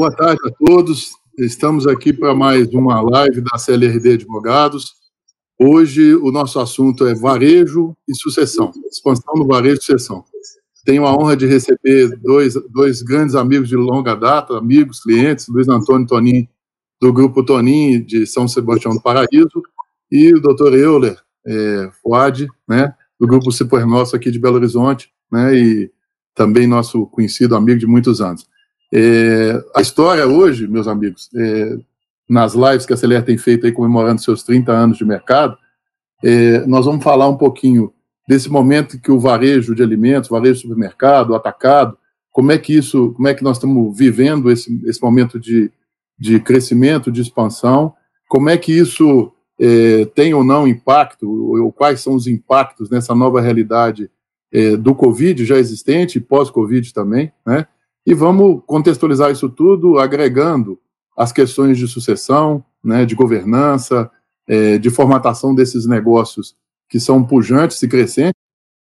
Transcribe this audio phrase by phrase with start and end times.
[0.00, 1.10] Boa tarde a todos.
[1.36, 4.92] Estamos aqui para mais uma live da CLRD Advogados.
[5.58, 10.24] Hoje o nosso assunto é varejo e sucessão, expansão do varejo e sucessão.
[10.84, 15.68] Tenho a honra de receber dois, dois grandes amigos de longa data, amigos, clientes, Luiz
[15.68, 16.48] Antônio Tonin,
[17.02, 19.60] do Grupo Tonin, de São Sebastião do Paraíso,
[20.12, 25.10] e o doutor Euler é, Fuad, né, do Grupo Super Nosso aqui de Belo Horizonte,
[25.28, 25.90] né, e
[26.36, 28.47] também nosso conhecido amigo de muitos anos.
[28.92, 31.78] É, a história hoje, meus amigos, é,
[32.28, 35.56] nas lives que a Celer tem feito aí comemorando seus 30 anos de mercado,
[36.24, 37.92] é, nós vamos falar um pouquinho
[38.28, 41.96] desse momento que o varejo de alimentos, varejo de supermercado, atacado,
[42.30, 45.70] como é que isso, como é que nós estamos vivendo esse, esse momento de,
[46.18, 47.94] de crescimento, de expansão,
[48.28, 53.14] como é que isso é, tem ou não impacto, ou quais são os impactos nessa
[53.14, 54.10] nova realidade
[54.52, 57.66] é, do Covid já existente e pós-Covid também, né?
[58.08, 60.80] E vamos contextualizar isso tudo agregando
[61.14, 64.10] as questões de sucessão, né, de governança,
[64.46, 66.56] é, de formatação desses negócios
[66.88, 68.40] que são pujantes e crescentes,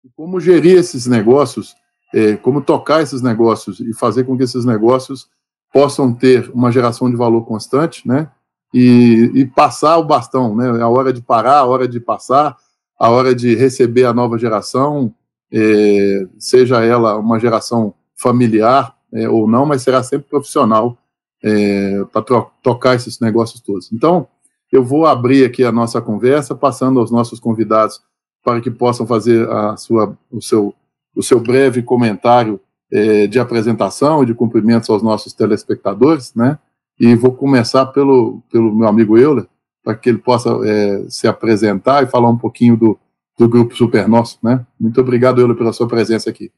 [0.05, 1.75] e como gerir esses negócios,
[2.15, 5.29] é, como tocar esses negócios e fazer com que esses negócios
[5.73, 8.31] possam ter uma geração de valor constante, né,
[8.73, 12.57] e, e passar o bastão, né, a hora de parar, a hora de passar,
[12.97, 15.13] a hora de receber a nova geração,
[15.53, 20.97] é, seja ela uma geração familiar é, ou não, mas será sempre profissional
[21.43, 22.23] é, para
[22.63, 23.93] tocar esses negócios todos.
[23.93, 24.29] Então,
[24.71, 28.01] eu vou abrir aqui a nossa conversa, passando aos nossos convidados
[28.45, 30.75] para que possam fazer a sua, o, seu,
[31.15, 32.61] o seu breve comentário
[32.93, 36.59] é, de apresentação e de cumprimentos aos nossos telespectadores, né?
[36.99, 39.47] E vou começar pelo, pelo meu amigo Euler,
[39.83, 42.99] para que ele possa é, se apresentar e falar um pouquinho do,
[43.39, 44.65] do Grupo Super Nosso, né?
[44.79, 46.53] Muito obrigado, Euler, pela sua presença aqui.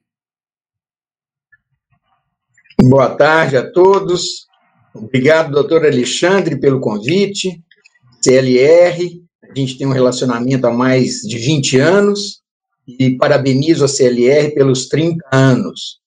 [2.88, 4.48] Boa tarde a todos.
[4.92, 7.62] Obrigado, doutor Alexandre, pelo convite.
[8.20, 12.43] CLR, a gente tem um relacionamento há mais de 20 anos
[12.88, 16.00] e parabenizo a CLR pelos 30 anos.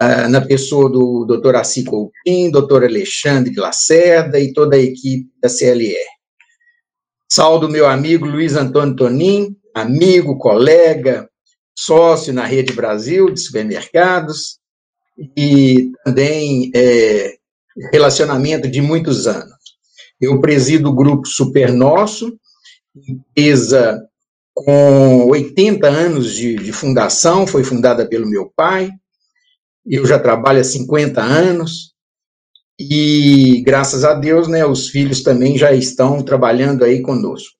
[0.00, 5.50] Ah, na pessoa do doutor Assi Coutinho, doutor Alexandre Lacerda e toda a equipe da
[5.50, 5.96] CLR.
[7.30, 11.28] Saldo meu amigo Luiz Antônio Tonin, amigo, colega,
[11.78, 14.58] sócio na Rede Brasil de supermercados,
[15.36, 17.36] e também é,
[17.92, 19.54] relacionamento de muitos anos.
[20.20, 22.38] Eu presido o grupo Super Nosso,
[22.94, 24.02] empresa
[24.54, 28.90] com 80 anos de, de, fundação, foi fundada pelo meu pai.
[29.84, 31.92] Eu já trabalho há 50 anos
[32.78, 37.54] e, graças a Deus, né, os filhos também já estão trabalhando aí conosco.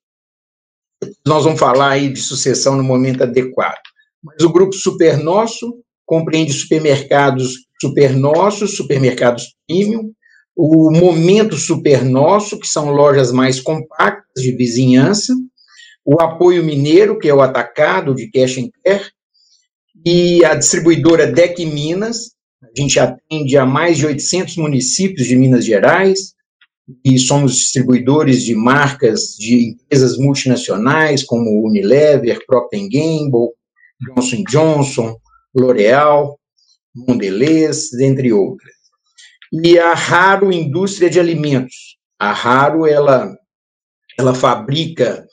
[1.27, 3.81] Nós vamos falar aí de sucessão no momento adequado.
[4.23, 10.12] Mas o grupo Super Nosso compreende supermercados super nossos, supermercados premium,
[10.56, 15.34] o Momento Super Nosso, que são lojas mais compactas de vizinhança,
[16.03, 19.11] o Apoio Mineiro, que é o atacado de cash and care,
[20.05, 22.31] e a distribuidora DEC Minas,
[22.62, 26.34] a gente atende a mais de 800 municípios de Minas Gerais,
[27.05, 33.50] e somos distribuidores de marcas de empresas multinacionais como Unilever, Procter Gamble,
[34.00, 35.17] Johnson Johnson,
[35.56, 36.39] L'Oréal,
[36.94, 38.75] Mondelez, dentre outras.
[39.53, 41.97] E a Raro Indústria de Alimentos.
[42.19, 43.34] A Raro, ela,
[44.19, 45.27] ela fabrica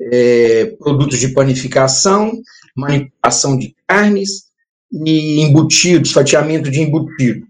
[0.00, 2.32] é, produtos de panificação,
[2.76, 4.44] manipulação de carnes
[4.90, 7.48] e embutidos, fatiamento de embutidos.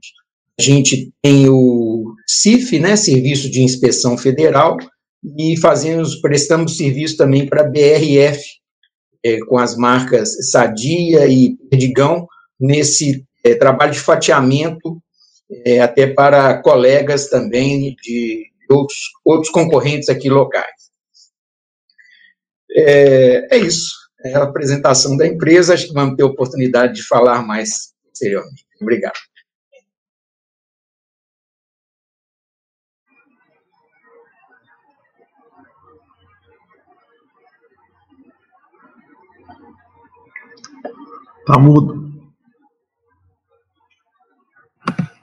[0.58, 4.76] A gente tem o CIF, né, Serviço de Inspeção Federal,
[5.36, 8.42] e fazemos, prestamos serviço também para a BRF,
[9.24, 12.26] é, com as marcas Sadia e Perdigão,
[12.58, 15.00] nesse é, trabalho de fatiamento,
[15.64, 20.88] é, até para colegas também de outros, outros concorrentes aqui locais.
[22.70, 27.42] É, é isso, é a apresentação da empresa, acho que vamos ter oportunidade de falar
[27.42, 28.66] mais posteriormente.
[28.80, 29.18] Obrigado.
[41.48, 42.12] Tá mudo.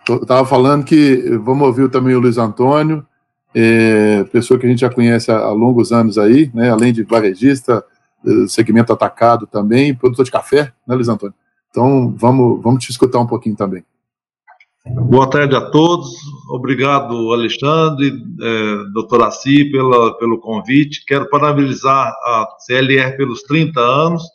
[0.10, 3.06] Estava falando que vamos ouvir também o Luiz Antônio,
[3.54, 7.04] é, pessoa que a gente já conhece há, há longos anos aí, né, além de
[7.04, 7.86] varejista,
[8.26, 11.36] é, segmento atacado também, produtor de café, né, Luiz Antônio?
[11.70, 13.86] Então, vamos, vamos te escutar um pouquinho também.
[14.88, 16.10] Boa tarde a todos.
[16.50, 18.12] Obrigado, Alexandre,
[18.42, 21.06] é, doutor Assi, pela, pelo convite.
[21.06, 24.35] Quero parabenizar a CLR pelos 30 anos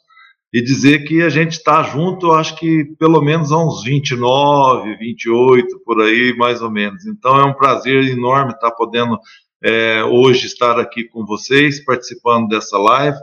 [0.52, 5.80] e dizer que a gente está junto, acho que pelo menos há uns 29, 28,
[5.84, 7.06] por aí, mais ou menos.
[7.06, 9.18] Então é um prazer enorme estar podendo
[9.62, 13.16] é, hoje estar aqui com vocês, participando dessa live,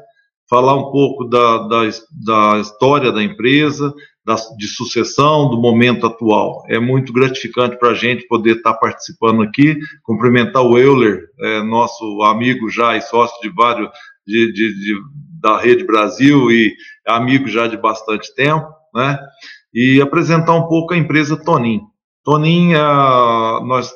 [0.50, 1.82] falar um pouco da, da,
[2.12, 3.94] da história da empresa,
[4.26, 6.64] da, de sucessão, do momento atual.
[6.70, 12.22] É muito gratificante para a gente poder estar participando aqui, cumprimentar o Euler, é, nosso
[12.24, 13.90] amigo já e sócio de vários,
[14.26, 14.96] de, de, de
[15.40, 16.76] da Rede Brasil e
[17.08, 19.20] amigo já de bastante tempo, né?
[19.74, 21.82] E apresentar um pouco a empresa Tonin.
[22.24, 23.94] Tonin, é, nós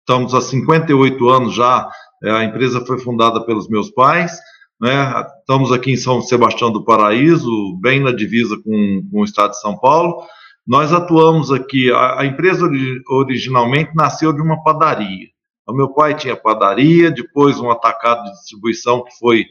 [0.00, 1.88] estamos há 58 anos já,
[2.22, 4.38] é, a empresa foi fundada pelos meus pais,
[4.80, 5.24] né?
[5.40, 9.60] Estamos aqui em São Sebastião do Paraíso, bem na divisa com, com o estado de
[9.60, 10.22] São Paulo.
[10.66, 12.68] Nós atuamos aqui, a, a empresa
[13.08, 15.28] originalmente nasceu de uma padaria.
[15.68, 19.44] O meu pai tinha padaria, depois um atacado de distribuição que foi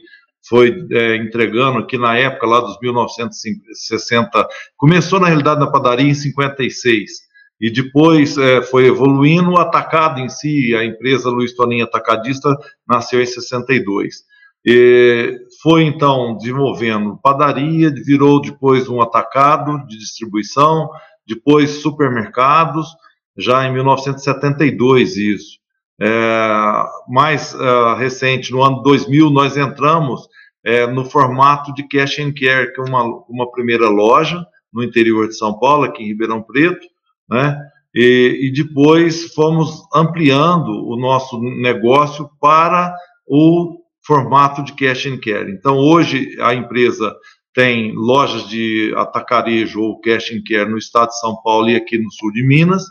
[0.48, 6.14] foi é, entregando aqui na época lá dos 1960, começou na realidade na padaria em
[6.14, 7.26] 56
[7.60, 12.54] e depois é, foi evoluindo o atacado em si, a empresa Luiz Toninho Atacadista
[12.86, 14.16] nasceu em 62.
[14.64, 20.90] E foi então desenvolvendo padaria, virou depois um atacado de distribuição,
[21.26, 22.88] depois supermercados,
[23.36, 25.58] já em 1972 isso.
[25.98, 30.28] É, mais uh, recente, no ano 2000, nós entramos
[30.66, 35.28] é, no formato de cash and care, que é uma, uma primeira loja no interior
[35.28, 36.84] de São Paulo, aqui em Ribeirão Preto,
[37.30, 37.56] né?
[37.94, 42.92] E, e depois fomos ampliando o nosso negócio para
[43.26, 45.50] o formato de cash and care.
[45.50, 47.14] Então, hoje a empresa
[47.54, 51.96] tem lojas de atacarejo ou cash and care no estado de São Paulo e aqui
[51.96, 52.82] no sul de Minas,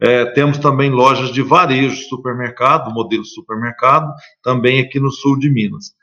[0.00, 4.12] é, temos também lojas de varejo, supermercado, modelo supermercado,
[4.42, 5.94] também aqui no sul de Minas.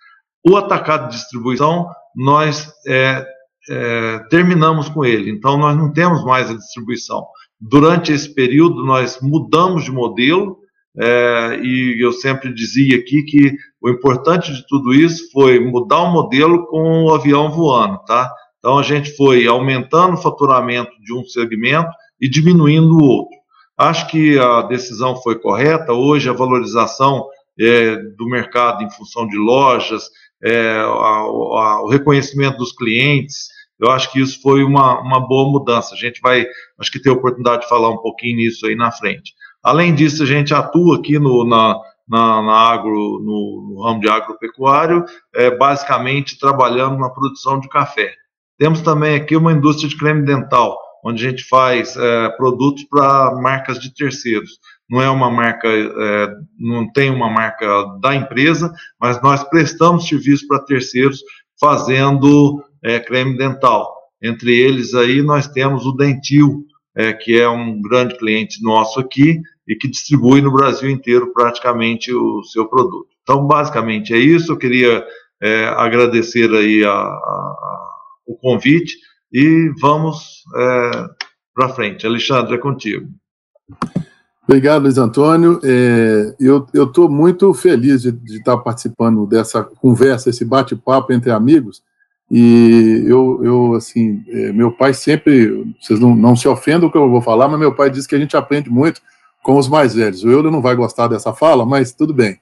[0.48, 3.26] O atacado de distribuição, nós é,
[3.70, 7.26] é, terminamos com ele, então nós não temos mais a distribuição.
[7.60, 10.58] Durante esse período, nós mudamos de modelo,
[10.98, 16.12] é, e eu sempre dizia aqui que o importante de tudo isso foi mudar o
[16.12, 18.34] modelo com o avião voando, tá?
[18.60, 21.90] Então a gente foi aumentando o faturamento de um segmento
[22.20, 23.42] e diminuindo o outro.
[23.78, 25.94] Acho que a decisão foi correta.
[25.94, 27.26] Hoje, a valorização
[27.60, 30.10] é, do mercado em função de lojas,
[30.44, 30.84] é,
[31.90, 33.48] reconhecimento dos clientes,
[33.80, 35.96] eu acho que isso foi uma, uma boa mudança.
[35.96, 36.46] A gente vai,
[36.80, 39.34] acho que ter a oportunidade de falar um pouquinho nisso aí na frente.
[39.64, 44.10] Além disso, a gente atua aqui no, na, na, na agro, no, no, ramo de
[44.10, 45.04] agropecuário,
[45.34, 48.14] é, basicamente trabalhando na produção de café.
[48.60, 53.34] Temos também aqui uma indústria de creme dental, onde a gente faz é, produtos para
[53.42, 54.60] marcas de terceiros.
[54.92, 57.66] Não é uma marca, é, não tem uma marca
[58.02, 61.22] da empresa, mas nós prestamos serviço para terceiros
[61.58, 63.96] fazendo é, creme dental.
[64.22, 66.66] Entre eles aí nós temos o Dentil,
[66.96, 72.14] é, que é um grande cliente nosso aqui e que distribui no Brasil inteiro praticamente
[72.14, 73.08] o seu produto.
[73.24, 74.52] Então, basicamente é isso.
[74.52, 75.06] Eu queria
[75.42, 77.90] é, agradecer aí a, a,
[78.28, 78.98] o convite
[79.32, 80.92] e vamos é,
[81.56, 82.06] para frente.
[82.06, 83.08] Alexandre, é contigo.
[84.48, 85.60] Obrigado, Luiz Antônio.
[85.64, 91.84] É, eu estou muito feliz de, estar participando dessa conversa, esse bate-papo entre amigos.
[92.30, 96.98] E eu, eu assim, é, meu pai sempre, vocês não, não se ofendam o que
[96.98, 99.02] eu vou falar, mas meu pai diz que a gente aprende muito
[99.44, 100.24] com os mais velhos.
[100.24, 102.40] O Euler não vai gostar dessa fala, mas tudo bem.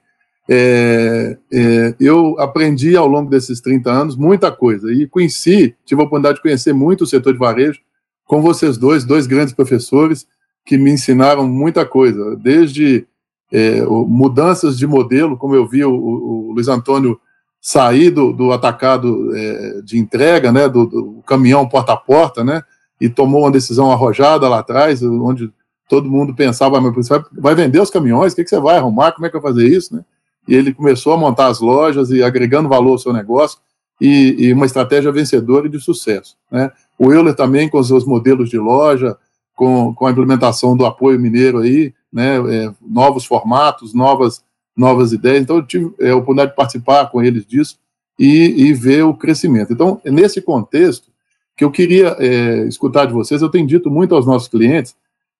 [0.48, 6.04] É, é, eu aprendi ao longo desses 30 anos muita coisa e conheci, tive a
[6.04, 7.80] oportunidade de conhecer muito o setor de varejo
[8.26, 10.26] com vocês dois, dois grandes professores
[10.70, 13.04] que me ensinaram muita coisa, desde
[13.50, 17.20] é, mudanças de modelo, como eu vi o, o Luiz Antônio
[17.60, 22.62] sair do, do atacado é, de entrega, né, do, do, caminhão porta a porta, né,
[23.00, 25.52] e tomou uma decisão arrojada lá atrás, onde
[25.88, 28.76] todo mundo pensava, mas você vai, vai vender os caminhões, o que, que você vai
[28.76, 30.04] arrumar, como é que vai fazer isso, né?
[30.46, 33.58] e ele começou a montar as lojas e agregando valor ao seu negócio
[34.00, 36.36] e, e uma estratégia vencedora e de sucesso.
[36.48, 36.70] Né?
[36.96, 39.18] O Euler também com os seus modelos de loja,
[39.60, 44.42] com, com a implementação do apoio mineiro aí, né, é, novos formatos, novas,
[44.74, 45.42] novas ideias.
[45.42, 47.78] Então, eu tive é, a oportunidade de participar com eles disso
[48.18, 49.70] e, e ver o crescimento.
[49.70, 51.10] Então, é nesse contexto
[51.54, 54.96] que eu queria é, escutar de vocês, eu tenho dito muito aos nossos clientes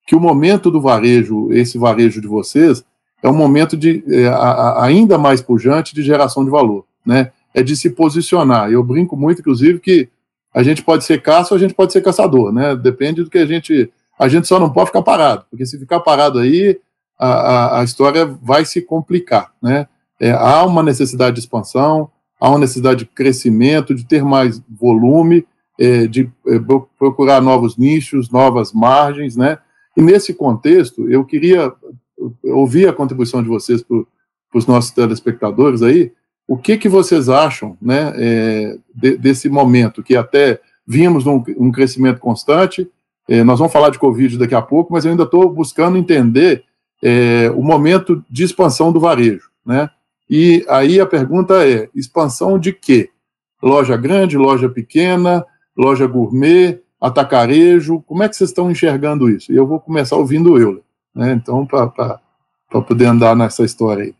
[0.06, 2.84] que o momento do varejo, esse varejo de vocês,
[3.22, 7.32] é um momento de é, a, ainda mais pujante de geração de valor, né?
[7.54, 8.70] É de se posicionar.
[8.70, 10.10] Eu brinco muito, inclusive, que
[10.52, 12.76] a gente pode ser caça ou a gente pode ser caçador, né?
[12.76, 13.90] Depende do que a gente.
[14.20, 16.78] A gente só não pode ficar parado, porque se ficar parado aí,
[17.18, 19.88] a, a, a história vai se complicar, né?
[20.20, 25.46] É, há uma necessidade de expansão, há uma necessidade de crescimento, de ter mais volume,
[25.78, 26.58] é, de é,
[26.98, 29.56] procurar novos nichos, novas margens, né?
[29.96, 31.72] E nesse contexto, eu queria
[32.44, 34.04] ouvir a contribuição de vocês para
[34.54, 36.12] os nossos telespectadores aí,
[36.46, 41.72] o que, que vocês acham né, é, de, desse momento, que até vimos um, um
[41.72, 42.90] crescimento constante,
[43.30, 46.64] é, nós vamos falar de Covid daqui a pouco, mas eu ainda estou buscando entender
[47.00, 49.88] é, o momento de expansão do varejo, né?
[50.28, 53.08] E aí a pergunta é: expansão de quê?
[53.62, 55.46] Loja grande, loja pequena,
[55.76, 58.02] loja gourmet, atacarejo?
[58.02, 59.52] Como é que vocês estão enxergando isso?
[59.52, 60.82] E eu vou começar ouvindo o Euler,
[61.14, 61.32] né?
[61.32, 62.18] Então, para
[62.82, 64.14] poder andar nessa história aí.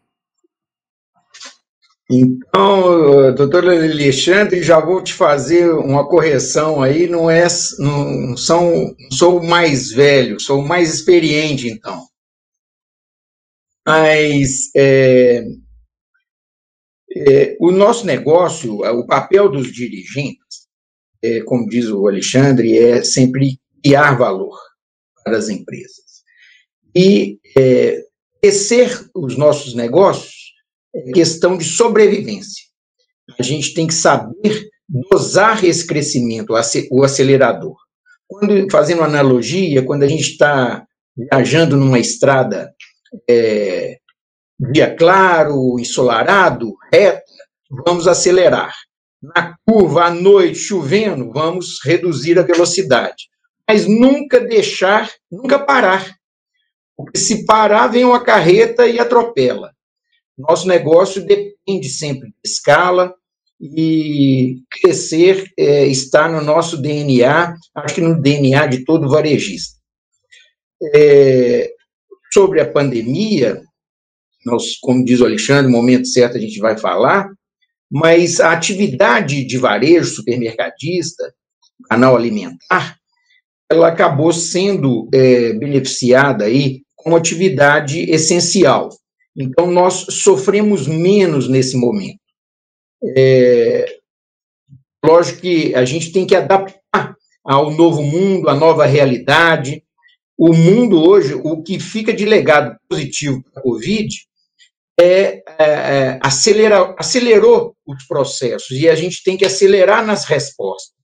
[2.13, 7.47] Então, doutor Alexandre, já vou te fazer uma correção aí, não é,
[7.79, 12.05] não são, sou mais velho, sou mais experiente, então.
[13.87, 15.45] Mas é,
[17.17, 20.67] é, o nosso negócio, o papel dos dirigentes,
[21.23, 24.59] é, como diz o Alexandre, é sempre criar valor
[25.23, 26.25] para as empresas.
[26.93, 28.03] E é,
[28.43, 30.40] crescer os nossos negócios
[31.13, 32.65] questão de sobrevivência.
[33.39, 36.55] A gente tem que saber dosar esse crescimento,
[36.91, 37.77] o acelerador.
[38.27, 40.85] Quando, fazendo analogia, quando a gente está
[41.17, 42.73] viajando numa estrada
[43.29, 43.99] é,
[44.73, 47.23] dia claro, ensolarado, reta,
[47.87, 48.75] vamos acelerar.
[49.23, 53.29] Na curva, à noite, chovendo, vamos reduzir a velocidade.
[53.69, 56.15] Mas nunca deixar, nunca parar.
[56.97, 59.73] Porque se parar, vem uma carreta e atropela.
[60.49, 63.15] Nosso negócio depende sempre de escala
[63.61, 69.79] e crescer é, está no nosso DNA, acho que no DNA de todo varejista.
[70.95, 71.71] É,
[72.33, 73.61] sobre a pandemia,
[74.47, 77.29] nós, como diz o Alexandre, no momento certo a gente vai falar,
[77.91, 81.35] mas a atividade de varejo supermercadista,
[81.89, 82.97] canal alimentar,
[83.71, 88.89] ela acabou sendo é, beneficiada aí como atividade essencial.
[89.37, 92.19] Então, nós sofremos menos nesse momento.
[93.17, 93.87] É,
[95.05, 99.83] lógico que a gente tem que adaptar ao novo mundo, à nova realidade.
[100.37, 104.09] O mundo hoje, o que fica de legado positivo para a Covid
[104.99, 110.95] é, é, é acelera, acelerou os processos e a gente tem que acelerar nas respostas.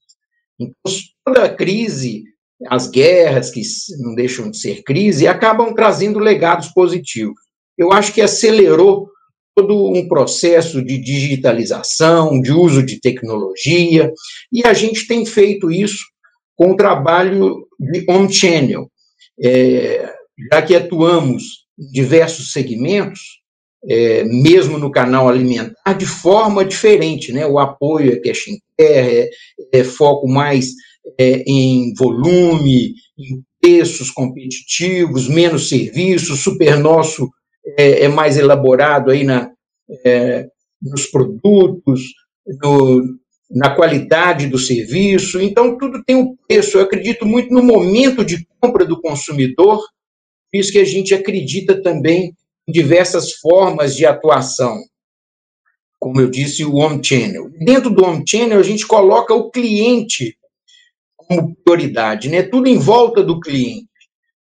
[0.59, 0.93] Então,
[1.25, 2.23] toda a crise,
[2.67, 3.61] as guerras que
[3.99, 7.46] não deixam de ser crise, acabam trazendo legados positivos.
[7.77, 9.09] Eu acho que acelerou
[9.55, 14.11] todo um processo de digitalização, de uso de tecnologia,
[14.51, 16.05] e a gente tem feito isso
[16.55, 18.89] com o trabalho de on-channel.
[19.41, 20.13] É,
[20.51, 23.37] já que atuamos em diversos segmentos,
[23.87, 27.31] é, mesmo no canal alimentar, de forma diferente.
[27.31, 27.45] Né?
[27.45, 28.45] O apoio é cash
[28.77, 29.29] care, é,
[29.73, 30.71] é foco mais
[31.17, 37.29] é, em volume, em preços competitivos, menos serviços, super nosso
[37.77, 39.51] é, é mais elaborado aí na,
[40.05, 40.47] é,
[40.81, 42.01] nos produtos,
[42.61, 43.01] no,
[43.49, 45.41] na qualidade do serviço.
[45.41, 46.77] Então, tudo tem um preço.
[46.77, 49.79] Eu acredito muito no momento de compra do consumidor,
[50.51, 52.33] por isso que a gente acredita também
[52.67, 54.77] diversas formas de atuação.
[55.99, 57.49] Como eu disse, o Omnichannel.
[57.59, 60.37] Dentro do Omnichannel, a gente coloca o cliente
[61.15, 62.43] como prioridade, né?
[62.43, 63.87] tudo em volta do cliente.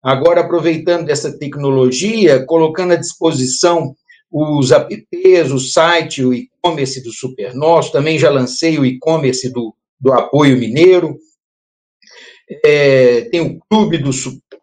[0.03, 3.95] Agora, aproveitando dessa tecnologia, colocando à disposição
[4.31, 10.13] os apps, o site, o e-commerce do Supernosso, também já lancei o e-commerce do, do
[10.13, 11.17] Apoio Mineiro,
[12.63, 14.11] é, tem o Clube do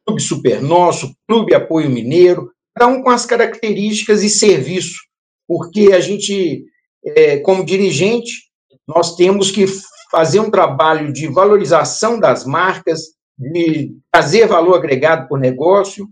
[0.06, 4.98] Clube Supernosso, Clube Apoio Mineiro, cada um com as características e serviço,
[5.46, 6.64] porque a gente,
[7.04, 8.44] é, como dirigente,
[8.86, 9.66] nós temos que
[10.10, 16.08] fazer um trabalho de valorização das marcas, de trazer valor agregado o negócio,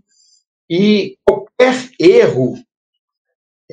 [0.69, 2.55] e qualquer erro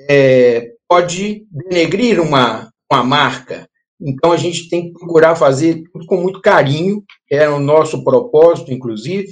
[0.08, 3.68] é, pode denegrir uma, uma marca.
[4.00, 8.72] Então, a gente tem que procurar fazer tudo com muito carinho, é o nosso propósito,
[8.72, 9.28] inclusive,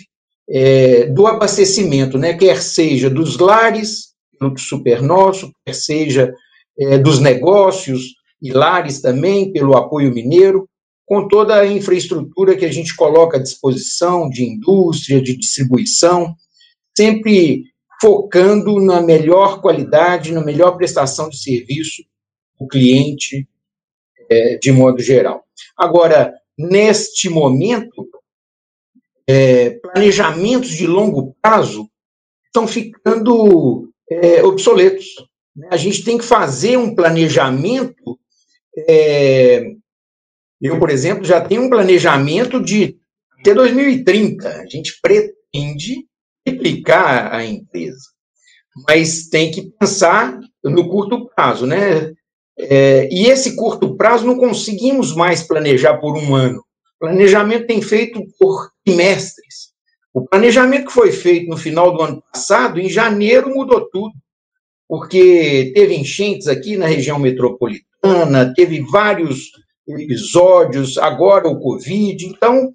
[0.49, 2.35] é, do abastecimento, né?
[2.35, 6.33] quer seja dos lares, no Super Nosso, quer seja
[6.79, 10.69] é, dos negócios e lares também, pelo apoio mineiro,
[11.09, 16.35] com toda a infraestrutura que a gente coloca à disposição de indústria, de distribuição,
[16.95, 17.65] sempre
[17.99, 22.05] focando na melhor qualidade, na melhor prestação de serviço
[22.61, 23.49] do cliente,
[24.31, 25.45] é, de modo geral.
[25.75, 28.07] Agora, neste momento,
[29.27, 31.89] é, planejamentos de longo prazo
[32.45, 35.07] estão ficando é, obsoletos.
[35.57, 35.69] Né?
[35.71, 38.19] A gente tem que fazer um planejamento
[38.77, 39.73] é,
[40.61, 42.97] Eu, por exemplo, já tenho um planejamento de
[43.41, 44.49] até 2030.
[44.49, 46.05] A gente pretende
[46.47, 48.09] replicar a empresa,
[48.87, 52.13] mas tem que pensar no curto prazo, né?
[52.59, 56.59] É, e esse curto prazo não conseguimos mais planejar por um ano.
[56.97, 59.69] O planejamento tem feito por trimestres.
[60.13, 64.13] O planejamento que foi feito no final do ano passado, em janeiro, mudou tudo,
[64.89, 69.51] porque teve enchentes aqui na região metropolitana, teve vários
[69.89, 72.27] episódios, agora o Covid.
[72.27, 72.73] Então,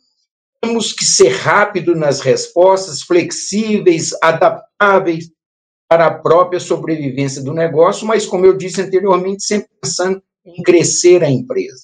[0.61, 5.29] temos que ser rápido nas respostas, flexíveis, adaptáveis
[5.89, 11.23] para a própria sobrevivência do negócio, mas, como eu disse anteriormente, sempre pensando em crescer
[11.23, 11.83] a empresa.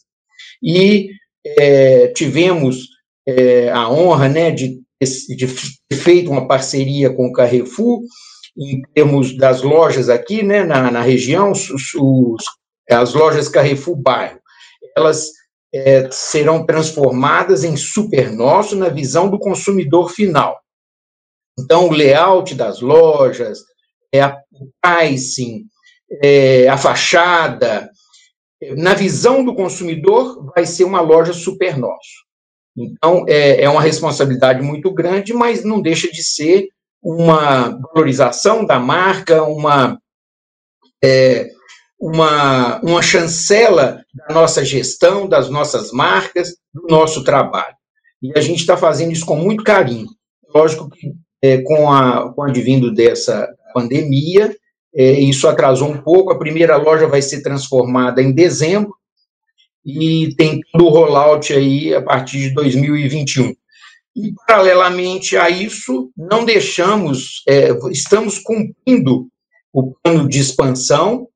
[0.64, 1.10] E
[1.46, 2.88] é, tivemos
[3.28, 5.48] é, a honra né, de, de
[5.90, 8.02] ter feito uma parceria com o Carrefour,
[8.58, 12.44] em termos das lojas aqui né, na, na região, os, os,
[12.90, 14.39] as lojas Carrefour Bairro,
[15.00, 15.32] elas
[15.74, 20.60] é, serão transformadas em super nosso na visão do consumidor final.
[21.60, 23.60] Então, o layout das lojas,
[24.14, 24.38] é, a,
[24.82, 25.66] pricing,
[26.24, 27.90] é, a fachada,
[28.78, 32.28] na visão do consumidor, vai ser uma loja super nosso.
[32.78, 36.68] Então, é, é uma responsabilidade muito grande, mas não deixa de ser
[37.02, 40.00] uma valorização da marca, uma,
[41.04, 41.50] é,
[42.00, 47.76] uma, uma chancela da nossa gestão, das nossas marcas, do nosso trabalho.
[48.22, 50.08] E a gente está fazendo isso com muito carinho.
[50.54, 54.56] Lógico que é, com, a, com o advindo dessa pandemia,
[54.94, 56.32] é, isso atrasou um pouco.
[56.32, 58.94] A primeira loja vai ser transformada em dezembro
[59.86, 63.54] e tem todo o rollout aí a partir de 2021.
[64.16, 69.28] E, paralelamente a isso, não deixamos, é, estamos cumprindo
[69.72, 71.28] o plano de expansão.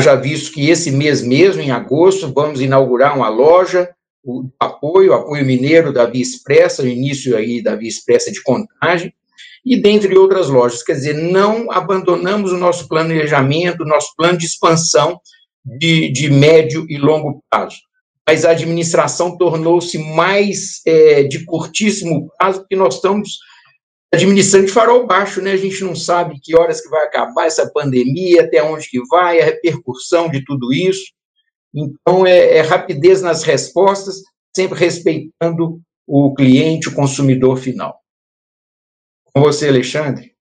[0.00, 3.90] Já visto que esse mês mesmo, em agosto, vamos inaugurar uma loja,
[4.24, 9.12] o apoio, apoio mineiro da Via Expressa, o início aí da Via Expressa de Contagem,
[9.64, 10.82] e dentre outras lojas.
[10.82, 15.20] Quer dizer, não abandonamos o nosso planejamento, o nosso plano de expansão
[15.64, 17.76] de, de médio e longo prazo.
[18.26, 23.38] Mas a administração tornou-se mais é, de curtíssimo prazo, porque nós estamos
[24.14, 25.52] administrando de farol baixo, né?
[25.52, 29.40] A gente não sabe que horas que vai acabar essa pandemia, até onde que vai,
[29.40, 31.12] a repercussão de tudo isso.
[31.74, 34.22] Então, é, é rapidez nas respostas,
[34.54, 37.96] sempre respeitando o cliente, o consumidor final.
[39.32, 40.34] Com você, Alexandre.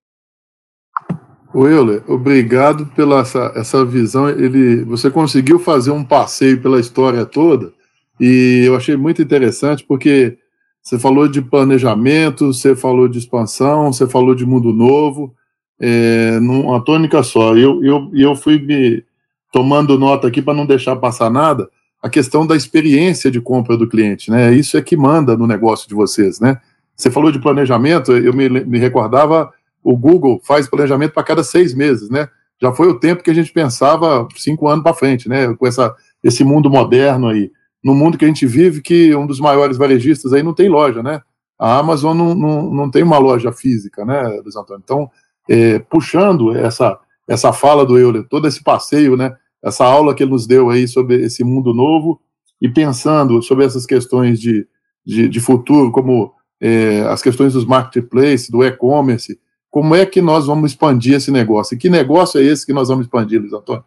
[1.55, 4.29] Euler, obrigado pela essa, essa visão.
[4.29, 7.71] Ele, você conseguiu fazer um passeio pela história toda
[8.19, 10.37] e eu achei muito interessante porque
[10.83, 15.33] você falou de planejamento, você falou de expansão, você falou de mundo novo,
[15.79, 17.55] é, numa tônica só.
[17.55, 19.01] Eu, eu, eu fui me
[19.49, 21.69] tomando nota aqui para não deixar passar nada.
[22.01, 24.53] A questão da experiência de compra do cliente, né?
[24.53, 26.59] Isso é que manda no negócio de vocês, né?
[26.93, 31.73] Você falou de planejamento, eu me, me recordava, o Google faz planejamento para cada seis
[31.73, 32.27] meses, né?
[32.61, 35.53] Já foi o tempo que a gente pensava cinco anos para frente, né?
[35.55, 37.49] Com essa, esse mundo moderno aí.
[37.83, 41.03] No mundo que a gente vive, que um dos maiores varejistas aí não tem loja,
[41.03, 41.21] né?
[41.59, 44.81] A Amazon não, não, não tem uma loja física, né, Luiz Antônio?
[44.83, 45.09] Então,
[45.49, 49.35] é, puxando essa, essa fala do Euler, todo esse passeio, né?
[49.63, 52.19] Essa aula que ele nos deu aí sobre esse mundo novo
[52.61, 54.67] e pensando sobre essas questões de,
[55.05, 60.45] de, de futuro, como é, as questões dos marketplaces, do e-commerce, como é que nós
[60.45, 61.75] vamos expandir esse negócio?
[61.75, 63.83] E que negócio é esse que nós vamos expandir, Luiz Antônio?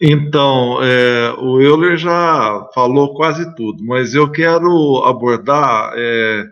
[0.00, 6.44] Então, é, o Euler já falou quase tudo, mas eu quero abordar é,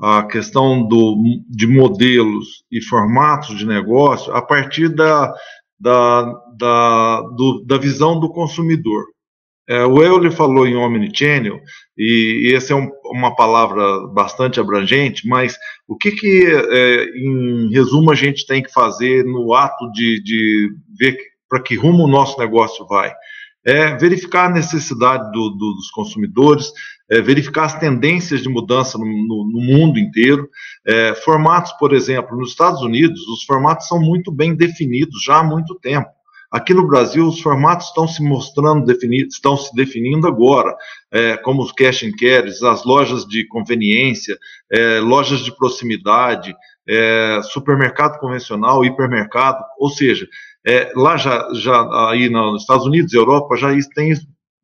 [0.00, 1.16] a questão do,
[1.48, 5.32] de modelos e formatos de negócio a partir da,
[5.78, 6.22] da,
[6.56, 9.04] da, do, da visão do consumidor.
[9.68, 11.60] É, o Euler falou em omnichannel,
[11.96, 15.56] e, e essa é um, uma palavra bastante abrangente, mas
[15.86, 20.70] o que, que é, em resumo, a gente tem que fazer no ato de, de
[20.98, 21.16] ver
[21.48, 23.12] para que rumo o nosso negócio vai?
[23.64, 26.72] É verificar a necessidade do, do, dos consumidores,
[27.10, 30.48] é verificar as tendências de mudança no, no, no mundo inteiro.
[30.86, 35.44] É, formatos, por exemplo, nos Estados Unidos, os formatos são muito bem definidos já há
[35.44, 36.08] muito tempo.
[36.50, 40.74] Aqui no Brasil, os formatos estão se mostrando definidos, estão se definindo agora,
[41.12, 44.38] é, como os cash and carries, as lojas de conveniência,
[44.72, 46.56] é, lojas de proximidade,
[46.88, 50.26] é, supermercado convencional, hipermercado, ou seja,
[50.66, 54.12] é, lá já, já aí nos Estados Unidos, Europa, já tem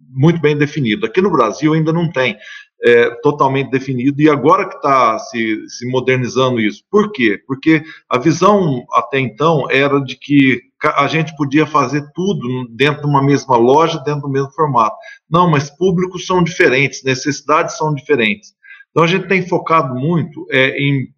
[0.00, 1.06] muito bem definido.
[1.06, 2.36] Aqui no Brasil ainda não tem
[2.84, 6.82] é, totalmente definido e agora que está se, se modernizando isso.
[6.90, 7.40] Por quê?
[7.46, 13.08] Porque a visão até então era de que a gente podia fazer tudo dentro de
[13.08, 14.94] uma mesma loja, dentro do mesmo formato.
[15.30, 18.50] Não, mas públicos são diferentes, necessidades são diferentes.
[18.90, 21.08] Então a gente tem focado muito é, em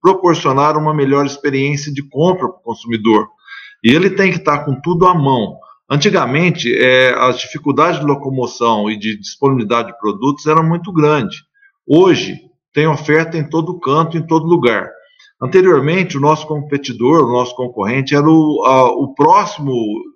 [0.00, 3.28] proporcionar uma melhor experiência de compra para o consumidor.
[3.86, 5.60] E ele tem que estar com tudo à mão.
[5.88, 11.36] Antigamente, é, as dificuldades de locomoção e de disponibilidade de produtos eram muito grandes.
[11.86, 12.36] Hoje,
[12.74, 14.90] tem oferta em todo canto, em todo lugar.
[15.40, 19.72] Anteriormente, o nosso competidor, o nosso concorrente, era o, a, o próximo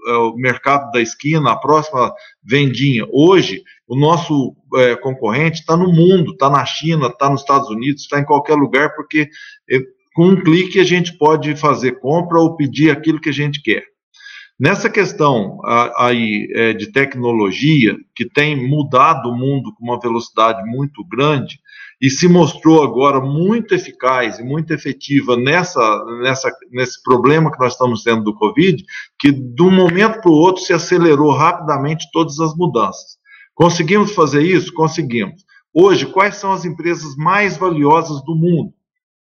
[0.08, 3.06] a, é, o mercado da esquina, a próxima vendinha.
[3.12, 8.02] Hoje, o nosso é, concorrente está no mundo, está na China, está nos Estados Unidos,
[8.02, 9.28] está em qualquer lugar, porque
[9.70, 9.78] é,
[10.14, 13.84] com um clique a gente pode fazer compra ou pedir aquilo que a gente quer.
[14.58, 15.58] Nessa questão
[15.96, 21.58] aí é, de tecnologia, que tem mudado o mundo com uma velocidade muito grande,
[22.00, 27.72] e se mostrou agora muito eficaz e muito efetiva nessa, nessa, nesse problema que nós
[27.72, 28.82] estamos tendo do Covid,
[29.18, 33.18] que de um momento para o outro se acelerou rapidamente todas as mudanças.
[33.54, 34.72] Conseguimos fazer isso?
[34.72, 35.44] Conseguimos.
[35.72, 38.72] Hoje, quais são as empresas mais valiosas do mundo?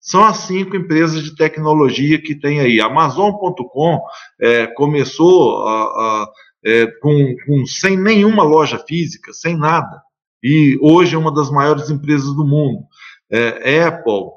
[0.04, 2.80] São as cinco empresas de tecnologia que tem aí.
[2.80, 4.00] Amazon.com
[4.40, 6.30] é, começou a, a,
[6.64, 10.04] é, com, com, sem nenhuma loja física, sem nada
[10.44, 12.84] e hoje é uma das maiores empresas do mundo.
[13.32, 14.30] É, Apple,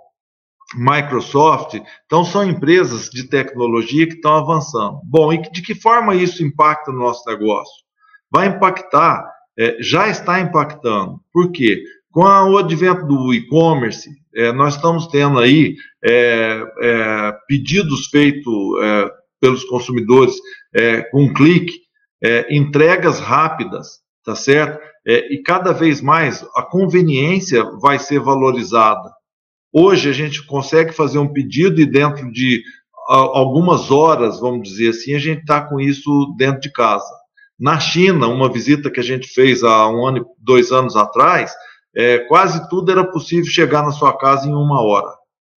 [0.76, 1.74] Microsoft,
[2.06, 5.00] então são empresas de tecnologia que estão avançando.
[5.04, 7.84] Bom, e de que forma isso impacta no nosso negócio?
[8.30, 11.20] Vai impactar, é, já está impactando.
[11.32, 11.82] Por quê?
[12.10, 19.10] Com o advento do e-commerce, é, nós estamos tendo aí é, é pedidos feitos é,
[19.40, 20.34] pelos consumidores
[21.10, 21.72] com um clique,
[22.50, 24.78] entregas rápidas, tá certo?
[25.06, 29.10] E cada vez mais a conveniência vai ser valorizada.
[29.72, 32.62] Hoje a gente consegue fazer um pedido e dentro de
[33.08, 37.14] algumas horas, vamos dizer assim, a gente está com isso dentro de casa.
[37.58, 41.54] Na China, uma visita que a gente fez há um ano, dois anos atrás,
[41.96, 45.12] é, quase tudo era possível chegar na sua casa em uma hora.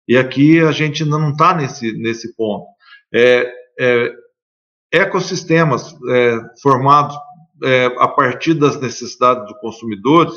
[0.06, 2.66] E aqui a gente ainda não está nesse, nesse ponto.
[3.12, 4.12] É, é,
[4.92, 7.16] ecossistemas é, formados
[7.64, 10.30] é, a partir das necessidades do consumidor,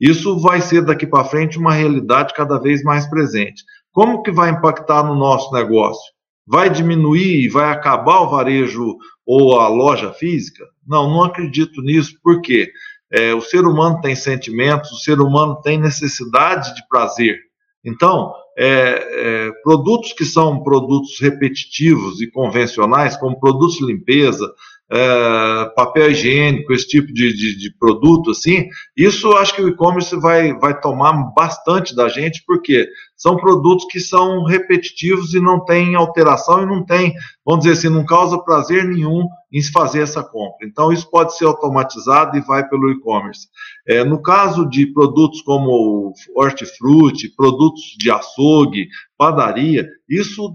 [0.00, 3.64] isso vai ser daqui para frente uma realidade cada vez mais presente.
[3.92, 6.12] Como que vai impactar no nosso negócio?
[6.46, 10.64] Vai diminuir e vai acabar o varejo ou a loja física?
[10.86, 12.70] Não, não acredito nisso, porque
[13.12, 17.38] é, o ser humano tem sentimentos, o ser humano tem necessidade de prazer.
[17.84, 24.52] Então, é, é, produtos que são produtos repetitivos e convencionais, como produtos de limpeza,
[24.92, 30.16] é, papel higiênico, esse tipo de, de, de, produto, assim, isso acho que o e-commerce
[30.16, 35.94] vai, vai tomar bastante da gente, porque são produtos que são repetitivos e não tem
[35.94, 37.14] alteração e não tem,
[37.46, 40.66] vamos dizer assim, não causa prazer nenhum em se fazer essa compra.
[40.66, 43.46] Então, isso pode ser automatizado e vai pelo e-commerce.
[43.86, 50.52] É, no caso de produtos como hortifruti, produtos de açougue, padaria, isso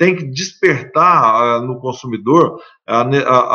[0.00, 2.58] tem que despertar uh, no consumidor
[2.88, 3.02] a,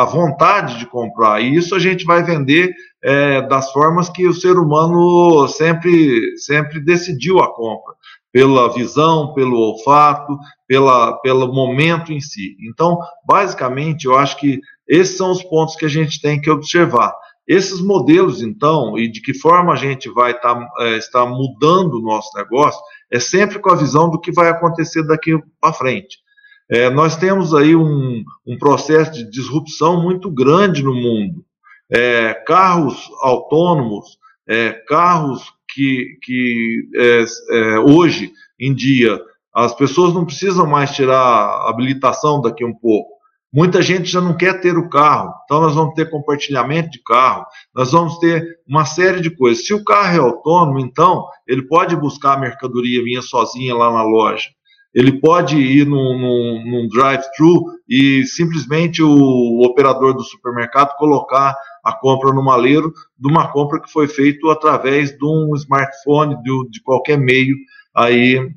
[0.03, 1.41] a, vontade de comprar.
[1.41, 2.71] E isso a gente vai vender
[3.03, 7.95] é, das formas que o ser humano sempre, sempre decidiu a compra,
[8.31, 12.55] pela visão, pelo olfato, pela, pelo momento em si.
[12.69, 17.11] Então, basicamente, eu acho que esses são os pontos que a gente tem que observar.
[17.47, 22.03] Esses modelos, então, e de que forma a gente vai tá, é, estar mudando o
[22.03, 22.79] nosso negócio,
[23.11, 26.23] é sempre com a visão do que vai acontecer daqui para frente.
[26.69, 31.45] É, nós temos aí um, um, processo de disrupção muito grande no mundo.
[31.91, 39.19] É, carros autônomos, é, carros que, que é, é, hoje em dia
[39.53, 43.15] as pessoas não precisam mais tirar a habilitação daqui um pouco.
[43.53, 47.45] Muita gente já não quer ter o carro, então nós vamos ter compartilhamento de carro,
[47.73, 49.65] nós vamos ter uma série de coisas.
[49.65, 54.03] Se o carro é autônomo, então ele pode buscar a mercadoria minha sozinha lá na
[54.03, 54.49] loja.
[54.95, 61.53] Ele pode ir num, num, num drive-thru e simplesmente o operador do supermercado colocar
[61.83, 66.69] a compra no maleiro de uma compra que foi feita através de um smartphone, de,
[66.69, 67.57] de qualquer meio
[67.93, 68.49] aí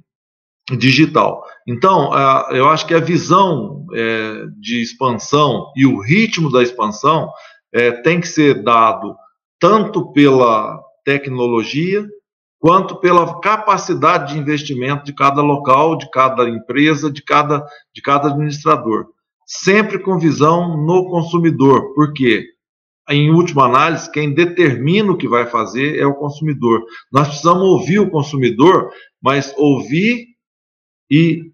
[0.78, 1.42] digital.
[1.66, 2.10] Então,
[2.50, 7.30] eu acho que a visão é, de expansão e o ritmo da expansão
[7.72, 9.16] é, tem que ser dado
[9.58, 12.06] tanto pela tecnologia
[12.58, 18.28] quanto pela capacidade de investimento de cada local, de cada empresa, de cada, de cada
[18.28, 19.06] administrador.
[19.46, 22.44] Sempre com visão no consumidor, porque,
[23.08, 26.84] em última análise, quem determina o que vai fazer é o consumidor.
[27.10, 28.90] Nós precisamos ouvir o consumidor,
[29.22, 30.26] mas ouvir
[31.10, 31.44] e,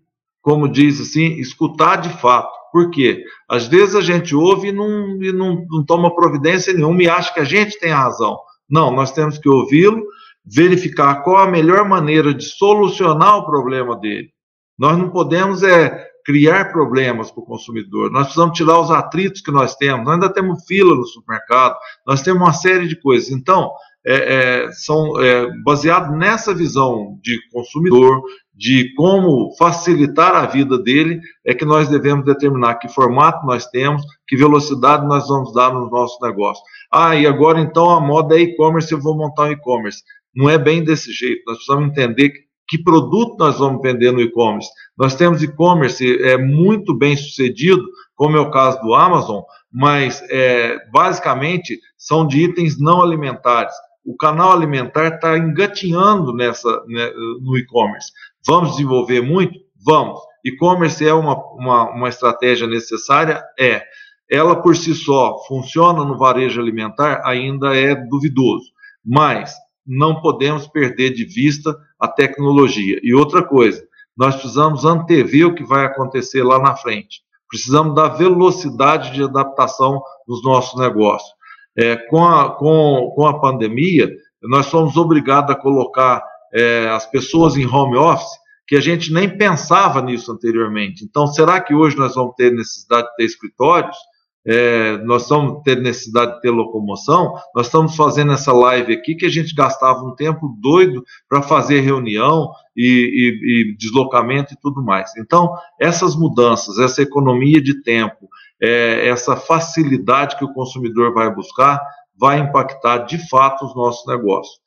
[0.43, 3.23] como diz assim, escutar de fato, Por quê?
[3.49, 7.33] Às vezes a gente ouve e não, e não, não toma providência nenhuma e acha
[7.33, 8.37] que a gente tem a razão.
[8.69, 10.03] Não, nós temos que ouvi-lo,
[10.44, 14.30] verificar qual a melhor maneira de solucionar o problema dele.
[14.78, 18.11] Nós não podemos é criar problemas para o consumidor.
[18.11, 20.04] Nós precisamos tirar os atritos que nós temos.
[20.04, 21.76] Nós ainda temos fila no supermercado,
[22.07, 23.30] nós temos uma série de coisas.
[23.30, 23.70] Então,
[24.07, 28.22] é, é, são é, baseado nessa visão de consumidor,
[28.54, 34.02] de como facilitar a vida dele, é que nós devemos determinar que formato nós temos,
[34.28, 36.62] que velocidade nós vamos dar no nosso negócio.
[36.92, 40.02] Ah, e agora então a moda é e-commerce, eu vou montar um e-commerce.
[40.35, 41.42] Não é bem desse jeito.
[41.47, 42.33] Nós precisamos entender
[42.66, 44.68] que produto nós vamos vender no e-commerce.
[44.97, 49.42] Nós temos e-commerce é, muito bem sucedido, como é o caso do Amazon,
[49.73, 53.75] mas é, basicamente são de itens não alimentares.
[54.05, 58.11] O canal alimentar está engatinhando nessa, né, no e-commerce.
[58.47, 59.59] Vamos desenvolver muito?
[59.85, 60.20] Vamos.
[60.44, 63.42] E-commerce é uma, uma, uma estratégia necessária?
[63.59, 63.83] É.
[64.31, 67.23] Ela por si só funciona no varejo alimentar?
[67.25, 68.66] Ainda é duvidoso.
[69.05, 69.55] Mas
[69.87, 72.99] não podemos perder de vista a tecnologia.
[73.03, 73.83] E outra coisa,
[74.16, 77.23] nós precisamos antever o que vai acontecer lá na frente.
[77.49, 81.33] Precisamos da velocidade de adaptação dos nossos negócios.
[81.77, 84.11] É, com, a, com, com a pandemia,
[84.42, 89.29] nós fomos obrigados a colocar é, as pessoas em home office, que a gente nem
[89.29, 91.05] pensava nisso anteriormente.
[91.05, 93.97] Então, será que hoje nós vamos ter necessidade de ter escritórios?
[94.46, 99.24] É, nós estamos tendo necessidade de ter locomoção, nós estamos fazendo essa live aqui que
[99.24, 104.83] a gente gastava um tempo doido para fazer reunião e, e, e, deslocamento e tudo
[104.83, 105.16] mais.
[105.16, 108.28] Então, essas mudanças, essa economia de tempo,
[108.62, 111.80] é, essa facilidade que o consumidor vai buscar,
[112.18, 114.62] vai impactar de fato os nossos negócios.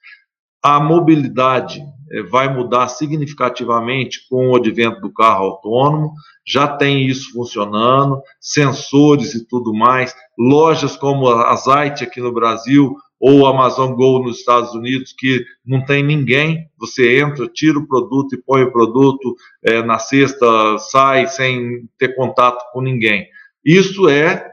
[0.70, 6.12] A mobilidade eh, vai mudar significativamente com o advento do carro autônomo,
[6.46, 12.94] já tem isso funcionando, sensores e tudo mais, lojas como a Zite aqui no Brasil
[13.18, 17.88] ou a Amazon Go nos Estados Unidos, que não tem ninguém, você entra, tira o
[17.88, 23.26] produto e põe o produto é, na cesta, sai sem ter contato com ninguém.
[23.64, 24.46] Isso é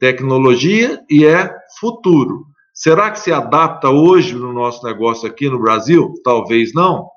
[0.00, 2.49] tecnologia e é futuro.
[2.80, 6.14] Será que se adapta hoje no nosso negócio aqui no Brasil?
[6.24, 7.10] Talvez não,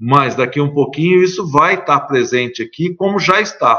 [0.00, 3.78] mas daqui um pouquinho isso vai estar presente aqui, como já está.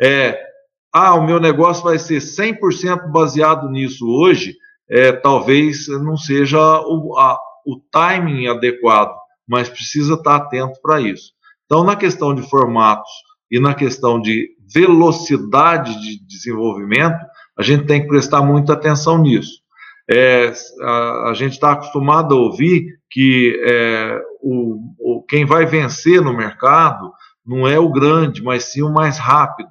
[0.00, 0.42] É,
[0.90, 4.56] ah, o meu negócio vai ser 100% baseado nisso hoje,
[4.88, 9.14] é, talvez não seja o, a, o timing adequado,
[9.46, 11.32] mas precisa estar atento para isso.
[11.66, 13.10] Então, na questão de formatos
[13.50, 17.22] e na questão de velocidade de desenvolvimento,
[17.58, 19.59] a gente tem que prestar muita atenção nisso.
[20.10, 26.20] É, a, a, gente está acostumado a ouvir que é, o, o, quem vai vencer
[26.20, 27.12] no mercado
[27.46, 29.70] não é o grande, mas sim o mais rápido.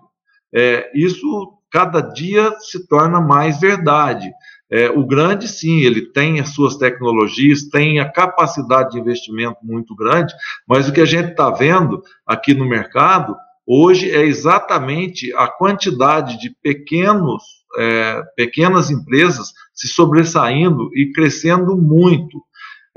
[0.53, 4.31] É, isso cada dia se torna mais verdade.
[4.71, 9.95] É, o grande, sim, ele tem as suas tecnologias, tem a capacidade de investimento muito
[9.95, 10.33] grande,
[10.67, 16.39] mas o que a gente está vendo aqui no mercado hoje é exatamente a quantidade
[16.39, 17.43] de pequenos,
[17.77, 22.43] é, pequenas empresas se sobressaindo e crescendo muito.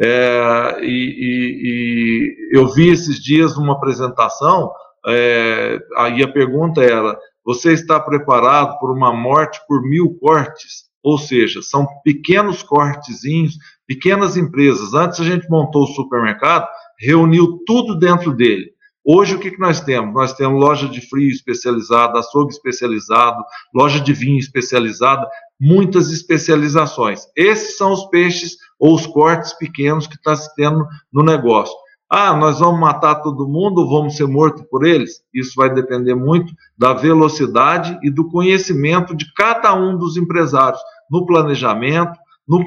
[0.00, 4.72] É, e, e, e, eu vi esses dias uma apresentação,
[5.06, 10.90] é, aí a pergunta era: você está preparado por uma morte por mil cortes?
[11.04, 14.94] Ou seja, são pequenos cortezinhos, pequenas empresas.
[14.94, 16.66] Antes a gente montou o supermercado,
[16.98, 18.72] reuniu tudo dentro dele.
[19.04, 20.14] Hoje, o que, que nós temos?
[20.14, 23.42] Nós temos loja de frio especializada, açougue especializado,
[23.74, 25.28] loja de vinho especializada,
[25.62, 27.28] muitas especializações.
[27.36, 31.72] Esses são os peixes ou os cortes pequenos que está se tendo no negócio.
[32.10, 35.22] Ah, nós vamos matar todo mundo ou vamos ser mortos por eles?
[35.32, 41.24] Isso vai depender muito da velocidade e do conhecimento de cada um dos empresários no
[41.24, 42.64] planejamento, no,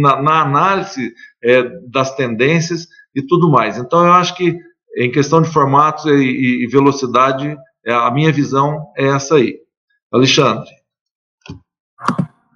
[0.00, 1.12] na, na, análise
[1.44, 3.76] é, das tendências e tudo mais.
[3.76, 4.58] Então, eu acho que
[4.96, 9.58] em questão de formatos e, e velocidade, é, a minha visão é essa aí.
[10.10, 10.77] Alexandre.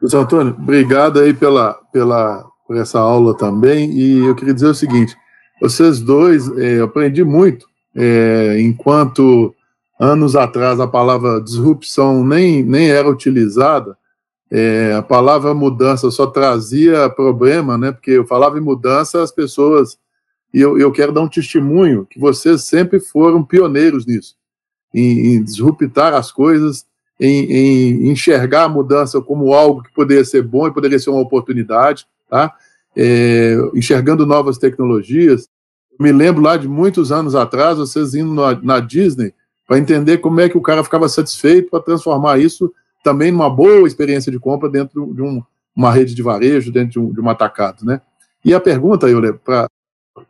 [0.03, 3.93] José Antônio, obrigado aí pela, pela, por essa aula também.
[3.93, 5.17] E eu queria dizer o seguinte:
[5.61, 9.55] vocês dois, é, eu aprendi muito, é, enquanto
[10.01, 13.97] anos atrás a palavra disrupção nem, nem era utilizada,
[14.51, 17.93] é, a palavra mudança só trazia problema, né?
[17.93, 19.97] Porque eu falava em mudança, as pessoas
[20.53, 24.35] e eu, eu quero dar um testemunho que vocês sempre foram pioneiros nisso,
[24.93, 26.85] em, em disruptar as coisas,
[27.25, 31.21] em, em, enxergar a mudança como algo que poderia ser bom e poderia ser uma
[31.21, 32.53] oportunidade, tá?
[32.97, 35.49] É, enxergando novas tecnologias.
[36.01, 39.33] Me lembro lá de muitos anos atrás, vocês indo na, na Disney,
[39.69, 42.73] para entender como é que o cara ficava satisfeito para transformar isso
[43.05, 45.41] também numa boa experiência de compra dentro de um,
[45.77, 48.01] uma rede de varejo, dentro de um, de um atacado, né?
[48.45, 49.69] E a pergunta, Euler, para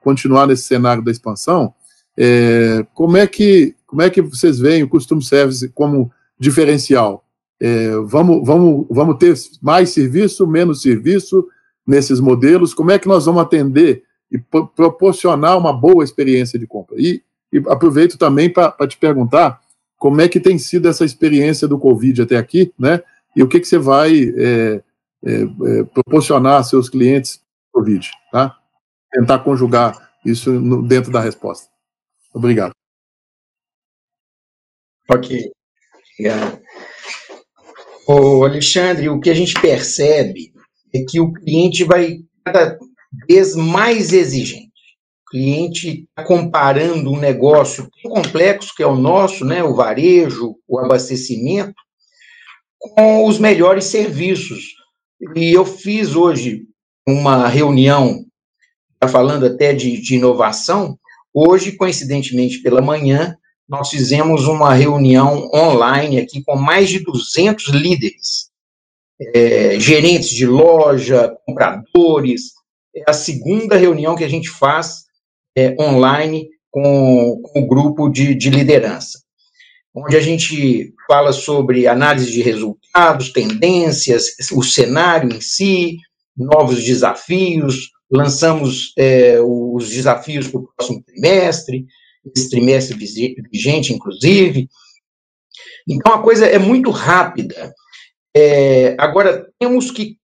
[0.02, 1.72] continuar nesse cenário da expansão,
[2.18, 6.11] é, como é que como é que vocês veem o Custom Service como
[6.42, 7.24] diferencial?
[7.61, 11.46] É, vamos, vamos, vamos ter mais serviço, menos serviço
[11.87, 12.74] nesses modelos?
[12.74, 16.96] Como é que nós vamos atender e proporcionar uma boa experiência de compra?
[16.98, 19.61] E, e aproveito também para te perguntar
[19.96, 23.00] como é que tem sido essa experiência do Covid até aqui, né?
[23.37, 24.83] E o que, que você vai é,
[25.24, 27.40] é, é proporcionar a seus clientes
[27.72, 28.59] Covid, tá?
[29.12, 31.68] Tentar conjugar isso no, dentro da resposta.
[32.35, 32.72] Obrigado.
[35.09, 35.52] Ok.
[36.23, 36.61] Obrigado.
[38.07, 40.53] Ô, Alexandre, o que a gente percebe
[40.95, 42.79] é que o cliente vai cada
[43.29, 44.71] vez mais exigente.
[45.27, 50.79] O cliente está comparando um negócio complexo que é o nosso, né, o varejo, o
[50.79, 51.75] abastecimento,
[52.79, 54.75] com os melhores serviços.
[55.35, 56.63] E eu fiz hoje
[57.07, 58.25] uma reunião,
[59.01, 60.97] tá falando até de, de inovação,
[61.35, 63.37] hoje, coincidentemente pela manhã,
[63.68, 68.51] nós fizemos uma reunião online aqui com mais de 200 líderes,
[69.35, 72.53] é, gerentes de loja, compradores.
[72.94, 75.05] É a segunda reunião que a gente faz
[75.57, 79.20] é, online com, com, o grupo de, de liderança,
[79.94, 85.98] onde a gente fala sobre análise de resultados, tendências, o cenário em si,
[86.37, 91.87] novos desafios, lançamos é, os desafios para o próximo trimestre,
[92.35, 92.97] esse trimestre
[93.51, 94.69] vigente, inclusive.
[95.89, 97.73] Então, a coisa é muito rápida.
[98.35, 100.17] É, agora, temos que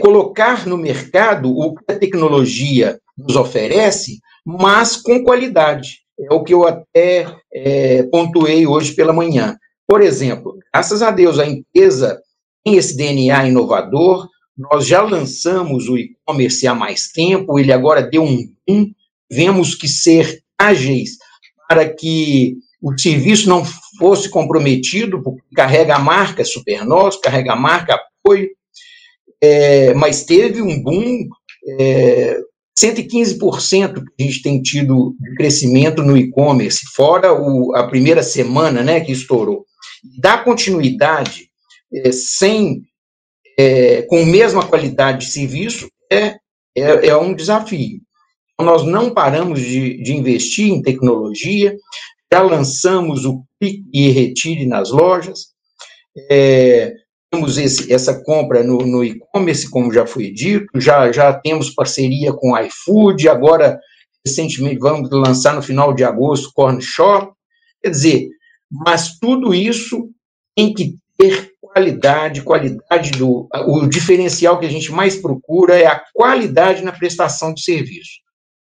[0.00, 6.00] colocar no mercado o que a tecnologia nos oferece, mas com qualidade.
[6.18, 9.56] É o que eu até é, pontuei hoje pela manhã.
[9.86, 12.20] Por exemplo, graças a Deus, a empresa
[12.64, 18.22] tem esse DNA inovador, nós já lançamos o e-commerce há mais tempo, ele agora deu
[18.22, 18.92] um boom,
[19.30, 21.10] vemos que ser ágeis
[21.68, 23.64] para que o serviço não
[23.98, 28.48] fosse comprometido, porque carrega a marca Supernós, carrega a marca apoio,
[29.40, 31.28] é, mas teve um boom,
[31.78, 32.38] é,
[32.78, 38.82] 115% que a gente tem tido de crescimento no e-commerce, fora o, a primeira semana
[38.82, 39.64] né, que estourou.
[40.18, 41.50] Dar continuidade
[41.92, 42.82] é, sem,
[43.58, 46.36] é, com mesma qualidade de serviço é,
[46.76, 48.00] é, é um desafio
[48.62, 51.76] nós não paramos de, de investir em tecnologia,
[52.32, 55.50] já lançamos o Clique e Retire nas lojas,
[56.30, 56.94] é,
[57.30, 62.32] temos esse, essa compra no, no e-commerce, como já foi dito, já, já temos parceria
[62.32, 63.78] com iFood, agora,
[64.24, 67.32] recentemente, vamos lançar no final de agosto Corn Shop,
[67.82, 68.28] quer dizer,
[68.70, 70.08] mas tudo isso
[70.56, 73.48] tem que ter qualidade, qualidade do...
[73.66, 78.20] O diferencial que a gente mais procura é a qualidade na prestação de serviço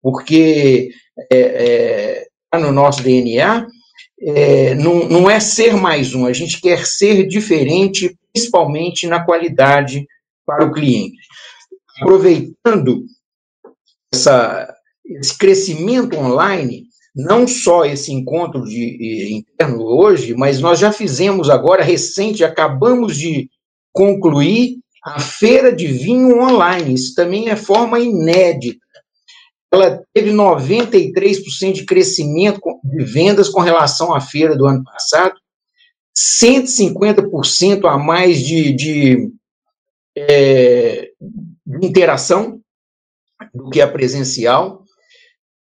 [0.03, 0.91] porque
[1.31, 3.67] é, é, tá no nosso DNA,
[4.21, 10.07] é, não, não é ser mais um, a gente quer ser diferente, principalmente na qualidade
[10.47, 11.19] para o cliente.
[12.01, 13.05] Aproveitando
[14.13, 16.85] essa, esse crescimento online,
[17.15, 23.49] não só esse encontro de, interno hoje, mas nós já fizemos agora, recente, acabamos de
[23.93, 26.95] concluir a feira de vinho online.
[26.95, 28.79] Isso também é forma inédita
[29.71, 35.35] ela teve 93% de crescimento de vendas com relação à feira do ano passado,
[36.17, 39.31] 150% a mais de, de,
[40.17, 41.11] é,
[41.67, 42.61] de interação
[43.55, 44.85] do que a presencial,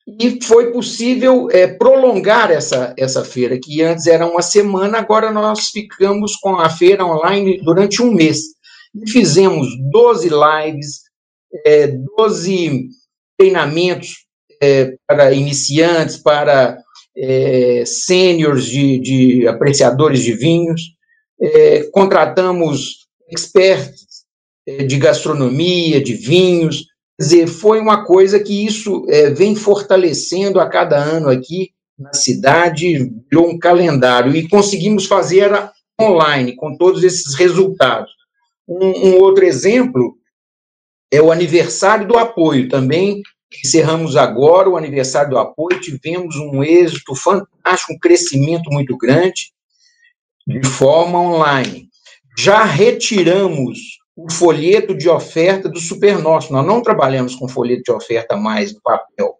[0.06, 5.70] e foi possível é, prolongar essa, essa feira, que antes era uma semana, agora nós
[5.70, 8.38] ficamos com a feira online durante um mês.
[8.94, 11.00] E fizemos 12 lives,
[11.64, 12.88] é, 12
[13.38, 14.26] treinamentos
[14.60, 16.78] é, para iniciantes, para
[17.16, 20.80] é, sêniores de, de, apreciadores de vinhos,
[21.40, 24.24] é, contratamos experts
[24.66, 26.86] é, de gastronomia, de vinhos,
[27.18, 32.12] quer dizer, foi uma coisa que isso é, vem fortalecendo a cada ano aqui na
[32.12, 35.50] cidade, virou um calendário, e conseguimos fazer
[36.00, 38.10] online, com todos esses resultados.
[38.68, 40.15] Um, um outro exemplo
[41.10, 43.22] é o aniversário do apoio, também
[43.64, 49.52] encerramos agora o aniversário do apoio, tivemos um êxito fantástico, um crescimento muito grande,
[50.46, 51.88] de forma online.
[52.38, 53.78] Já retiramos
[54.16, 58.80] o folheto de oferta do Supernosso, nós não trabalhamos com folheto de oferta mais no
[58.82, 59.34] papel.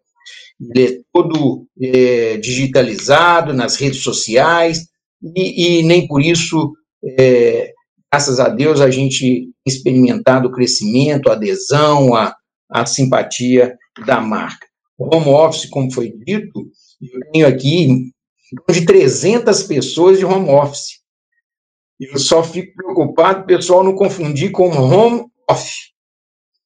[0.61, 4.87] ele é todo é, digitalizado nas redes sociais,
[5.35, 6.73] e, e nem por isso,
[7.19, 7.73] é,
[8.11, 12.35] graças a Deus, a gente experimentado o crescimento, a adesão, a,
[12.71, 13.77] a simpatia
[14.07, 14.67] da marca.
[14.99, 16.71] O home office, como foi dito,
[17.03, 18.11] eu tenho aqui
[18.71, 21.01] de 300 pessoas de home office.
[21.99, 25.93] Eu só fico preocupado pessoal não confundir com home office.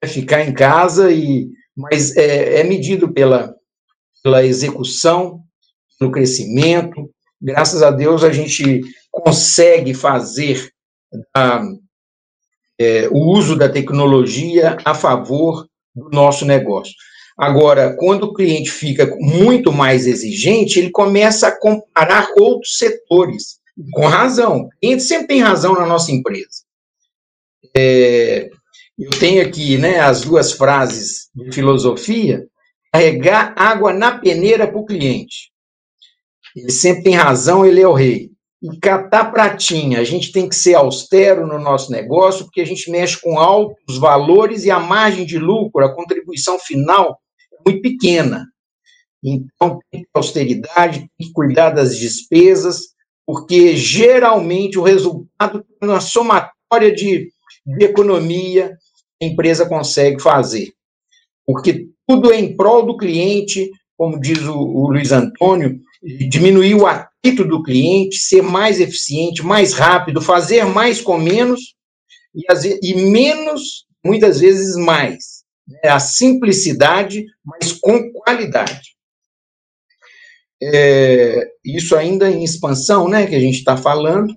[0.03, 3.55] É ficar em casa, e mas é, é medido pela,
[4.22, 5.41] pela execução,
[5.99, 7.11] pelo crescimento.
[7.41, 8.80] Graças a Deus a gente
[9.11, 10.70] consegue fazer
[11.34, 11.62] a,
[12.78, 16.94] é, o uso da tecnologia a favor do nosso negócio.
[17.36, 23.58] Agora, quando o cliente fica muito mais exigente, ele começa a comparar outros setores,
[23.92, 24.62] com razão.
[24.62, 26.64] O cliente sempre tem razão na nossa empresa.
[27.74, 28.50] É,
[28.98, 32.46] eu tenho aqui né, as duas frases de filosofia:
[32.92, 35.50] carregar água na peneira para o cliente.
[36.54, 38.30] Ele sempre tem razão, ele é o rei.
[38.62, 42.90] E catar pratinha, a gente tem que ser austero no nosso negócio, porque a gente
[42.90, 47.18] mexe com altos valores e a margem de lucro, a contribuição final
[47.52, 48.46] é muito pequena.
[49.24, 52.88] Então, tem que ter austeridade, tem que cuidar das despesas,
[53.26, 57.30] porque geralmente o resultado é uma somatória de,
[57.66, 58.76] de economia
[59.22, 60.72] a empresa consegue fazer.
[61.46, 66.86] Porque tudo é em prol do cliente, como diz o, o Luiz Antônio, diminuir o
[66.86, 71.74] atrito do cliente, ser mais eficiente, mais rápido, fazer mais com menos
[72.34, 72.44] e,
[72.82, 75.44] e menos, muitas vezes, mais.
[75.66, 75.90] Né?
[75.90, 78.96] A simplicidade, mas com qualidade.
[80.62, 84.34] É, isso ainda em expansão, né, que a gente está falando.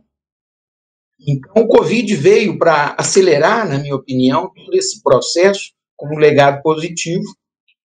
[1.20, 6.61] Então, o Covid veio para acelerar, na minha opinião, todo esse processo com um legado
[6.61, 7.24] positivo,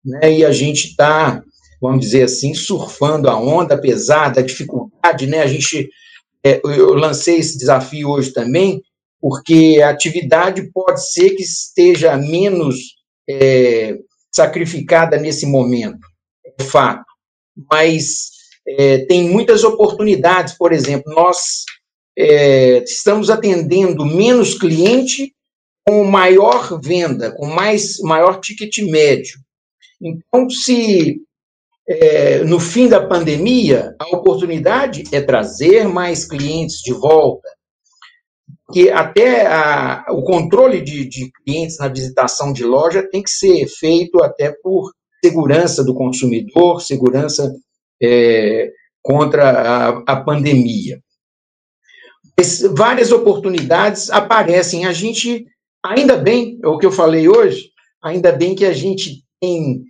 [0.05, 1.43] né, e a gente está
[1.81, 5.41] vamos dizer assim, surfando a onda, apesar da dificuldade, né?
[5.41, 5.89] A gente,
[6.45, 8.83] é, eu lancei esse desafio hoje também,
[9.20, 12.76] porque a atividade pode ser que esteja menos
[13.29, 13.97] é,
[14.33, 16.07] sacrificada nesse momento,
[16.45, 17.05] é fato,
[17.70, 18.31] mas
[18.66, 21.64] é, tem muitas oportunidades, por exemplo, nós
[22.16, 25.33] é, estamos atendendo menos cliente
[25.87, 29.39] com maior venda, com mais maior ticket médio.
[30.01, 31.16] Então, se
[31.89, 37.49] é, no fim da pandemia, a oportunidade é trazer mais clientes de volta,
[38.70, 43.66] que até a, o controle de, de, clientes na visitação de loja tem que ser
[43.66, 44.93] feito até por
[45.24, 47.51] segurança do consumidor, segurança
[48.03, 48.70] é,
[49.03, 51.01] contra a, a pandemia.
[52.74, 54.84] Várias oportunidades aparecem.
[54.84, 55.47] A gente,
[55.82, 57.70] ainda bem, é o que eu falei hoje,
[58.03, 59.82] ainda bem que a gente tem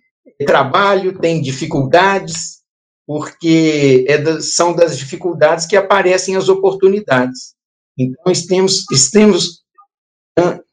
[0.45, 2.59] trabalho, tem dificuldades,
[3.07, 7.55] porque é são das dificuldades que aparecem as oportunidades.
[7.99, 9.65] Então, estamos, estamos,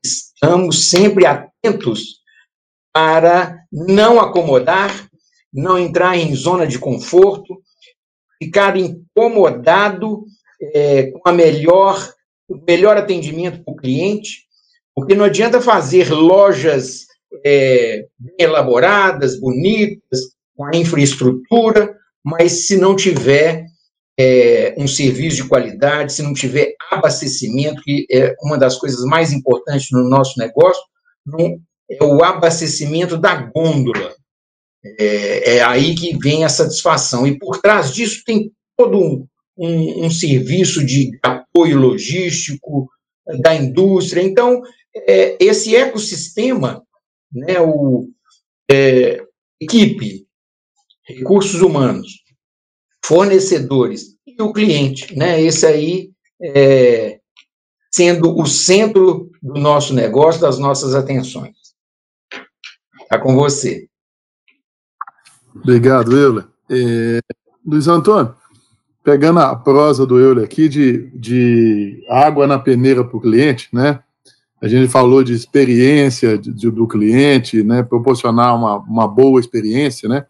[0.03, 2.19] estamos sempre atentos
[2.93, 5.09] para não acomodar,
[5.51, 7.61] não entrar em zona de conforto,
[8.41, 10.25] ficar incomodado
[10.61, 12.13] é, com a melhor,
[12.47, 14.45] o melhor atendimento para o cliente,
[14.93, 17.05] porque não adianta fazer lojas
[17.43, 18.05] é,
[18.39, 20.19] elaboradas, bonitas,
[20.55, 23.65] com a infraestrutura, mas se não tiver
[24.17, 29.33] é, um serviço de qualidade, se não tiver abastecimento, que é uma das coisas mais
[29.33, 30.81] importantes no nosso negócio,
[31.25, 31.59] não,
[31.89, 34.13] é o abastecimento da gôndola.
[34.99, 37.25] É, é, aí que vem a satisfação.
[37.25, 39.27] E por trás disso tem todo um,
[39.57, 42.87] um, um serviço de apoio logístico
[43.39, 44.21] da indústria.
[44.21, 44.61] Então,
[44.95, 46.84] é, esse ecossistema
[47.31, 48.09] né, o,
[48.69, 49.23] é,
[49.59, 50.27] equipe,
[51.03, 52.23] recursos humanos,
[53.03, 56.11] fornecedores e o cliente, né, esse aí
[56.41, 57.19] é,
[57.91, 61.55] sendo o centro do nosso negócio, das nossas atenções.
[63.01, 63.87] Está com você.
[65.55, 66.47] Obrigado, Euler.
[66.69, 67.19] É,
[67.65, 68.35] Luiz Antônio,
[69.03, 74.03] pegando a prosa do Euler aqui de, de água na peneira para o cliente, né?
[74.61, 80.07] A gente falou de experiência de, de, do cliente, né, proporcionar uma, uma boa experiência,
[80.07, 80.25] né,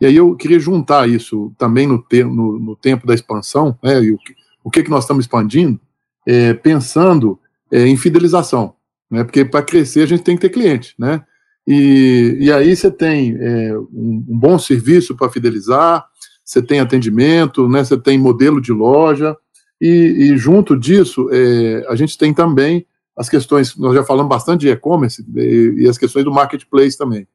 [0.00, 4.02] e aí eu queria juntar isso também no, te, no, no tempo da expansão, né,
[4.02, 4.18] e o,
[4.62, 5.80] o que, que nós estamos expandindo,
[6.26, 7.38] é, pensando
[7.70, 8.74] é, em fidelização,
[9.10, 11.22] né, porque para crescer a gente tem que ter cliente, né,
[11.66, 16.04] e, e aí você tem é, um, um, bom serviço para fidelizar,
[16.44, 19.34] você tem atendimento, né, você tem modelo de loja,
[19.80, 22.86] e, e junto disso é, a gente tem também
[23.16, 27.26] as questões, nós já falamos bastante de e-commerce e, e, as questões do marketplace também.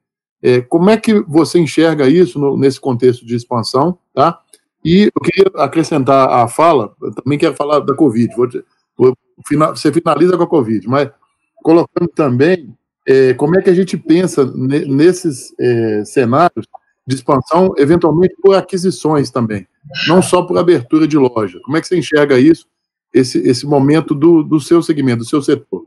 [0.42, 4.40] É, como é que você enxerga isso no, nesse contexto de expansão, tá?
[4.84, 8.48] E eu queria acrescentar a fala, também quero falar da Covid, vou,
[8.96, 9.16] vou,
[9.74, 11.10] você finaliza com a Covid, mas
[11.62, 12.74] colocando também
[13.06, 16.66] é, como é que a gente pensa nesses é, cenários
[17.06, 19.66] de expansão, eventualmente por aquisições também,
[20.06, 21.58] não só por abertura de loja.
[21.64, 22.66] Como é que você enxerga isso,
[23.12, 25.86] esse, esse momento do, do seu segmento, do seu setor?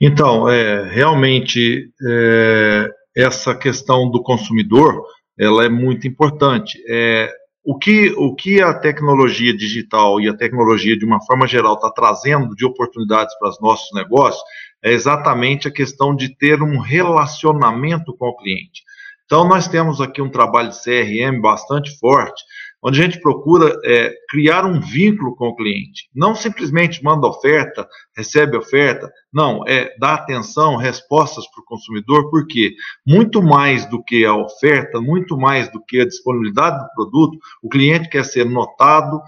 [0.00, 5.02] Então, é, realmente, é, essa questão do consumidor,
[5.38, 6.82] ela é muito importante.
[6.88, 7.30] É,
[7.64, 11.90] o, que, o que a tecnologia digital e a tecnologia, de uma forma geral, está
[11.90, 14.42] trazendo de oportunidades para os nossos negócios
[14.82, 18.82] é exatamente a questão de ter um relacionamento com o cliente.
[19.24, 22.44] Então, nós temos aqui um trabalho de CRM bastante forte,
[22.84, 26.08] onde a gente procura é, criar um vínculo com o cliente.
[26.14, 32.74] Não simplesmente manda oferta, recebe oferta, não, é dar atenção, respostas para o consumidor, porque
[33.06, 37.70] muito mais do que a oferta, muito mais do que a disponibilidade do produto, o
[37.70, 39.18] cliente quer ser notado,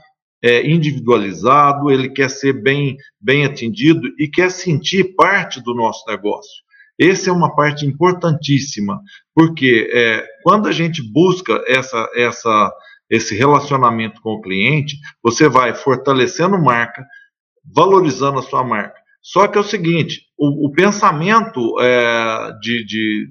[0.44, 6.66] é, individualizado, ele quer ser bem, bem atendido e quer sentir parte do nosso negócio.
[6.98, 9.00] Essa é uma parte importantíssima,
[9.34, 12.72] porque é, quando a gente busca essa, essa
[13.08, 17.04] esse relacionamento com o cliente, você vai fortalecendo marca,
[17.74, 18.98] valorizando a sua marca.
[19.22, 23.28] Só que é o seguinte, o, o pensamento é, de, de,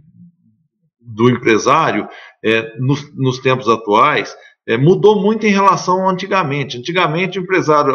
[1.00, 2.08] do empresário
[2.44, 4.36] é, nos, nos, tempos atuais
[4.68, 6.78] é, mudou muito em relação ao antigamente.
[6.78, 7.94] Antigamente o empresário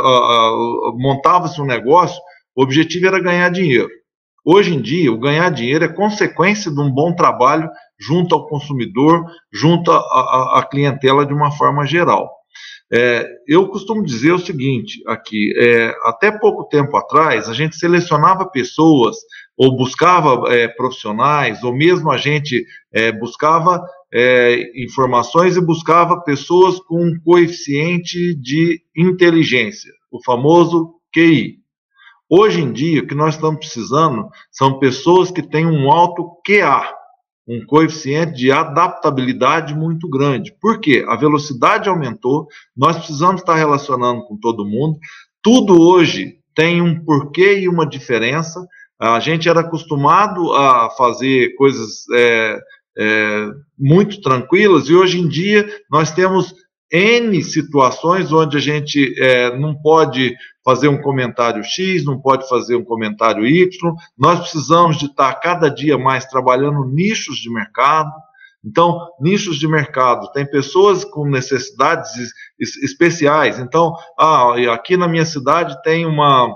[0.97, 2.19] montava-se um negócio,
[2.57, 3.91] o objetivo era ganhar dinheiro.
[4.45, 7.69] Hoje em dia, o ganhar dinheiro é consequência de um bom trabalho
[7.99, 12.31] junto ao consumidor, junto à clientela de uma forma geral.
[12.93, 18.51] É, eu costumo dizer o seguinte aqui: é, até pouco tempo atrás, a gente selecionava
[18.51, 19.17] pessoas
[19.57, 23.81] ou buscava é, profissionais, ou mesmo a gente é, buscava
[24.13, 31.60] é, informações e buscava pessoas com um coeficiente de inteligência, o famoso QI.
[32.33, 36.89] Hoje em dia, o que nós estamos precisando são pessoas que têm um alto QA,
[37.49, 40.55] um coeficiente de adaptabilidade muito grande.
[40.61, 41.05] Por quê?
[41.09, 44.97] A velocidade aumentou, nós precisamos estar relacionando com todo mundo.
[45.43, 48.65] Tudo hoje tem um porquê e uma diferença.
[48.97, 52.61] A gente era acostumado a fazer coisas é,
[52.97, 56.55] é, muito tranquilas e hoje em dia nós temos
[56.93, 60.35] N situações onde a gente é, não pode
[60.65, 63.95] fazer um comentário X, não pode fazer um comentário Y.
[64.19, 68.11] Nós precisamos de estar cada dia mais trabalhando nichos de mercado.
[68.65, 72.11] Então, nichos de mercado, tem pessoas com necessidades
[72.59, 73.59] especiais.
[73.59, 76.55] Então, ah, aqui na minha cidade tem uma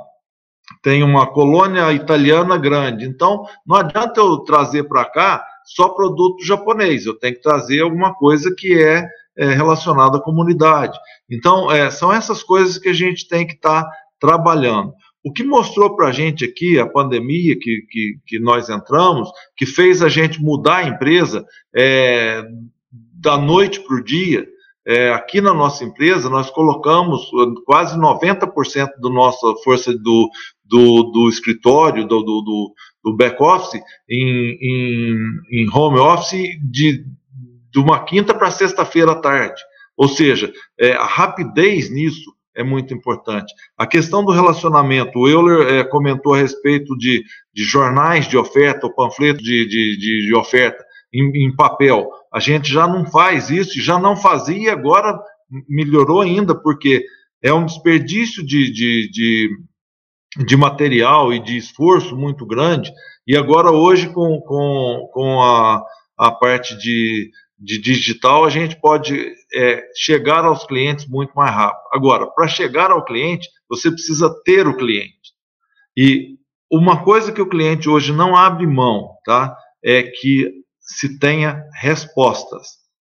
[0.83, 3.07] tem uma colônia italiana grande.
[3.07, 7.07] Então, não adianta eu trazer para cá só produto japonês.
[7.07, 9.07] Eu tenho que trazer alguma coisa que é
[9.37, 10.99] é, relacionado à comunidade.
[11.31, 14.93] Então, é, são essas coisas que a gente tem que estar tá trabalhando.
[15.25, 19.65] O que mostrou para a gente aqui, a pandemia que, que, que, nós entramos, que
[19.65, 22.45] fez a gente mudar a empresa é,
[22.93, 24.47] da noite para o dia,
[24.87, 27.31] é, aqui na nossa empresa, nós colocamos
[27.65, 30.29] quase 90% da nossa força do,
[30.63, 37.03] do, do escritório, do, do, do back-office, em, em, em home office de
[37.75, 39.61] de uma quinta para sexta-feira à tarde.
[39.97, 43.53] Ou seja, é, a rapidez nisso é muito importante.
[43.77, 48.87] A questão do relacionamento, o Euler é, comentou a respeito de, de, jornais de oferta,
[48.87, 52.09] o panfleto de, de, de oferta em, em, papel.
[52.33, 55.19] A gente já não faz isso, já não fazia, agora
[55.69, 57.05] melhorou ainda, porque
[57.43, 59.51] é um desperdício de, de, de,
[60.47, 62.93] de material e de esforço muito grande.
[63.27, 65.83] E agora, hoje, com, com, com a,
[66.17, 71.83] a parte de de digital, a gente pode é, chegar aos clientes muito mais rápido.
[71.93, 75.33] Agora, para chegar ao cliente, você precisa ter o cliente.
[75.97, 76.37] E
[76.71, 79.57] uma coisa que o cliente hoje não abre mão, tá?
[79.83, 80.51] É que
[80.81, 82.67] se tenha respostas.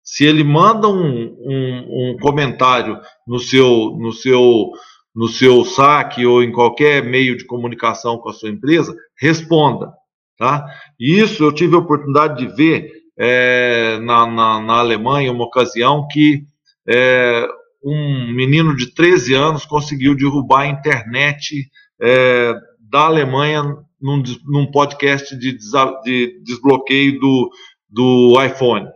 [0.03, 4.71] Se ele manda um, um, um comentário no seu, no seu,
[5.13, 9.91] no seu saque ou em qualquer meio de comunicação com a sua empresa, responda,
[10.37, 10.65] tá?
[10.99, 16.07] E isso eu tive a oportunidade de ver é, na, na, na, Alemanha, uma ocasião
[16.09, 16.43] que
[16.87, 17.45] é,
[17.83, 21.69] um menino de 13 anos conseguiu derrubar a internet
[22.01, 23.63] é, da Alemanha
[24.01, 25.57] num, num podcast de,
[26.03, 27.51] de, desbloqueio do,
[27.89, 28.87] do iPhone.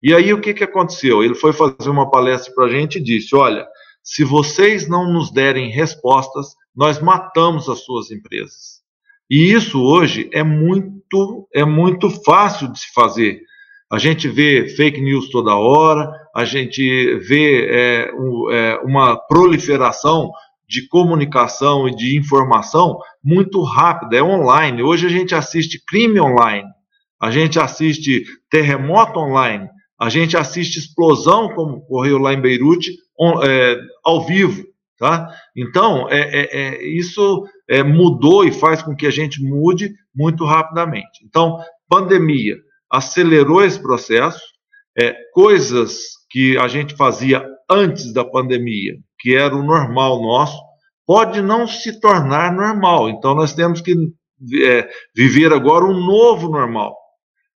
[0.00, 1.22] E aí o que, que aconteceu?
[1.22, 3.66] Ele foi fazer uma palestra para a gente e disse: Olha,
[4.02, 8.82] se vocês não nos derem respostas, nós matamos as suas empresas.
[9.28, 13.40] E isso hoje é muito, é muito fácil de se fazer.
[13.92, 20.32] A gente vê fake news toda hora, a gente vê é, um, é, uma proliferação
[20.66, 24.82] de comunicação e de informação muito rápida, é online.
[24.82, 26.66] Hoje a gente assiste crime online,
[27.20, 29.68] a gente assiste terremoto online,
[30.00, 34.64] a gente assiste explosão, como ocorreu lá em Beirute, on, é, ao vivo.
[34.98, 35.28] Tá?
[35.54, 40.46] Então, é, é, é isso é, mudou e faz com que a gente mude muito
[40.46, 41.22] rapidamente.
[41.26, 41.58] Então,
[41.90, 42.56] pandemia
[42.92, 44.40] acelerou esse processo,
[44.98, 50.60] é, coisas que a gente fazia antes da pandemia, que era o normal nosso,
[51.06, 53.08] pode não se tornar normal.
[53.08, 53.94] Então, nós temos que
[54.62, 56.96] é, viver agora um novo normal.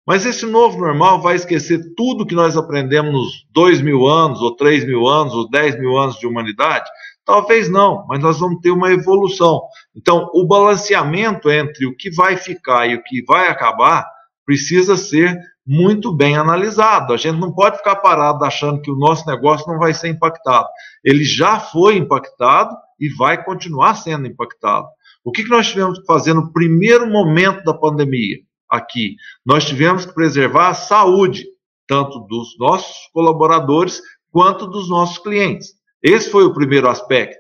[0.07, 4.55] Mas esse novo normal vai esquecer tudo que nós aprendemos nos dois mil anos, ou
[4.55, 6.88] três mil anos, ou dez mil anos de humanidade?
[7.25, 9.61] Talvez não, mas nós vamos ter uma evolução.
[9.95, 14.05] Então, o balanceamento entre o que vai ficar e o que vai acabar
[14.45, 17.13] precisa ser muito bem analisado.
[17.13, 20.67] A gente não pode ficar parado achando que o nosso negócio não vai ser impactado.
[21.03, 24.87] Ele já foi impactado e vai continuar sendo impactado.
[25.23, 28.37] O que nós tivemos que fazer no primeiro momento da pandemia
[28.69, 29.15] aqui?
[29.43, 31.45] Nós tivemos que preservar a saúde,
[31.87, 35.73] tanto dos nossos colaboradores quanto dos nossos clientes.
[36.03, 37.37] Esse foi o primeiro aspecto.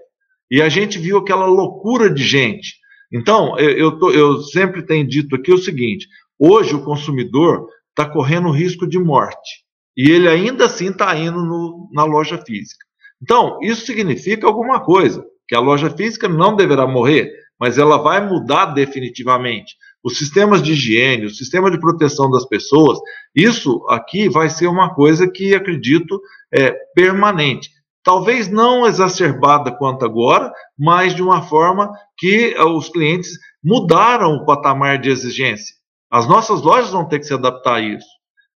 [0.49, 2.75] E a gente viu aquela loucura de gente.
[3.11, 6.07] Então, eu, eu, tô, eu sempre tenho dito aqui o seguinte:
[6.39, 9.63] hoje o consumidor está correndo risco de morte.
[9.97, 12.85] E ele ainda assim está indo no, na loja física.
[13.21, 18.27] Então, isso significa alguma coisa, que a loja física não deverá morrer, mas ela vai
[18.27, 19.75] mudar definitivamente.
[20.03, 22.99] Os sistemas de higiene, o sistema de proteção das pessoas,
[23.33, 26.21] isso aqui vai ser uma coisa que acredito
[26.53, 27.69] é permanente.
[28.03, 33.31] Talvez não exacerbada quanto agora, mas de uma forma que eh, os clientes
[33.63, 35.74] mudaram o patamar de exigência.
[36.09, 38.07] As nossas lojas vão ter que se adaptar a isso.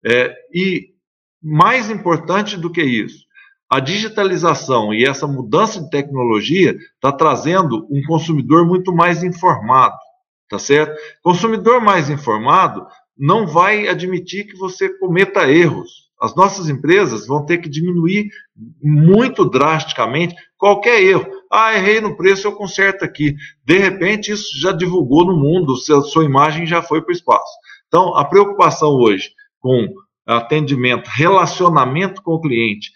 [0.04, 0.94] É, e
[1.42, 3.26] mais importante do que isso,
[3.70, 9.96] a digitalização e essa mudança de tecnologia está trazendo um consumidor muito mais informado,
[10.48, 10.98] tá certo?
[11.22, 12.86] Consumidor mais informado
[13.16, 16.08] não vai admitir que você cometa erros.
[16.20, 18.30] As nossas empresas vão ter que diminuir
[18.82, 21.26] muito drasticamente qualquer erro.
[21.50, 23.34] Ah, errei no preço, eu conserto aqui.
[23.64, 27.52] De repente, isso já divulgou no mundo, sua imagem já foi para o espaço.
[27.86, 29.30] Então, a preocupação hoje
[29.60, 29.86] com
[30.26, 32.90] atendimento, relacionamento com o cliente,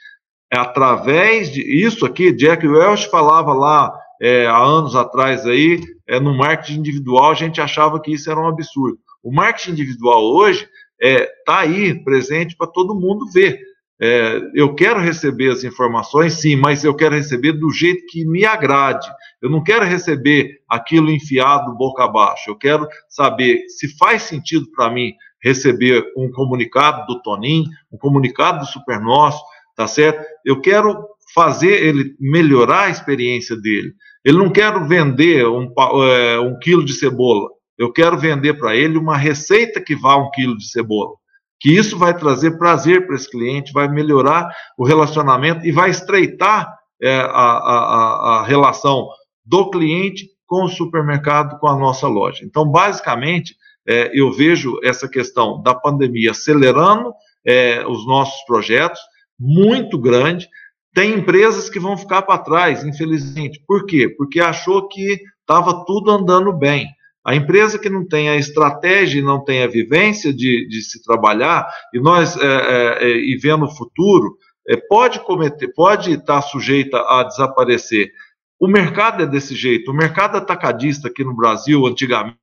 [0.52, 6.20] é através de isso aqui, Jack Welch falava lá é, há anos atrás aí, é,
[6.20, 8.98] no marketing individual, a gente achava que isso era um absurdo.
[9.22, 10.68] O marketing individual hoje
[11.00, 13.58] está é, tá aí presente para todo mundo ver.
[14.00, 18.44] É, eu quero receber as informações, sim, mas eu quero receber do jeito que me
[18.44, 19.06] agrade.
[19.40, 22.50] Eu não quero receber aquilo enfiado boca abaixo.
[22.50, 28.60] Eu quero saber se faz sentido para mim receber um comunicado do Toninho, um comunicado
[28.60, 29.42] do Super Nosso,
[29.76, 30.24] tá certo?
[30.44, 30.96] Eu quero
[31.34, 33.92] fazer ele melhorar a experiência dele.
[34.24, 35.72] Ele não quero vender um,
[36.04, 37.48] é, um quilo de cebola.
[37.76, 41.14] Eu quero vender para ele uma receita que vá um quilo de cebola.
[41.62, 46.76] Que isso vai trazer prazer para esse cliente, vai melhorar o relacionamento e vai estreitar
[47.00, 49.08] é, a, a, a relação
[49.46, 52.44] do cliente com o supermercado, com a nossa loja.
[52.44, 53.54] Então, basicamente,
[53.88, 57.12] é, eu vejo essa questão da pandemia acelerando
[57.46, 59.00] é, os nossos projetos,
[59.38, 60.48] muito grande.
[60.92, 63.62] Tem empresas que vão ficar para trás, infelizmente.
[63.66, 64.08] Por quê?
[64.08, 66.88] Porque achou que estava tudo andando bem.
[67.24, 71.02] A empresa que não tem a estratégia e não tem a vivência de, de se
[71.02, 74.36] trabalhar, e nós, é, é, é e vendo o futuro,
[74.68, 78.10] é, pode cometer, pode estar sujeita a desaparecer.
[78.58, 79.90] O mercado é desse jeito.
[79.90, 82.38] O mercado atacadista aqui no Brasil, antigamente,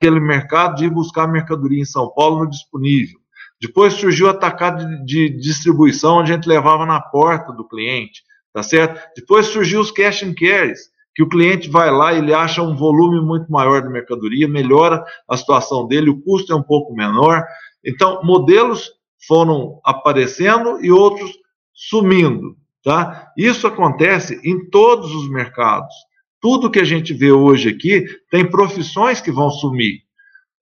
[0.00, 3.18] aquele mercado de ir buscar mercadoria em São Paulo no disponível.
[3.60, 8.22] Depois surgiu o atacado de, de distribuição, onde a gente levava na porta do cliente,
[8.52, 9.00] tá certo?
[9.16, 10.80] Depois surgiu os cash and carries,
[11.14, 15.36] que o cliente vai lá, ele acha um volume muito maior de mercadoria, melhora a
[15.36, 17.44] situação dele, o custo é um pouco menor.
[17.84, 18.90] Então, modelos
[19.26, 21.32] foram aparecendo e outros
[21.72, 23.32] sumindo, tá?
[23.36, 25.94] Isso acontece em todos os mercados.
[26.40, 30.00] Tudo que a gente vê hoje aqui tem profissões que vão sumir.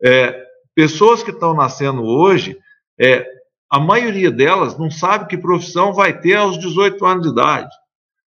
[0.05, 0.45] É,
[0.75, 2.57] pessoas que estão nascendo hoje,
[3.01, 3.27] é,
[3.71, 7.71] a maioria delas não sabe que profissão vai ter aos 18 anos de idade.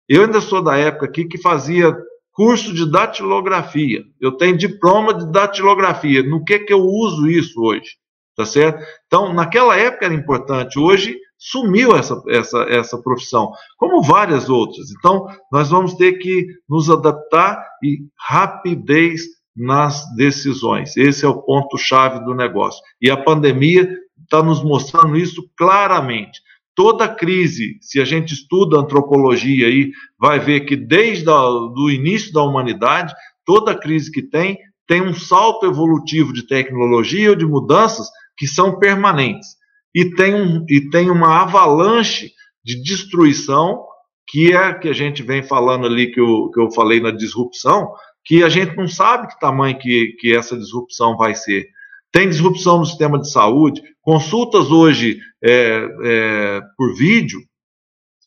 [0.09, 1.95] Eu ainda sou da época aqui que fazia
[2.35, 4.03] curso de datilografia.
[4.19, 6.21] Eu tenho diploma de datilografia.
[6.21, 7.95] No que que eu uso isso hoje?
[8.35, 8.83] Tá certo?
[9.07, 10.77] Então, naquela época era importante.
[10.77, 14.91] Hoje sumiu essa, essa, essa profissão, como várias outras.
[14.91, 19.21] Então, nós vamos ter que nos adaptar e rapidez
[19.55, 20.97] nas decisões.
[20.97, 22.81] Esse é o ponto-chave do negócio.
[23.01, 23.89] E a pandemia
[24.21, 26.41] está nos mostrando isso claramente.
[26.75, 32.43] Toda crise, se a gente estuda antropologia aí, vai ver que desde o início da
[32.43, 33.13] humanidade,
[33.45, 38.07] toda crise que tem, tem um salto evolutivo de tecnologia ou de mudanças
[38.37, 39.55] que são permanentes.
[39.93, 42.31] E tem, um, e tem uma avalanche
[42.63, 43.85] de destruição,
[44.27, 47.93] que é que a gente vem falando ali, que eu, que eu falei na disrupção,
[48.25, 51.67] que a gente não sabe que tamanho que, que essa disrupção vai ser.
[52.15, 57.41] Tem disrupção no sistema de saúde, consultas hoje é, é, por vídeo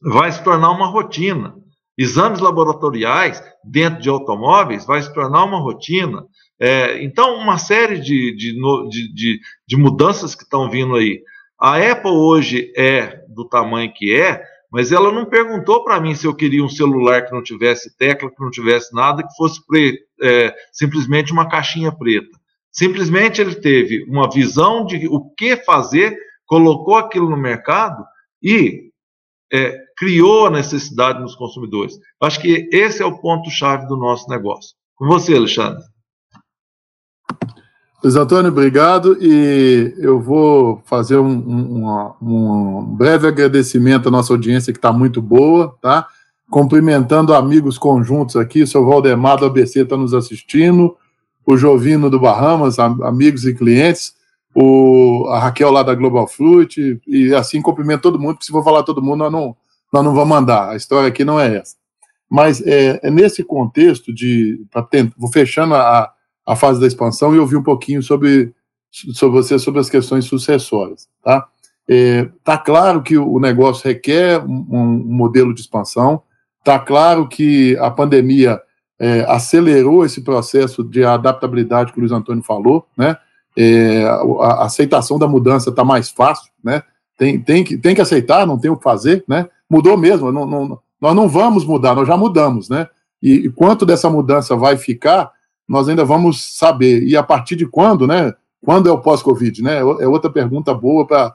[0.02, 1.54] vai se tornar uma rotina.
[1.96, 6.22] Exames laboratoriais dentro de automóveis vai se tornar uma rotina.
[6.60, 8.52] É, então, uma série de, de,
[9.14, 11.22] de, de mudanças que estão vindo aí.
[11.58, 16.26] A Apple hoje é do tamanho que é, mas ela não perguntou para mim se
[16.26, 19.98] eu queria um celular que não tivesse tecla, que não tivesse nada, que fosse preto,
[20.22, 22.37] é, simplesmente uma caixinha preta.
[22.70, 26.16] Simplesmente ele teve uma visão de o que fazer,
[26.46, 28.04] colocou aquilo no mercado
[28.42, 28.90] e
[29.52, 31.98] é, criou a necessidade nos consumidores.
[32.22, 34.76] Acho que esse é o ponto-chave do nosso negócio.
[34.94, 35.82] Com você, Alexandre.
[38.02, 39.18] Luiz Antônio, obrigado.
[39.20, 45.20] E eu vou fazer um, um, um breve agradecimento à nossa audiência, que está muito
[45.20, 46.06] boa, tá?
[46.48, 50.96] Cumprimentando amigos conjuntos aqui, o seu Valdemar do ABC está nos assistindo,
[51.48, 54.14] o Jovino do Bahamas, amigos e clientes,
[54.54, 58.64] o, a Raquel lá da Global Fruit, e assim cumprimento todo mundo, porque se for
[58.64, 59.56] falar todo mundo, nós não,
[59.92, 60.70] nós não vamos mandar.
[60.70, 61.76] A história aqui não é essa.
[62.30, 64.60] Mas é, é nesse contexto de.
[64.90, 66.12] Tentar, vou fechando a
[66.48, 68.54] a fase da expansão e ouvir um pouquinho sobre,
[68.90, 71.06] sobre você, sobre as questões sucessórias.
[71.22, 71.46] Tá?
[71.86, 76.22] É, tá claro que o negócio requer um, um modelo de expansão,
[76.64, 78.58] tá claro que a pandemia
[78.98, 83.16] é, acelerou esse processo de adaptabilidade que o Luiz Antônio falou, né?
[83.56, 86.82] É, a, aceitação da mudança está mais fácil, né?
[87.16, 89.48] Tem, tem, que, tem que aceitar, não tem o que fazer, né?
[89.68, 92.88] Mudou mesmo, não, não, nós não vamos mudar, nós já mudamos, né?
[93.22, 95.30] E, e quanto dessa mudança vai ficar,
[95.68, 97.02] nós ainda vamos saber.
[97.02, 98.32] E a partir de quando, né?
[98.64, 99.78] Quando é o pós-Covid, né?
[99.78, 101.34] É outra pergunta boa para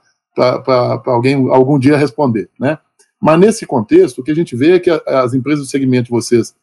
[1.05, 2.77] alguém algum dia responder, né?
[3.21, 6.53] Mas nesse contexto, o que a gente vê é que as empresas do segmento vocês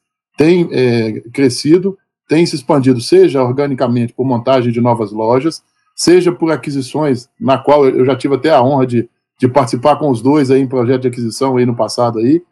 [0.40, 5.62] têm é, crescido, têm se expandido, seja organicamente por montagem de novas lojas,
[5.94, 9.06] seja por aquisições, na qual eu já tive até a honra de,
[9.38, 12.42] de participar com os dois aí em projeto de aquisição aí no passado aí,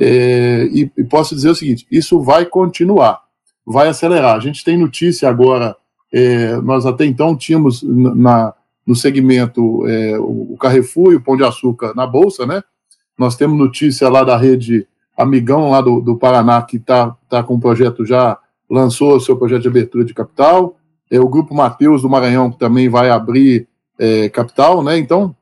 [0.00, 3.26] é, e, e posso dizer o seguinte, isso vai continuar
[3.66, 4.36] vai acelerar.
[4.36, 5.76] A gente tem notícia agora,
[6.12, 8.54] é, nós até então tínhamos na,
[8.86, 12.62] no segmento é, o Carrefour e o Pão de Açúcar na Bolsa, né?
[13.18, 14.86] Nós temos notícia lá da rede
[15.16, 18.38] Amigão, lá do, do Paraná, que está tá com o projeto já,
[18.68, 20.76] lançou o seu projeto de abertura de capital.
[21.10, 24.98] É, o Grupo Mateus do Maranhão também vai abrir é, capital, né?
[24.98, 25.34] Então,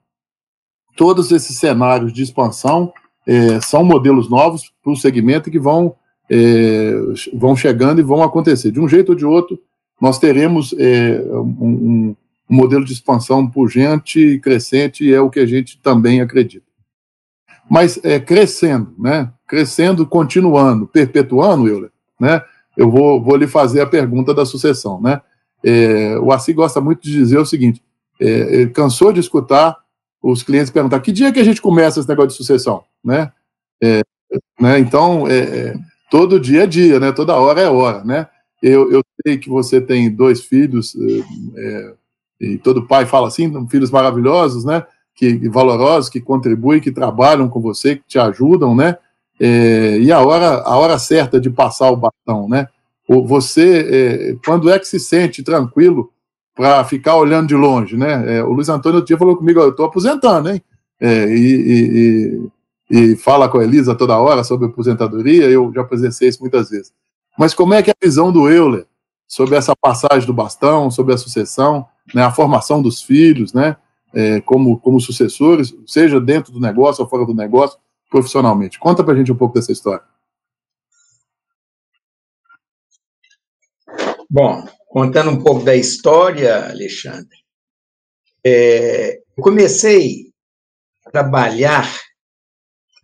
[0.96, 2.92] todos esses cenários de expansão
[3.26, 5.96] é, são modelos novos para o segmento que vão
[6.30, 6.92] é,
[7.34, 8.70] vão chegando e vão acontecer.
[8.70, 9.60] De um jeito ou de outro,
[10.00, 12.16] nós teremos é, um, um,
[12.48, 16.66] modelo de expansão pujante e crescente, e é o que a gente também acredita.
[17.68, 19.32] Mas é, crescendo, né?
[19.46, 22.42] Crescendo, continuando, perpetuando, Euler, né?
[22.76, 25.20] Eu vou, vou lhe fazer a pergunta da sucessão, né?
[25.62, 27.82] É, o Assi gosta muito de dizer o seguinte:
[28.20, 29.76] é, ele cansou de escutar
[30.22, 33.30] os clientes perguntar que dia que a gente começa esse negócio de sucessão, né?
[33.82, 34.00] É,
[34.58, 34.78] né?
[34.78, 35.74] Então, é, é
[36.10, 37.12] todo dia é dia, né?
[37.12, 38.26] Toda hora é hora, né?
[38.62, 40.96] Eu, eu sei que você tem dois filhos,
[41.56, 41.94] é,
[42.40, 44.84] e todo pai fala assim, filhos maravilhosos, né?
[45.14, 48.96] Que valorosos, que contribuem, que trabalham com você, que te ajudam, né?
[49.40, 52.68] É, e a hora, a hora certa de passar o bastão, né?
[53.08, 56.10] Você, é, quando é que se sente tranquilo
[56.54, 58.38] para ficar olhando de longe, né?
[58.38, 60.62] É, o Luiz Antônio outro dia falou comigo, eu estou aposentando, hein?
[61.00, 62.48] É, e,
[62.90, 66.70] e, e fala com a Elisa toda hora sobre aposentadoria, eu já presenciei isso muitas
[66.70, 66.92] vezes.
[67.36, 68.86] Mas como é que é a visão do Euler
[69.26, 73.76] sobre essa passagem do bastão, sobre a sucessão, né, a formação dos filhos, né,
[74.12, 77.78] é, como, como sucessores, seja dentro do negócio ou fora do negócio,
[78.14, 78.78] profissionalmente?
[78.78, 80.04] Conta para a gente um pouco dessa história.
[84.30, 87.36] Bom, contando um pouco da história, Alexandre,
[88.46, 90.32] é, comecei
[91.04, 91.88] a trabalhar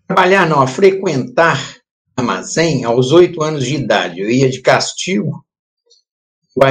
[0.07, 1.77] trabalhar, não, a frequentar
[2.17, 4.21] armazém aos oito anos de idade.
[4.21, 5.45] Eu ia de castigo,
[6.57, 6.63] o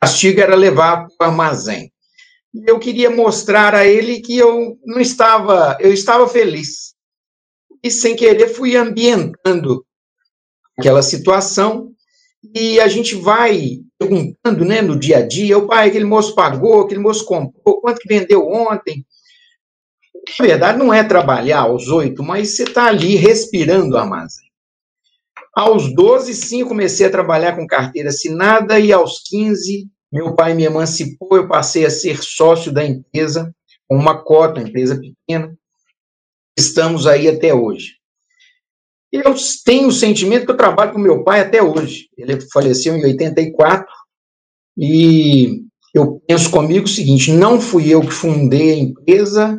[0.00, 1.90] castigo era levar para o armazém.
[2.66, 6.94] Eu queria mostrar a ele que eu não estava, eu estava feliz.
[7.82, 9.84] E sem querer fui ambientando
[10.78, 11.92] aquela situação
[12.54, 16.82] e a gente vai perguntando, né, no dia a dia, o pai, aquele moço pagou,
[16.82, 19.04] aquele moço comprou, quanto que vendeu ontem?
[20.38, 24.46] Na verdade, não é trabalhar aos oito, mas você está ali respirando o armazém.
[25.54, 30.64] Aos 12, sim, comecei a trabalhar com carteira assinada e aos 15, meu pai me
[30.64, 33.52] emancipou, eu passei a ser sócio da empresa,
[33.88, 35.57] com uma cota, uma empresa pequena.
[36.58, 37.98] Estamos aí até hoje.
[39.12, 39.32] Eu
[39.64, 42.08] tenho o sentimento que eu trabalho com meu pai até hoje.
[42.18, 43.86] Ele faleceu em 84
[44.76, 45.62] e
[45.94, 49.56] eu penso comigo o seguinte: não fui eu que fundei a empresa,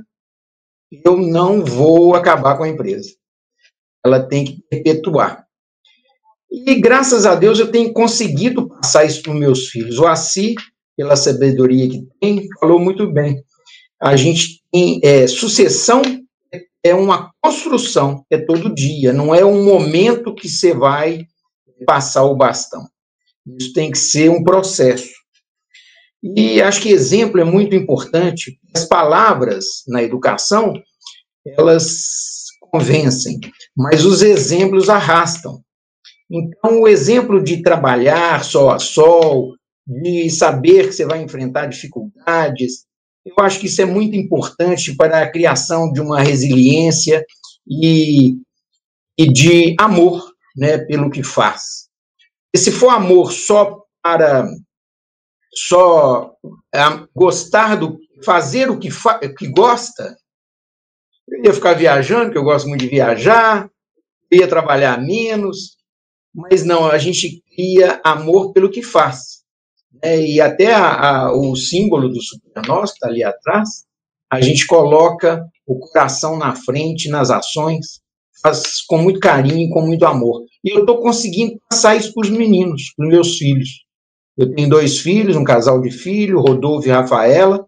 [1.06, 3.16] eu não vou acabar com a empresa.
[4.06, 5.46] Ela tem que perpetuar.
[6.52, 10.00] E graças a Deus eu tenho conseguido passar isso para os meus filhos.
[10.00, 10.56] O Assi,
[10.98, 13.42] pela sabedoria que tem, falou muito bem.
[14.02, 16.02] A gente tem é, sucessão
[16.84, 21.26] é uma construção, é todo dia, não é um momento que você vai
[21.86, 22.88] passar o bastão.
[23.60, 25.10] Isso tem que ser um processo.
[26.22, 28.60] E acho que exemplo é muito importante.
[28.76, 30.74] As palavras na educação,
[31.46, 33.40] elas convencem,
[33.76, 35.62] mas os exemplos arrastam.
[36.30, 39.56] Então, o exemplo de trabalhar sol a sol,
[39.88, 42.86] de saber que você vai enfrentar dificuldades,
[43.38, 47.26] eu acho que isso é muito importante para a criação de uma resiliência
[47.68, 48.36] e,
[49.18, 51.90] e de amor né, pelo que faz.
[52.54, 54.48] E se for amor só para
[55.54, 56.34] só
[56.74, 56.80] é,
[57.16, 60.18] gostar do fazer o que, fa, que gosta,
[61.28, 63.70] eu ia ficar viajando, que eu gosto muito de viajar,
[64.32, 65.78] ia trabalhar menos,
[66.34, 69.39] mas não, a gente cria amor pelo que faz.
[70.04, 70.22] Né?
[70.22, 73.86] E até a, a, o símbolo do Supernós, que está ali atrás,
[74.32, 78.02] a gente coloca o coração na frente, nas ações,
[78.42, 80.46] faz com muito carinho, com muito amor.
[80.64, 83.86] E eu estou conseguindo passar isso para os meninos, para os meus filhos.
[84.38, 87.66] Eu tenho dois filhos, um casal de filhos, Rodolfo e Rafaela.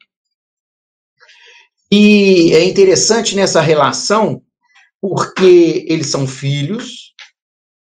[1.91, 4.41] E é interessante nessa relação,
[5.01, 7.13] porque eles são filhos,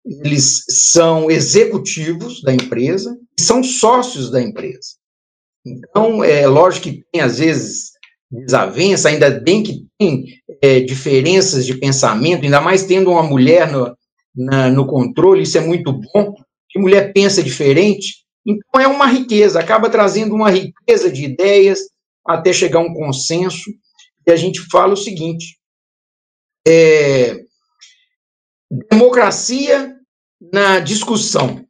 [0.03, 4.95] eles são executivos da empresa e são sócios da empresa.
[5.65, 7.91] Então, é lógico que tem, às vezes,
[8.31, 10.25] desavença, ainda bem que tem
[10.61, 13.95] é, diferenças de pensamento, ainda mais tendo uma mulher no,
[14.35, 16.33] na, no controle, isso é muito bom,
[16.69, 18.21] que mulher pensa diferente.
[18.45, 21.79] Então, é uma riqueza, acaba trazendo uma riqueza de ideias
[22.25, 23.69] até chegar a um consenso.
[24.25, 25.57] E a gente fala o seguinte:
[26.67, 27.39] é,
[28.89, 29.95] democracia
[30.51, 31.65] na discussão,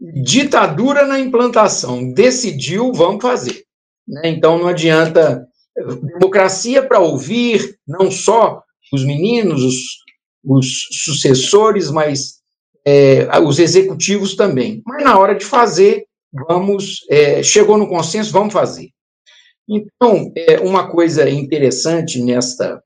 [0.00, 2.12] ditadura na implantação.
[2.12, 3.64] Decidiu, vamos fazer.
[4.06, 4.22] Né?
[4.24, 5.46] Então não adianta
[6.18, 9.76] democracia para ouvir não só os meninos, os,
[10.44, 12.38] os sucessores, mas
[12.84, 14.82] é, os executivos também.
[14.86, 18.90] Mas na hora de fazer, vamos é, chegou no consenso, vamos fazer.
[19.68, 22.82] Então, é, uma coisa interessante nesta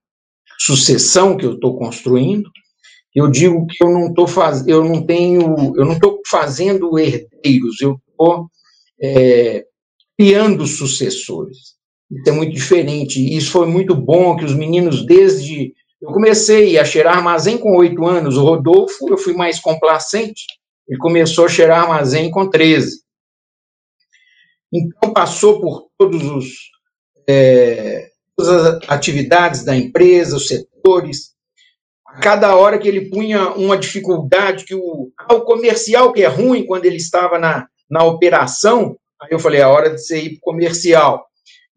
[0.58, 2.50] sucessão que eu estou construindo
[3.14, 4.14] eu digo que eu não
[4.66, 8.48] eu não tenho, eu não estou fazendo herdeiros, eu estou
[9.02, 9.64] é,
[10.18, 11.72] criando sucessores.
[12.10, 13.36] Isso é muito diferente.
[13.36, 18.04] Isso foi muito bom que os meninos desde eu comecei a cheirar armazém com oito
[18.04, 18.36] anos.
[18.36, 20.44] O Rodolfo, eu fui mais complacente.
[20.88, 23.00] Ele começou a cheirar armazém com 13.
[24.72, 26.54] Então, passou por todos os,
[27.28, 31.31] é, todas as atividades da empresa, os setores,
[32.20, 36.66] cada hora que ele punha uma dificuldade, que o, ah, o comercial que é ruim
[36.66, 40.38] quando ele estava na, na operação, aí eu falei, é hora de você ir para
[40.38, 41.26] o comercial.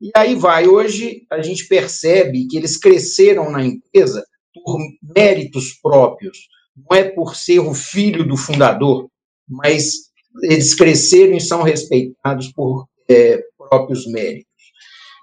[0.02, 4.78] E aí vai, hoje a gente percebe que eles cresceram na empresa por
[5.16, 6.38] méritos próprios,
[6.76, 9.08] não é por ser o filho do fundador,
[9.48, 10.06] mas
[10.44, 14.46] eles cresceram e são respeitados por é, próprios méritos.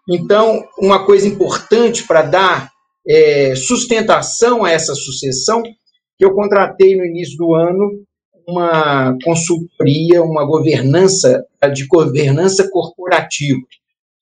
[0.08, 2.71] Então, uma coisa importante para dar
[3.07, 8.05] é, sustentação a essa sucessão, que eu contratei no início do ano
[8.46, 13.61] uma consultoria, uma governança de governança corporativa.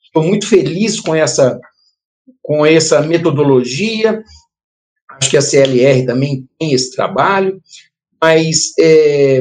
[0.02, 1.58] Estou muito feliz com essa
[2.42, 4.22] com essa metodologia.
[5.10, 7.60] Acho que a CLR também tem esse trabalho,
[8.20, 9.40] mas é,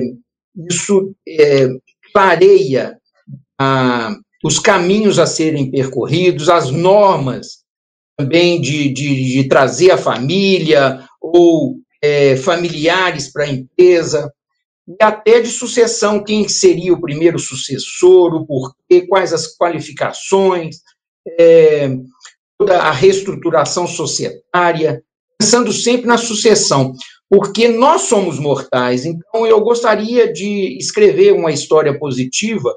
[0.69, 1.67] isso é,
[2.13, 2.97] clareia
[3.59, 7.58] a, os caminhos a serem percorridos, as normas
[8.19, 14.29] também de, de, de trazer a família ou é, familiares para a empresa,
[14.85, 20.77] e até de sucessão, quem seria o primeiro sucessor, o porquê, quais as qualificações,
[21.39, 21.95] é,
[22.57, 25.01] toda a reestruturação societária,
[25.37, 26.93] pensando sempre na sucessão,
[27.29, 32.75] porque nós somos mortais, então eu gostaria de escrever uma história positiva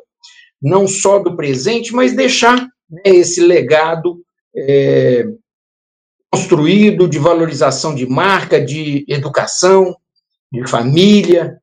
[0.63, 4.23] não só do presente, mas deixar né, esse legado
[4.57, 5.25] é,
[6.31, 9.95] construído de valorização de marca, de educação,
[10.51, 11.59] de família,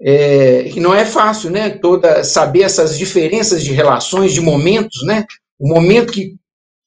[0.00, 1.70] é, que não é fácil, né?
[1.70, 5.26] Toda saber essas diferenças de relações, de momentos, né?
[5.58, 6.36] O momento que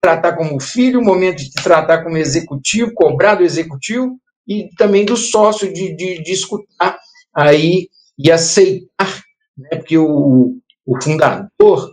[0.02, 4.18] tratar como filho, o momento de tratar como executivo, cobrar do executivo
[4.48, 6.98] e também do sócio de, de, de escutar
[7.36, 9.22] aí e aceitar,
[9.56, 9.78] né?
[9.78, 11.92] Porque o, o fundador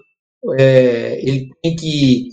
[0.58, 2.28] é, ele tem que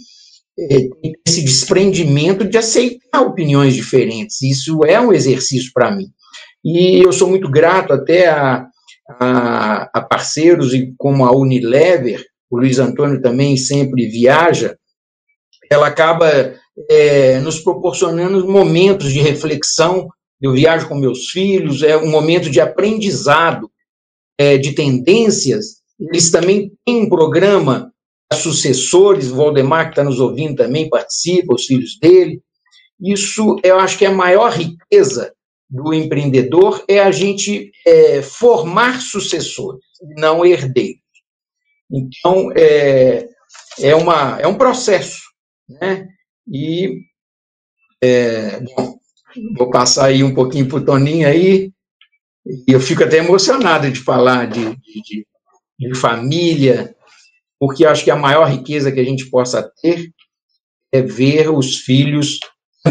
[1.28, 4.42] esse desprendimento de aceitar opiniões diferentes.
[4.42, 6.08] Isso é um exercício para mim.
[6.66, 8.66] E eu sou muito grato até a,
[9.20, 14.76] a, a parceiros e como a Unilever, o Luiz Antônio também sempre viaja,
[15.70, 16.30] ela acaba
[16.90, 20.08] é, nos proporcionando momentos de reflexão.
[20.42, 23.70] Eu viajo com meus filhos, é um momento de aprendizado
[24.38, 25.78] é, de tendências.
[26.00, 27.92] Eles também têm um programa
[28.34, 32.42] sucessores, Valdemar, que está nos ouvindo também, participa, os filhos dele.
[33.00, 35.34] Isso, eu acho que é a maior riqueza
[35.70, 39.84] do empreendedor é a gente é, formar sucessores,
[40.18, 41.02] não herdeiros.
[41.92, 43.28] Então, é,
[43.80, 45.22] é, uma, é um processo,
[45.68, 46.08] né?
[46.48, 47.02] E,
[48.02, 48.98] é, bom,
[49.58, 51.72] vou passar aí um pouquinho para o Toninho aí,
[52.46, 55.28] e eu fico até emocionado de falar de, de,
[55.78, 56.96] de família,
[57.60, 60.12] porque acho que a maior riqueza que a gente possa ter
[60.92, 62.40] é ver os filhos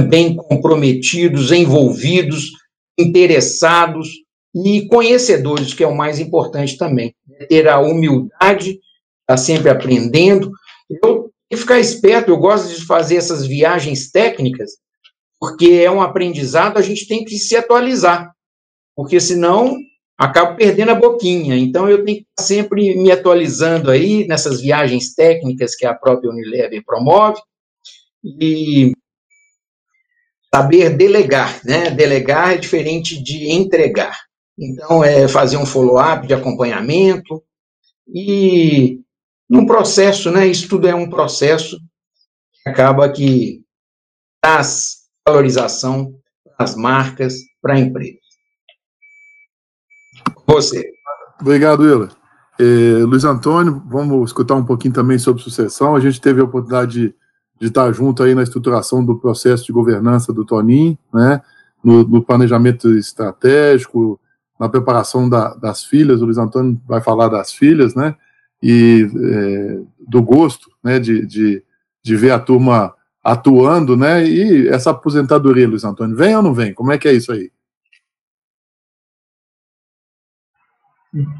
[0.09, 2.51] bem comprometidos, envolvidos,
[2.99, 4.09] interessados
[4.55, 7.15] e conhecedores, que é o mais importante também.
[7.49, 8.81] Ter a humildade, estar
[9.27, 10.51] tá sempre aprendendo.
[11.03, 14.73] Eu que ficar esperto, eu gosto de fazer essas viagens técnicas,
[15.39, 18.33] porque é um aprendizado, a gente tem que se atualizar,
[18.97, 19.77] porque senão
[20.19, 21.57] acabo perdendo a boquinha.
[21.57, 26.31] Então, eu tenho que estar sempre me atualizando aí nessas viagens técnicas que a própria
[26.31, 27.41] Unilever promove,
[28.25, 28.93] e
[30.53, 31.91] saber delegar, né?
[31.91, 34.19] Delegar é diferente de entregar.
[34.59, 37.43] Então, é fazer um follow-up de acompanhamento
[38.09, 39.01] e
[39.49, 40.47] num processo, né?
[40.47, 41.79] Isso tudo é um processo
[42.63, 43.63] que acaba que
[44.41, 48.26] traz valorização para as marcas, para a empresa.
[50.63, 50.93] Você.
[51.41, 52.11] Obrigado, Willer.
[52.59, 55.95] É, Luiz Antônio, vamos escutar um pouquinho também sobre sucessão.
[55.95, 57.15] A gente teve a oportunidade de
[57.59, 61.41] de estar junto aí na estruturação do processo de governança do Tonin, né,
[61.83, 64.21] no, no planejamento estratégico,
[64.59, 68.15] na preparação da, das filhas, o Luiz Antônio vai falar das filhas, né,
[68.63, 71.63] e é, do gosto, né, de, de,
[72.03, 76.73] de ver a turma atuando, né, e essa aposentadoria, Luiz Antônio, vem ou não vem?
[76.73, 77.51] Como é que é isso aí?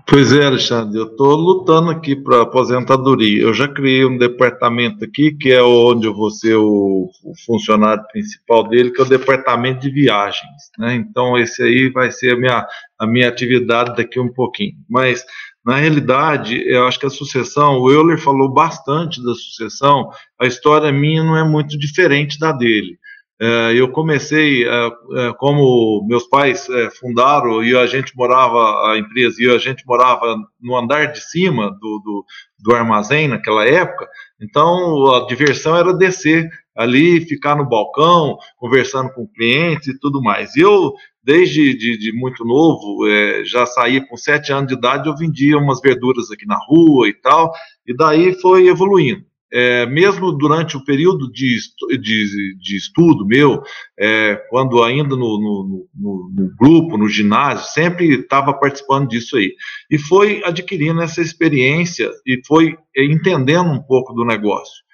[0.07, 3.43] Pois é, Alexandre, eu estou lutando aqui para aposentadoria.
[3.43, 8.03] Eu já criei um departamento aqui, que é onde eu vou ser o, o, funcionário
[8.11, 10.71] principal dele, que é o departamento de viagens.
[10.79, 10.95] Né?
[10.95, 12.67] Então, esse aí vai ser a minha,
[12.99, 14.77] a minha atividade daqui um pouquinho.
[14.89, 15.25] Mas,
[15.65, 20.09] na realidade, eu acho que a sucessão, o Euler falou bastante da sucessão,
[20.41, 22.99] a história minha não é muito diferente da dele.
[23.39, 26.67] É, eu comecei, é, é, como meus pais
[26.99, 31.71] fundaram e a gente morava, a empresa, e a gente morava no andar de cima
[31.71, 32.25] do, do,
[32.59, 34.09] do armazém naquela época,
[34.41, 40.57] então a diversão era descer ali, ficar no balcão, conversando com clientes e tudo mais.
[40.57, 43.07] Eu, desde de, de muito novo,
[43.45, 47.15] já saía com sete anos de idade, eu vendia umas verduras aqui na rua e
[47.15, 47.53] tal,
[47.87, 51.57] e daí foi evoluindo é, mesmo durante o período de,
[52.01, 53.63] de, de estudo meu,
[53.99, 59.55] é, quando ainda no, no, no, no, grupo, no ginásio, sempre estava participando disso aí.
[59.91, 64.85] E foi adquirindo essa experiência e foi é, entendendo um pouco do negócio.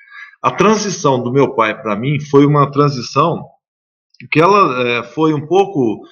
[0.43, 3.47] A transição do meu pai para mim foi uma transição
[4.31, 6.03] que ela é, foi um pouco,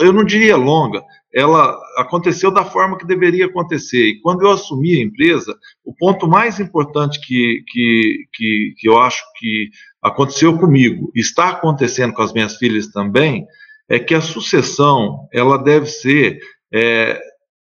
[0.00, 4.06] eu não diria longa, ela aconteceu da forma que deveria acontecer.
[4.06, 8.98] E quando eu assumi a empresa, o ponto mais importante que, que, que, que eu
[8.98, 9.70] acho que
[10.02, 13.46] aconteceu comigo, está acontecendo com as minhas filhas também,
[13.88, 16.38] é que a sucessão ela deve ser
[16.72, 17.20] é,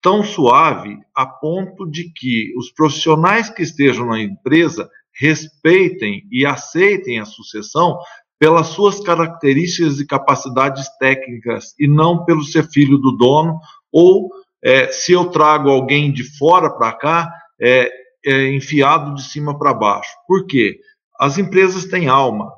[0.01, 7.19] tão suave a ponto de que os profissionais que estejam na empresa respeitem e aceitem
[7.19, 7.97] a sucessão
[8.43, 13.57] pelas suas características e capacidades técnicas e não pelo ser filho do dono
[13.89, 14.29] ou
[14.61, 17.89] é, se eu trago alguém de fora para cá, é,
[18.25, 20.11] é, enfiado de cima para baixo.
[20.27, 20.77] Por quê?
[21.17, 22.51] As empresas têm alma.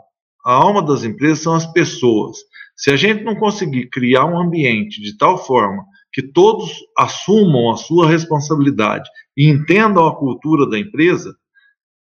[0.44, 2.38] A alma das empresas são as pessoas.
[2.76, 7.78] Se a gente não conseguir criar um ambiente de tal forma que todos assumam a
[7.78, 9.08] sua responsabilidade
[9.38, 11.36] e entendam a cultura da empresa,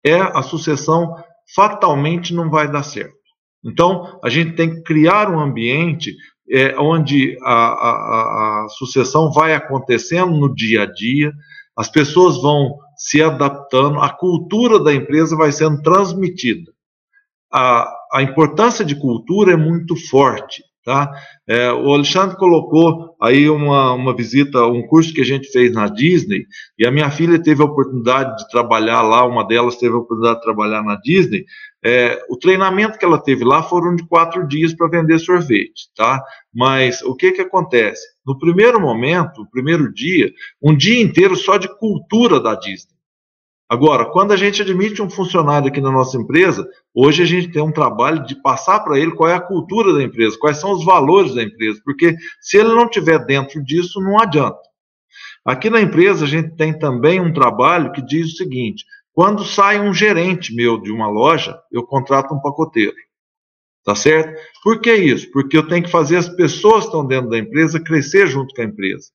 [0.06, 1.14] é a sucessão
[1.54, 3.23] fatalmente não vai dar certo.
[3.64, 6.16] Então, a gente tem que criar um ambiente
[6.52, 11.32] é, onde a, a, a sucessão vai acontecendo no dia a dia,
[11.76, 16.72] as pessoas vão se adaptando, a cultura da empresa vai sendo transmitida.
[17.52, 20.64] A, a importância de cultura é muito forte.
[20.86, 21.10] Tá?
[21.48, 25.88] É, o Alexandre colocou aí uma, uma visita, um curso que a gente fez na
[25.88, 26.46] Disney,
[26.78, 30.40] e a minha filha teve a oportunidade de trabalhar lá, uma delas teve a oportunidade
[30.40, 31.46] de trabalhar na Disney.
[31.86, 36.24] É, o treinamento que ela teve lá foram de quatro dias para vender sorvete, tá?
[36.54, 38.02] Mas o que que acontece?
[38.26, 40.32] No primeiro momento, o primeiro dia,
[40.62, 42.94] um dia inteiro só de cultura da Disney.
[43.70, 47.62] Agora, quando a gente admite um funcionário aqui na nossa empresa, hoje a gente tem
[47.62, 50.86] um trabalho de passar para ele qual é a cultura da empresa, quais são os
[50.86, 54.60] valores da empresa, porque se ele não tiver dentro disso, não adianta.
[55.46, 59.80] Aqui na empresa a gente tem também um trabalho que diz o seguinte: quando sai
[59.80, 62.96] um gerente meu de uma loja, eu contrato um pacoteiro.
[63.86, 64.40] Tá certo?
[64.64, 65.30] Por que isso?
[65.32, 68.62] Porque eu tenho que fazer as pessoas que estão dentro da empresa crescer junto com
[68.62, 69.12] a empresa.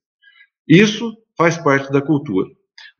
[0.68, 2.48] Isso faz parte da cultura.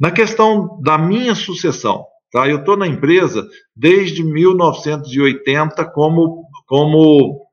[0.00, 2.48] Na questão da minha sucessão, tá?
[2.48, 3.46] Eu estou na empresa
[3.76, 7.46] desde 1980 como, como,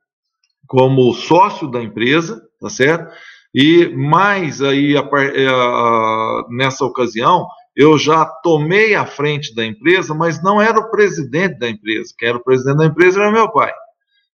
[0.65, 3.13] como sócio da empresa, tá certo?
[3.53, 10.13] E mais aí, a, a, a, nessa ocasião, eu já tomei a frente da empresa,
[10.13, 12.13] mas não era o presidente da empresa.
[12.17, 13.73] Quem era o presidente da empresa era meu pai.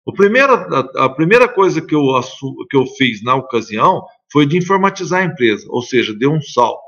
[0.05, 2.03] O primeiro, a, a, primeira coisa que eu,
[2.69, 6.81] que eu fiz na ocasião foi de informatizar a empresa, ou seja, deu um salto.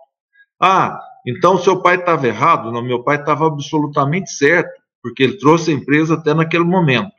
[0.60, 2.72] Ah, então, seu pai estava errado?
[2.72, 4.72] Não, meu pai estava absolutamente certo,
[5.02, 7.12] porque ele trouxe a empresa até naquele momento.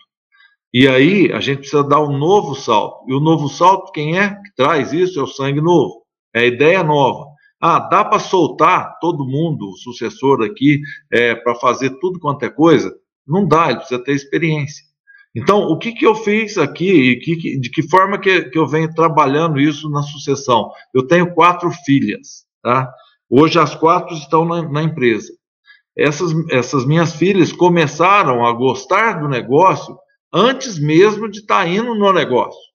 [0.74, 3.04] E aí, a gente precisa dar um novo salto.
[3.08, 5.20] E o novo salto, quem é que traz isso?
[5.20, 6.02] É o sangue novo,
[6.34, 7.31] é a ideia nova.
[7.64, 10.80] Ah, dá para soltar todo mundo, o sucessor aqui,
[11.12, 12.92] é, para fazer tudo quanto é coisa?
[13.24, 14.84] Não dá, ele precisa ter experiência.
[15.32, 18.66] Então, o que, que eu fiz aqui e que, de que forma que, que eu
[18.66, 20.72] venho trabalhando isso na sucessão?
[20.92, 22.92] Eu tenho quatro filhas, tá?
[23.30, 25.32] Hoje as quatro estão na, na empresa.
[25.96, 29.96] Essas, essas minhas filhas começaram a gostar do negócio
[30.32, 32.71] antes mesmo de estar tá indo no negócio.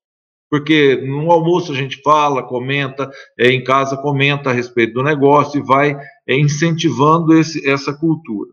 [0.49, 5.59] Porque no almoço a gente fala, comenta, é, em casa comenta a respeito do negócio
[5.59, 8.51] e vai é, incentivando esse, essa cultura.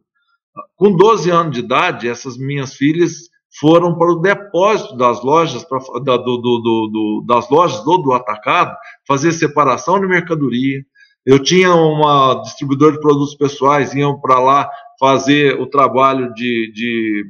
[0.77, 3.29] Com 12 anos de idade, essas minhas filhas
[3.61, 8.13] foram para o depósito das lojas, pra, da, do, do, do, das lojas do, do
[8.13, 8.77] atacado,
[9.07, 10.85] fazer separação de mercadoria,
[11.27, 14.71] eu tinha uma distribuidor de produtos pessoais, iam para lá
[15.01, 17.25] fazer o trabalho de, de,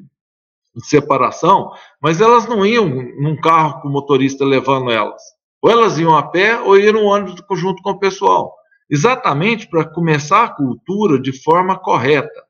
[0.74, 1.70] de, separação,
[2.00, 5.22] mas elas não iam num carro com o motorista levando elas.
[5.62, 8.54] Ou elas iam a pé ou iam ônibus junto com o pessoal.
[8.88, 12.44] Exatamente para começar a cultura de forma correta.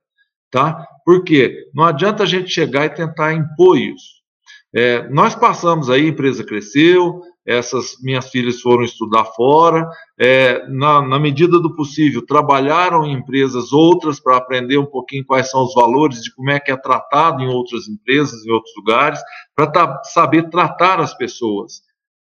[0.51, 0.87] Tá?
[1.05, 4.15] Porque não adianta a gente chegar e tentar impor isso.
[4.75, 9.87] É, nós passamos aí, a empresa cresceu, essas minhas filhas foram estudar fora,
[10.19, 15.51] é, na, na, medida do possível, trabalharam em empresas outras para aprender um pouquinho quais
[15.51, 19.21] são os valores de como é que é tratado em outras empresas, em outros lugares,
[19.55, 21.83] para saber tratar as pessoas,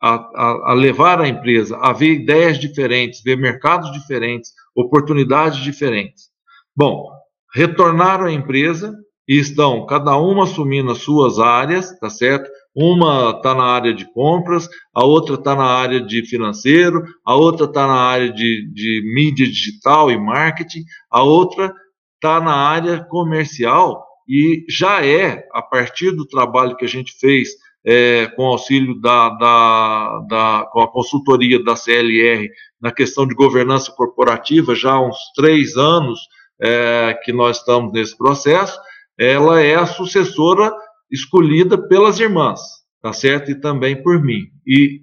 [0.00, 6.30] a, a, a levar a empresa a ver ideias diferentes, ver mercados diferentes, oportunidades diferentes.
[6.74, 7.10] Bom,
[7.54, 8.96] retornaram à empresa
[9.28, 12.50] e estão cada uma assumindo as suas áreas, tá certo?
[12.74, 17.66] Uma está na área de compras, a outra está na área de financeiro, a outra
[17.66, 21.72] está na área de, de mídia digital e marketing, a outra
[22.14, 27.50] está na área comercial e já é, a partir do trabalho que a gente fez
[27.84, 32.48] é, com auxílio da, da, da, com a consultoria da CLR
[32.80, 36.20] na questão de governança corporativa, já há uns três anos
[36.60, 38.78] é, que nós estamos nesse processo,
[39.18, 40.72] ela é a sucessora
[41.12, 42.60] escolhida pelas irmãs,
[43.02, 43.50] tá certo?
[43.50, 44.46] E também por mim.
[44.66, 45.02] E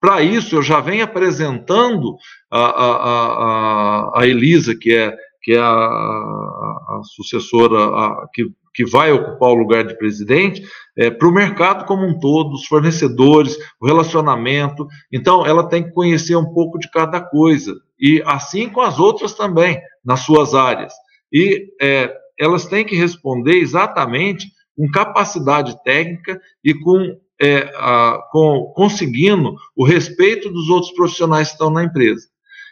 [0.00, 2.16] para isso eu já venho apresentando
[2.50, 2.96] a, a,
[4.16, 9.54] a, a Elisa, que é, que é a, a sucessora que, que vai ocupar o
[9.54, 10.62] lugar de presidente,
[10.98, 14.86] é, para o mercado como um todo, os fornecedores, o relacionamento.
[15.12, 17.74] Então, ela tem que conhecer um pouco de cada coisa.
[17.98, 20.92] E assim com as outras também, nas suas áreas.
[21.32, 24.46] E é, elas têm que responder exatamente
[24.76, 31.54] com capacidade técnica e com, é, a, com conseguindo o respeito dos outros profissionais que
[31.54, 32.26] estão na empresa.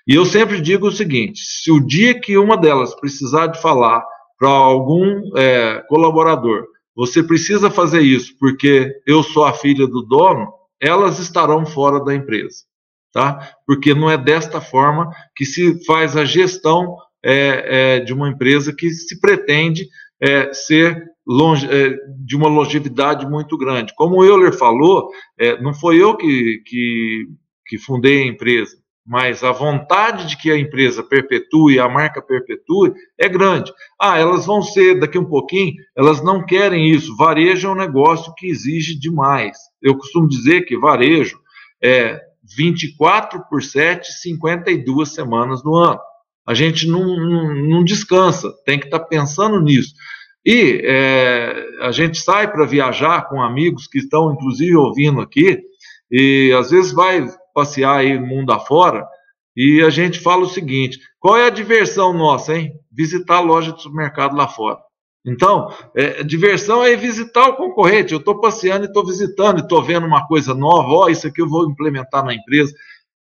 [0.06, 4.04] E eu sempre digo o seguinte: se o dia que uma delas precisar de falar
[4.38, 10.52] para algum é, colaborador, você precisa fazer isso porque eu sou a filha do dono,
[10.80, 12.58] elas estarão fora da empresa,
[13.12, 13.52] tá?
[13.66, 18.74] Porque não é desta forma que se faz a gestão é, é, de uma empresa
[18.76, 19.88] que se pretende
[20.20, 23.94] é, ser longe, é, de uma longevidade muito grande.
[23.96, 27.26] Como o Euler falou, é, não foi eu que, que,
[27.66, 28.76] que fundei a empresa,
[29.06, 33.72] mas a vontade de que a empresa perpetue, a marca perpetue, é grande.
[34.00, 37.16] Ah, elas vão ser, daqui um pouquinho, elas não querem isso.
[37.16, 39.58] Varejo é um negócio que exige demais.
[39.82, 41.38] Eu costumo dizer que varejo
[41.82, 42.18] é
[42.56, 46.00] 24 por 7, 52 semanas no ano.
[46.46, 49.94] A gente não, não, não descansa, tem que estar tá pensando nisso.
[50.44, 55.62] E é, a gente sai para viajar com amigos que estão, inclusive, ouvindo aqui,
[56.10, 59.06] e às vezes vai passear aí mundo afora,
[59.56, 62.72] e a gente fala o seguinte: qual é a diversão nossa, hein?
[62.92, 64.78] Visitar a loja de supermercado lá fora.
[65.26, 68.12] Então, é, diversão é visitar o concorrente.
[68.12, 71.40] Eu estou passeando e estou visitando, e estou vendo uma coisa nova, ó, isso aqui
[71.40, 72.74] eu vou implementar na empresa.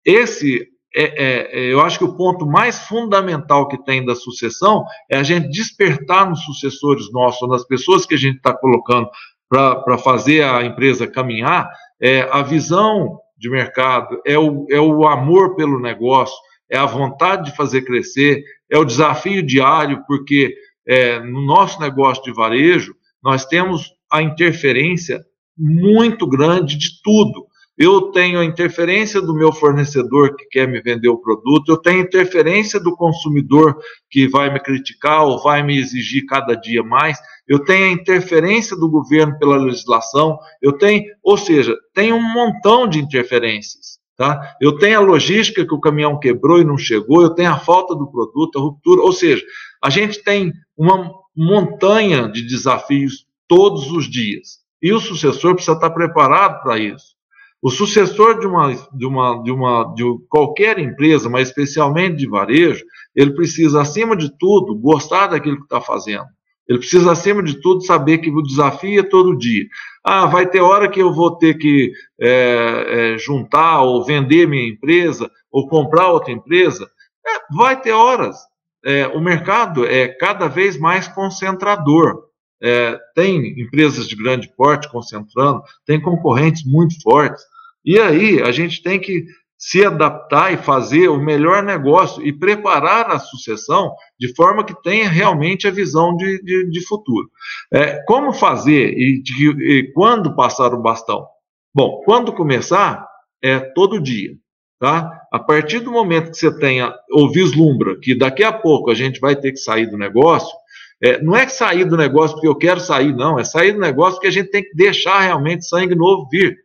[0.04, 4.86] Esse é, é, é, eu acho que o ponto mais fundamental que tem da sucessão
[5.10, 9.10] é a gente despertar nos sucessores nossos, nas pessoas que a gente está colocando
[9.50, 11.70] para fazer a empresa caminhar,
[12.02, 16.36] é a visão de mercado, é o, é o amor pelo negócio,
[16.70, 20.56] é a vontade de fazer crescer, é o desafio diário, porque
[20.88, 25.24] é, no nosso negócio de varejo, nós temos a interferência
[25.58, 27.46] muito grande de tudo.
[27.78, 32.02] Eu tenho a interferência do meu fornecedor que quer me vender o produto, eu tenho
[32.02, 33.76] interferência do consumidor
[34.12, 37.18] que vai me criticar ou vai me exigir cada dia mais,
[37.48, 42.88] eu tenho a interferência do governo pela legislação, eu tenho, ou seja, tem um montão
[42.88, 44.02] de interferências.
[44.16, 44.56] Tá?
[44.62, 47.96] Eu tenho a logística que o caminhão quebrou e não chegou, eu tenho a falta
[47.96, 49.44] do produto, a ruptura, ou seja,
[49.84, 54.60] a gente tem uma montanha de desafios todos os dias.
[54.80, 57.16] E o sucessor precisa estar preparado para isso.
[57.64, 62.84] O sucessor de uma, de uma, de uma, de qualquer empresa, mas especialmente de varejo,
[63.16, 66.26] ele precisa, acima de tudo, gostar daquilo que está fazendo.
[66.68, 69.66] Ele precisa, acima de tudo, saber que o desafio é todo dia.
[70.04, 74.68] Ah, vai ter hora que eu vou ter que é, é, juntar ou vender minha
[74.68, 76.86] empresa ou comprar outra empresa.
[77.26, 78.36] É, vai ter horas.
[78.84, 82.24] É, o mercado é cada vez mais concentrador.
[82.62, 87.42] É, tem empresas de grande porte concentrando, tem concorrentes muito fortes.
[87.86, 89.26] E aí a gente tem que
[89.58, 95.08] se adaptar e fazer o melhor negócio e preparar a sucessão de forma que tenha
[95.08, 97.30] realmente a visão de, de, de futuro.
[97.74, 101.26] É, como fazer e, de, e quando passar o bastão?
[101.74, 103.08] Bom, quando começar,
[103.42, 104.32] é todo dia.
[104.80, 105.10] Tá?
[105.32, 109.18] A partir do momento que você tenha ou vislumbra que daqui a pouco a gente
[109.18, 110.54] vai ter que sair do negócio,
[111.02, 114.16] é, não é sair do negócio porque eu quero sair, não, é sair do negócio
[114.16, 116.58] porque a gente tem que deixar realmente sangue novo vir.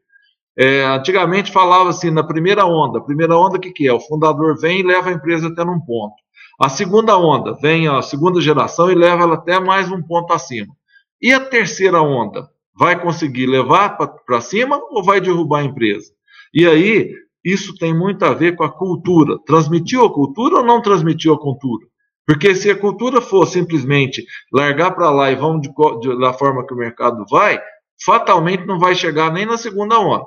[0.61, 3.93] É, antigamente falava assim, na primeira onda, primeira onda o que, que é?
[3.93, 6.17] O fundador vem e leva a empresa até num ponto.
[6.61, 10.75] A segunda onda, vem a segunda geração e leva ela até mais um ponto acima.
[11.23, 16.11] E a terceira onda, vai conseguir levar para cima ou vai derrubar a empresa?
[16.53, 17.15] E aí,
[17.45, 19.39] isso tem muito a ver com a cultura.
[19.47, 21.87] Transmitiu a cultura ou não transmitiu a cultura?
[22.27, 25.71] Porque se a cultura for simplesmente largar para lá e vamos de,
[26.01, 27.61] de, da forma que o mercado vai,
[28.05, 30.27] fatalmente não vai chegar nem na segunda onda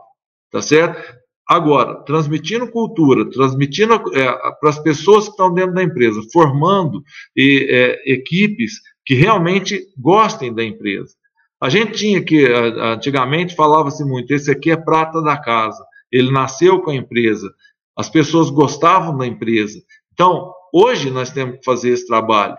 [0.51, 1.21] tá certo?
[1.49, 4.25] Agora, transmitindo cultura, transmitindo é,
[4.59, 7.03] para as pessoas que estão dentro da empresa, formando
[7.35, 8.73] e, é, equipes
[9.05, 11.13] que realmente gostem da empresa.
[11.61, 16.81] A gente tinha que, antigamente falava-se muito, esse aqui é prata da casa, ele nasceu
[16.81, 17.51] com a empresa,
[17.95, 19.79] as pessoas gostavam da empresa.
[20.13, 22.55] Então, hoje nós temos que fazer esse trabalho.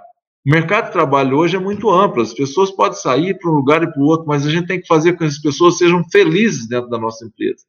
[0.47, 3.83] O mercado de trabalho hoje é muito amplo, as pessoas podem sair para um lugar
[3.83, 6.05] e para o outro, mas a gente tem que fazer com que as pessoas sejam
[6.11, 7.65] felizes dentro da nossa empresa.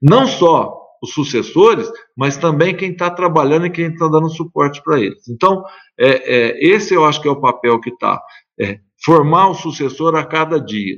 [0.00, 5.00] Não só os sucessores, mas também quem está trabalhando e quem está dando suporte para
[5.00, 5.28] eles.
[5.28, 5.64] Então,
[5.98, 8.20] é, é, esse eu acho que é o papel que está.
[8.60, 10.96] É, formar o sucessor a cada dia.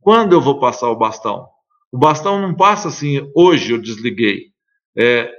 [0.00, 1.46] Quando eu vou passar o bastão?
[1.92, 4.46] O bastão não passa assim, hoje eu desliguei.
[4.96, 5.30] É,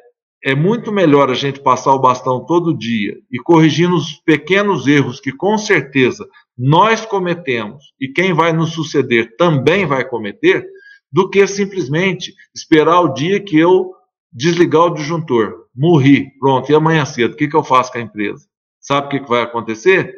[0.44, 5.20] é muito melhor a gente passar o bastão todo dia e corrigindo os pequenos erros
[5.20, 6.28] que com certeza
[6.58, 10.68] nós cometemos e quem vai nos suceder também vai cometer,
[11.12, 13.94] do que simplesmente esperar o dia que eu
[14.32, 15.66] desligar o disjuntor.
[15.76, 18.48] Morri, pronto, e amanhã cedo, o que, que eu faço com a empresa?
[18.80, 20.14] Sabe o que, que vai acontecer?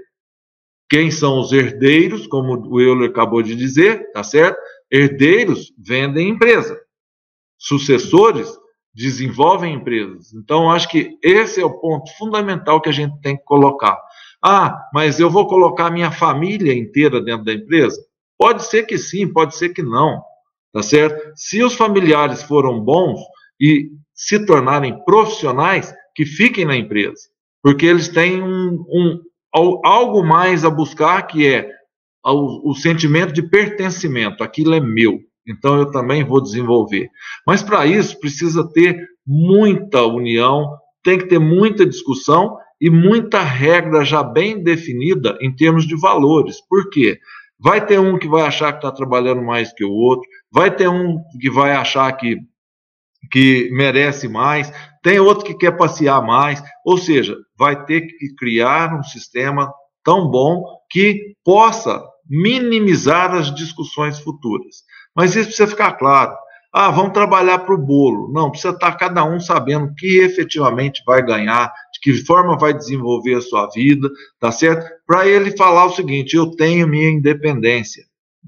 [0.89, 4.59] Quem são os herdeiros, como o Euler acabou de dizer, tá certo?
[4.91, 6.79] Herdeiros vendem empresa.
[7.57, 8.51] Sucessores
[8.93, 10.33] desenvolvem empresas.
[10.33, 13.99] Então, acho que esse é o ponto fundamental que a gente tem que colocar.
[14.43, 17.99] Ah, mas eu vou colocar minha família inteira dentro da empresa?
[18.37, 20.21] Pode ser que sim, pode ser que não
[20.73, 21.31] tá certo?
[21.35, 23.19] Se os familiares foram bons
[23.61, 27.29] e se tornarem profissionais, que fiquem na empresa.
[27.61, 29.19] porque eles têm um, um
[29.85, 31.69] algo mais a buscar que é
[32.25, 34.43] o, o sentimento de pertencimento.
[34.43, 37.09] Aquilo é meu, então eu também vou desenvolver.
[37.47, 44.03] Mas para isso precisa ter muita união, tem que ter muita discussão e muita regra
[44.03, 46.57] já bem definida em termos de valores.
[46.67, 47.17] Por quê?
[47.63, 50.89] Vai ter um que vai achar que está trabalhando mais que o outro, vai ter
[50.89, 52.37] um que vai achar que,
[53.31, 54.71] que merece mais,
[55.01, 59.73] tem outro que quer passear mais, ou seja, vai ter que criar um sistema
[60.03, 64.83] tão bom que possa minimizar as discussões futuras.
[65.15, 66.35] Mas isso precisa ficar claro.
[66.75, 68.33] Ah, vamos trabalhar para o bolo.
[68.33, 73.35] Não, precisa estar cada um sabendo que efetivamente vai ganhar, de que forma vai desenvolver
[73.35, 74.09] a sua vida,
[74.39, 74.83] tá certo?
[75.05, 78.03] Para ele falar o seguinte: eu tenho minha independência.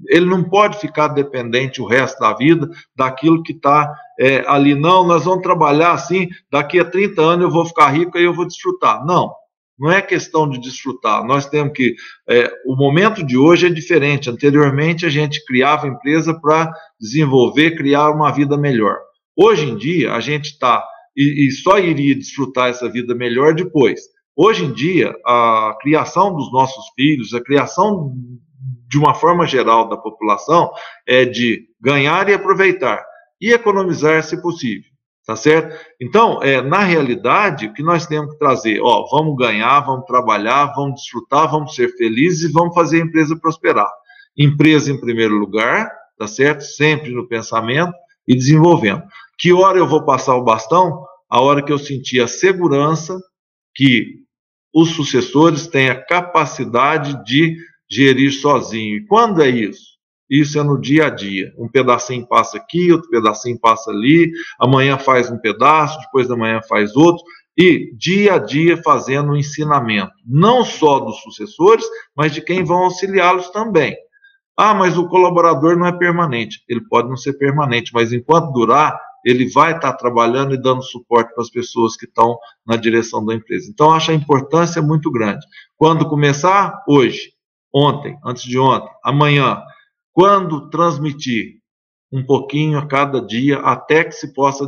[0.08, 4.74] Ele não pode ficar dependente o resto da vida daquilo que está é, ali.
[4.74, 8.34] Não, nós vamos trabalhar assim, daqui a 30 anos eu vou ficar rico e eu
[8.34, 9.04] vou desfrutar.
[9.06, 9.32] Não,
[9.78, 11.24] não é questão de desfrutar.
[11.24, 11.94] Nós temos que.
[12.28, 14.30] É, o momento de hoje é diferente.
[14.30, 16.70] Anteriormente, a gente criava empresa para
[17.00, 18.96] desenvolver, criar uma vida melhor.
[19.36, 20.82] Hoje em dia, a gente está.
[21.16, 24.00] E, e só iria desfrutar essa vida melhor depois.
[24.36, 28.12] Hoje em dia, a criação dos nossos filhos, a criação
[28.86, 30.70] de uma forma geral da população
[31.06, 33.02] é de ganhar e aproveitar
[33.40, 34.90] e economizar se possível.
[35.24, 35.74] Tá certo?
[36.00, 38.78] Então, é, na realidade, o que nós temos que trazer?
[38.80, 43.36] Ó, vamos ganhar, vamos trabalhar, vamos desfrutar, vamos ser felizes e vamos fazer a empresa
[43.40, 43.90] prosperar.
[44.38, 46.62] Empresa em primeiro lugar, tá certo?
[46.62, 47.92] Sempre no pensamento
[48.28, 49.02] e desenvolvendo.
[49.38, 51.04] Que hora eu vou passar o bastão?
[51.28, 53.18] A hora que eu sentir a segurança
[53.74, 54.25] que
[54.76, 57.56] os sucessores têm a capacidade de
[57.90, 58.98] gerir sozinho.
[58.98, 59.96] E quando é isso?
[60.28, 61.50] Isso é no dia a dia.
[61.56, 64.30] Um pedacinho passa aqui, outro pedacinho passa ali,
[64.60, 67.24] amanhã faz um pedaço, depois da manhã faz outro,
[67.56, 72.84] e dia a dia fazendo o ensinamento, não só dos sucessores, mas de quem vão
[72.84, 73.96] auxiliá-los também.
[74.58, 76.62] Ah, mas o colaborador não é permanente.
[76.68, 78.94] Ele pode não ser permanente, mas enquanto durar,
[79.26, 83.34] ele vai estar trabalhando e dando suporte para as pessoas que estão na direção da
[83.34, 83.68] empresa.
[83.68, 85.44] Então, acho a importância muito grande.
[85.76, 86.84] Quando começar?
[86.88, 87.32] Hoje,
[87.74, 89.60] ontem, antes de ontem, amanhã,
[90.12, 91.56] quando transmitir
[92.12, 94.64] um pouquinho a cada dia até que se possa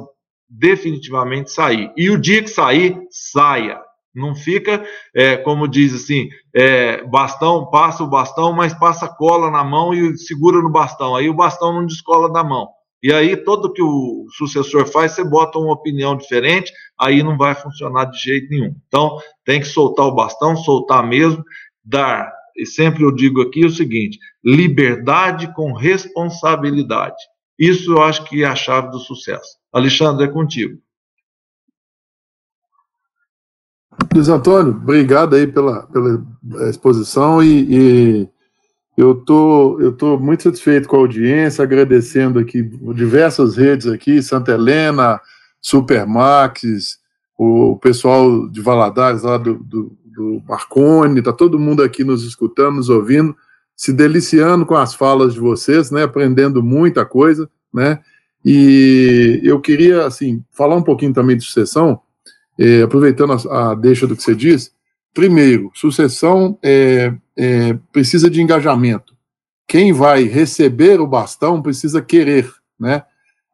[0.49, 1.93] definitivamente sair.
[1.97, 3.81] E o dia que sair, saia.
[4.13, 9.63] Não fica, é, como diz assim, é, bastão, passa o bastão, mas passa cola na
[9.63, 11.15] mão e segura no bastão.
[11.15, 12.69] Aí o bastão não descola da mão.
[13.03, 17.55] E aí, todo que o sucessor faz, você bota uma opinião diferente, aí não vai
[17.55, 18.75] funcionar de jeito nenhum.
[18.89, 21.45] Então, tem que soltar o bastão, soltar mesmo,
[21.85, 27.17] dar e sempre eu digo aqui o seguinte: liberdade com responsabilidade.
[27.57, 29.57] Isso eu acho que é a chave do sucesso.
[29.73, 30.79] Alexandre, é contigo.
[34.13, 36.25] Luiz Antônio, obrigado aí pela, pela
[36.69, 38.29] exposição e, e
[38.99, 42.65] eu tô, eu tô muito satisfeito com a audiência, agradecendo aqui
[42.97, 45.21] diversas redes aqui, Santa Helena,
[45.61, 46.99] Supermax,
[47.39, 52.75] o pessoal de Valadares lá do, do, do Marconi, está todo mundo aqui nos escutando,
[52.75, 53.37] nos ouvindo,
[53.77, 58.01] se deliciando com as falas de vocês, né, aprendendo muita coisa, né,
[58.45, 62.01] e eu queria, assim, falar um pouquinho também de sucessão,
[62.59, 64.73] é, aproveitando a, a, deixa do que você diz,
[65.15, 69.17] primeiro, sucessão é, é, precisa de engajamento.
[69.67, 73.03] Quem vai receber o bastão precisa querer, né,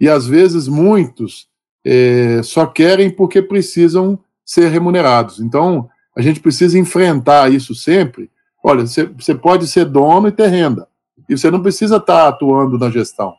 [0.00, 1.48] e às vezes muitos
[1.84, 5.40] é, só querem porque precisam ser remunerados.
[5.40, 8.30] Então, a gente precisa enfrentar isso sempre.
[8.62, 10.88] Olha, você pode ser dono e ter renda,
[11.28, 13.34] e você não precisa estar atuando na gestão.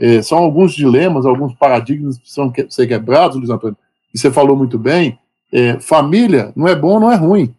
[0.00, 3.76] É, são alguns dilemas, alguns paradigmas que precisam ser quebrados, Luiz Antônio,
[4.14, 5.18] e você falou muito bem.
[5.52, 7.54] É, família não é bom, não é ruim.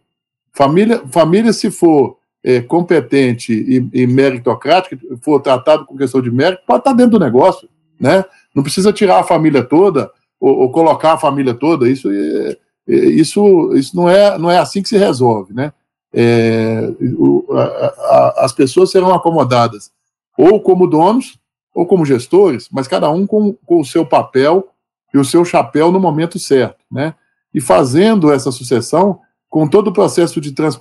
[0.52, 6.62] Família, família se for é, competente e, e meritocrática, for tratado com questão de mérito,
[6.66, 7.68] pode estar dentro do negócio,
[7.98, 8.24] né?
[8.54, 10.10] Não precisa tirar a família toda
[10.40, 11.88] ou, ou colocar a família toda.
[11.88, 12.56] Isso é,
[12.86, 15.72] isso, isso não, é, não é assim que se resolve, né?
[16.12, 19.92] É, o, a, a, as pessoas serão acomodadas
[20.36, 21.38] ou como donos
[21.72, 24.68] ou como gestores, mas cada um com, com o seu papel
[25.14, 27.14] e o seu chapéu no momento certo, né?
[27.52, 30.78] E fazendo essa sucessão com todo o processo de, trans,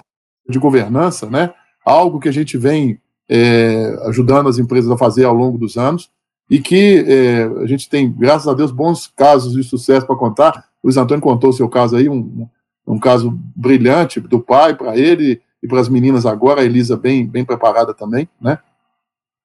[0.47, 1.53] de governança, né?
[1.85, 6.09] Algo que a gente vem é, ajudando as empresas a fazer ao longo dos anos
[6.49, 10.65] e que é, a gente tem, graças a Deus, bons casos de sucesso para contar,
[10.81, 12.47] o Luiz Antônio contou o seu caso aí, um,
[12.87, 17.27] um caso brilhante do pai para ele e para as meninas agora, a Elisa bem,
[17.27, 18.57] bem preparada também, né?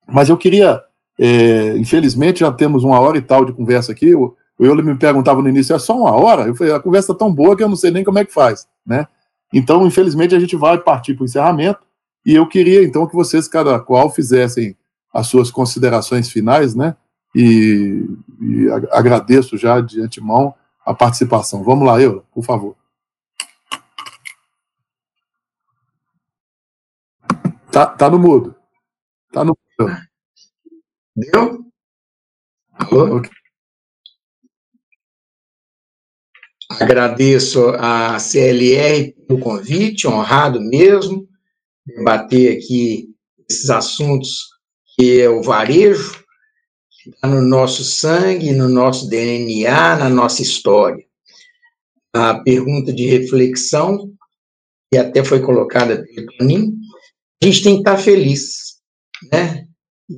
[0.07, 0.83] Mas eu queria,
[1.19, 4.15] é, infelizmente, já temos uma hora e tal de conversa aqui,
[4.59, 6.47] o Euler me perguntava no início, é só uma hora?
[6.47, 8.33] Eu falei, a conversa é tão boa que eu não sei nem como é que
[8.33, 9.07] faz, né?
[9.53, 11.81] Então, infelizmente, a gente vai partir para o encerramento,
[12.25, 14.77] e eu queria, então, que vocês, cada qual, fizessem
[15.13, 16.97] as suas considerações finais, né?
[17.35, 18.07] E,
[18.41, 20.55] e agradeço já de antemão
[20.85, 21.63] a participação.
[21.63, 22.77] Vamos lá, Euler, por favor.
[27.71, 28.55] Tá, tá no mudo.
[29.33, 29.97] Tá no mudo.
[31.17, 31.65] Deu?
[32.79, 33.17] Alô?
[33.17, 33.44] Okay.
[36.71, 41.29] Agradeço a CLR pelo convite, honrado mesmo,
[41.87, 43.09] debater aqui
[43.49, 44.49] esses assuntos
[44.97, 46.13] que é o varejo,
[47.03, 51.05] que está no nosso sangue, no nosso DNA, na nossa história.
[52.15, 54.11] A pergunta de reflexão,
[54.91, 56.73] que até foi colocada pelo Toninho,
[57.43, 58.77] a gente tem que estar feliz,
[59.31, 59.67] né?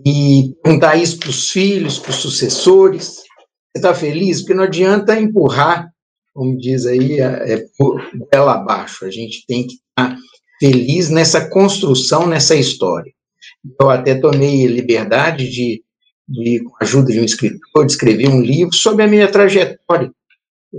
[0.04, 3.06] E perguntar isso para os filhos, para os sucessores.
[3.16, 4.40] Você está feliz?
[4.40, 5.90] Porque não adianta empurrar
[6.36, 7.98] como diz aí, é, é por
[8.30, 9.06] ela abaixo.
[9.06, 10.14] A gente tem que estar
[10.60, 13.10] feliz nessa construção, nessa história.
[13.80, 15.82] Eu até tomei liberdade de,
[16.28, 20.12] de com a ajuda de um escritor, de escrever um livro sobre a minha trajetória,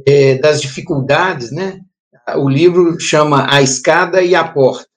[0.05, 1.79] é, das dificuldades, né?
[2.35, 4.87] O livro chama A Escada e a Porta,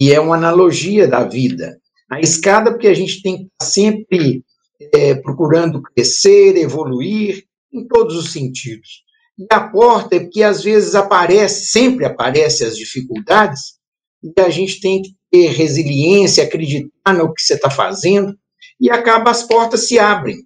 [0.00, 1.78] e é uma analogia da vida.
[2.10, 4.44] A escada, porque a gente tem que estar sempre
[4.92, 9.04] é, procurando crescer, evoluir, em todos os sentidos.
[9.40, 13.78] E a porta é porque às vezes aparece, sempre aparecem as dificuldades,
[14.22, 18.36] e a gente tem que ter resiliência, acreditar no que você está fazendo,
[18.78, 20.36] e acaba as portas se abrem.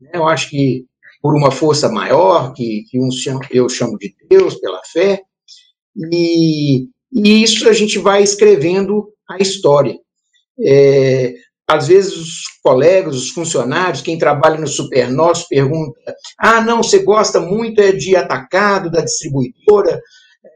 [0.00, 0.10] Né?
[0.14, 0.84] Eu acho que
[1.20, 2.98] por uma força maior, que, que
[3.50, 5.20] eu chamo de Deus, pela fé,
[6.12, 9.98] e, e isso a gente vai escrevendo a história.
[10.64, 11.34] É,
[11.66, 15.98] às vezes os colegas, os funcionários, quem trabalha no Supernosso pergunta:
[16.38, 20.00] ah, não, você gosta muito é de atacado da distribuidora.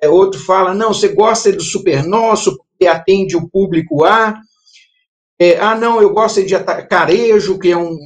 [0.03, 4.39] É, outro fala: não, você gosta do Supernosso porque atende o público A.
[5.41, 7.97] É, ah, não, eu gosto de atacarejo, que é um,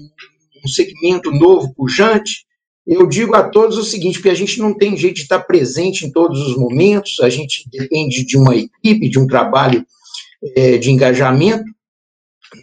[0.64, 2.46] um segmento novo, pujante.
[2.86, 6.04] Eu digo a todos o seguinte, porque a gente não tem jeito de estar presente
[6.04, 9.86] em todos os momentos, a gente depende de uma equipe, de um trabalho
[10.56, 11.64] é, de engajamento,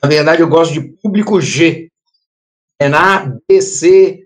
[0.01, 1.89] na verdade, eu gosto de público G.
[2.79, 4.23] É na B, C,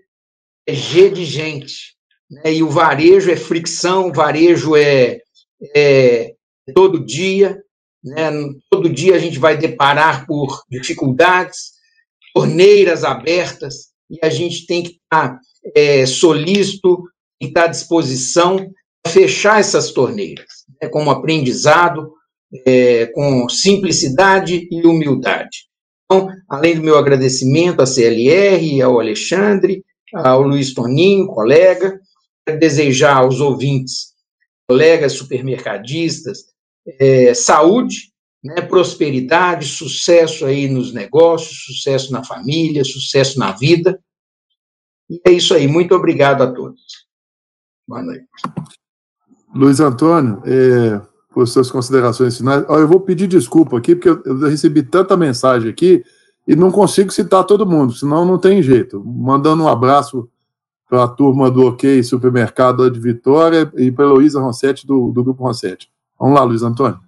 [0.66, 1.94] é G de gente.
[2.30, 2.54] Né?
[2.54, 5.20] E o varejo é fricção, varejo é,
[5.74, 6.34] é
[6.74, 7.62] todo dia.
[8.02, 8.30] Né?
[8.70, 11.72] Todo dia a gente vai deparar por dificuldades,
[12.34, 15.38] torneiras abertas, e a gente tem que estar
[15.74, 17.04] é, solícito,
[17.40, 18.70] e estar à disposição
[19.02, 20.88] para fechar essas torneiras, né?
[20.88, 22.12] como aprendizado,
[22.66, 25.66] é, com simplicidade e humildade.
[26.04, 31.98] Então, além do meu agradecimento à CLR, ao Alexandre, ao Luiz Toninho, colega,
[32.58, 34.12] desejar aos ouvintes,
[34.68, 36.44] colegas supermercadistas,
[37.00, 38.12] é, saúde,
[38.42, 43.98] né, prosperidade, sucesso aí nos negócios, sucesso na família, sucesso na vida.
[45.08, 45.66] E é isso aí.
[45.66, 46.82] Muito obrigado a todos.
[47.88, 48.26] Boa noite.
[49.54, 52.64] Luiz Antônio, é, por suas considerações finais.
[52.68, 56.04] Eu vou pedir desculpa aqui, porque eu recebi tanta mensagem aqui
[56.46, 59.02] e não consigo citar todo mundo, senão não tem jeito.
[59.04, 60.28] Mandando um abraço
[60.88, 65.24] para a turma do OK Supermercado de Vitória e para a Luísa Rossetti, do, do
[65.24, 65.88] Grupo Rossetti.
[66.18, 67.00] Vamos lá, Luiz Antônio.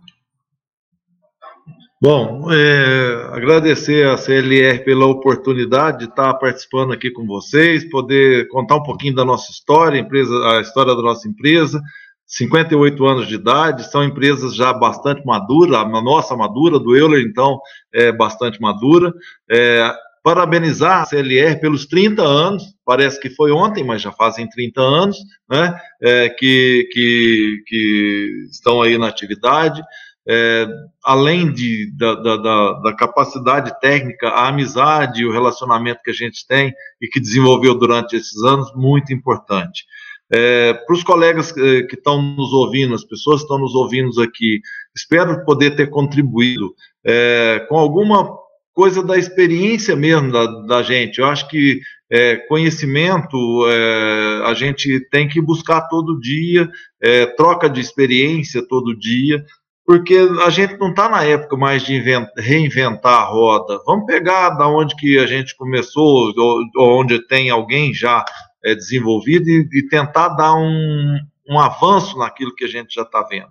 [2.02, 8.76] Bom, é, agradecer a CLR pela oportunidade de estar participando aqui com vocês, poder contar
[8.76, 11.80] um pouquinho da nossa história, empresa, a história da nossa empresa,
[12.26, 17.58] 58 anos de idade, são empresas já bastante maduras, a nossa madura, do Euler, então,
[17.94, 19.12] é bastante madura.
[19.50, 19.94] É,
[20.26, 25.16] parabenizar a CLR pelos 30 anos, parece que foi ontem, mas já fazem 30 anos,
[25.48, 29.80] né, é, que, que, que estão aí na atividade.
[30.28, 30.66] É,
[31.04, 36.44] além de, da, da, da, capacidade técnica, a amizade e o relacionamento que a gente
[36.44, 39.84] tem e que desenvolveu durante esses anos, muito importante.
[40.32, 44.20] É, Para os colegas é, que estão nos ouvindo, as pessoas que estão nos ouvindo
[44.20, 44.60] aqui,
[44.94, 46.74] espero poder ter contribuído
[47.04, 48.28] é, com alguma
[48.76, 51.18] coisa da experiência mesmo da, da gente.
[51.18, 51.80] Eu acho que
[52.10, 53.36] é, conhecimento
[53.68, 56.68] é, a gente tem que buscar todo dia,
[57.00, 59.42] é, troca de experiência todo dia,
[59.86, 62.02] porque a gente não está na época mais de
[62.36, 63.80] reinventar a roda.
[63.86, 68.24] Vamos pegar da onde que a gente começou, ou onde tem alguém já
[68.66, 71.18] é, desenvolvido e, e, tentar dar um,
[71.48, 73.51] um avanço naquilo que a gente já está vendo.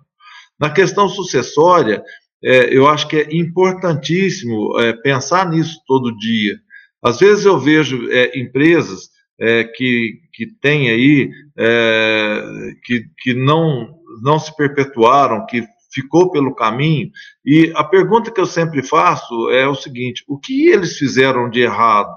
[0.60, 2.02] Na questão sucessória,
[2.44, 6.58] é, eu acho que é importantíssimo é, pensar nisso todo dia.
[7.02, 9.08] Às vezes eu vejo é, empresas
[9.40, 12.42] é, que, que tem aí, é,
[12.84, 13.88] que, que não,
[14.22, 17.10] não se perpetuaram, que ficou pelo caminho.
[17.44, 21.60] E a pergunta que eu sempre faço é o seguinte: o que eles fizeram de
[21.60, 22.14] errado?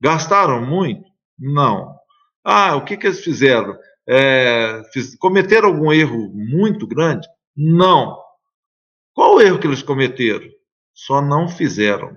[0.00, 1.04] Gastaram muito?
[1.38, 1.99] Não.
[2.44, 3.76] Ah, o que, que eles fizeram?
[4.08, 7.28] É, fiz, cometeram algum erro muito grande?
[7.56, 8.18] Não.
[9.14, 10.48] Qual o erro que eles cometeram?
[10.94, 12.16] Só não fizeram,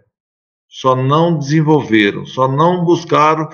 [0.68, 3.48] só não desenvolveram, só não buscaram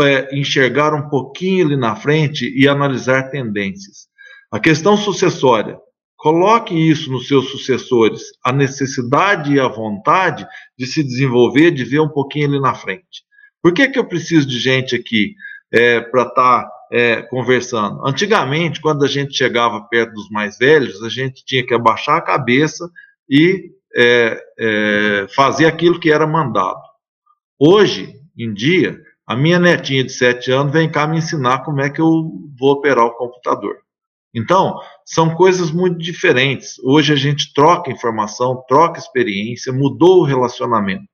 [0.00, 4.08] é, enxergar um pouquinho ali na frente e analisar tendências.
[4.50, 5.78] A questão sucessória.
[6.16, 12.00] Coloque isso nos seus sucessores, a necessidade e a vontade de se desenvolver, de ver
[12.00, 13.22] um pouquinho ali na frente.
[13.62, 15.34] Por que, que eu preciso de gente aqui
[15.72, 18.06] é, para estar tá, é, conversando?
[18.06, 22.22] Antigamente, quando a gente chegava perto dos mais velhos, a gente tinha que abaixar a
[22.22, 22.88] cabeça
[23.28, 26.80] e é, é fazer aquilo que era mandado.
[27.58, 31.90] Hoje em dia, a minha netinha de 7 anos vem cá me ensinar como é
[31.90, 33.76] que eu vou operar o computador.
[34.34, 36.78] Então, são coisas muito diferentes.
[36.84, 41.04] Hoje a gente troca informação, troca experiência, mudou o relacionamento.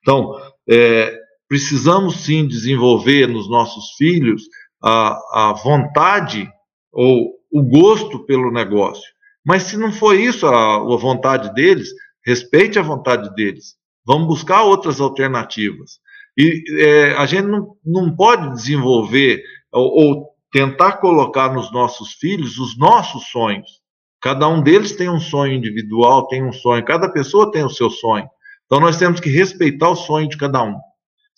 [0.00, 0.34] Então,
[0.68, 1.14] é,
[1.52, 4.44] precisamos sim desenvolver nos nossos filhos
[4.82, 6.50] a, a vontade
[6.90, 9.04] ou o gosto pelo negócio.
[9.44, 11.90] Mas se não for isso a, a vontade deles,
[12.24, 13.74] respeite a vontade deles.
[14.06, 15.98] Vamos buscar outras alternativas.
[16.38, 22.56] E é, a gente não, não pode desenvolver ou, ou tentar colocar nos nossos filhos
[22.56, 23.82] os nossos sonhos.
[24.22, 27.90] Cada um deles tem um sonho individual, tem um sonho, cada pessoa tem o seu
[27.90, 28.26] sonho.
[28.64, 30.78] Então nós temos que respeitar o sonho de cada um.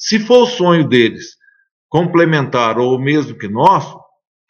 [0.04, 1.36] Se for o sonho deles
[1.88, 3.98] complementar ou o mesmo que nosso,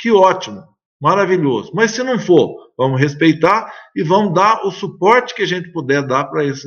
[0.00, 0.64] que ótimo,
[1.00, 1.70] maravilhoso.
[1.72, 6.04] Mas se não for, vamos respeitar e vamos dar o suporte que a gente puder
[6.04, 6.66] dar para esse,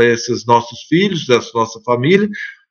[0.00, 2.26] esses nossos filhos, essa nossa família,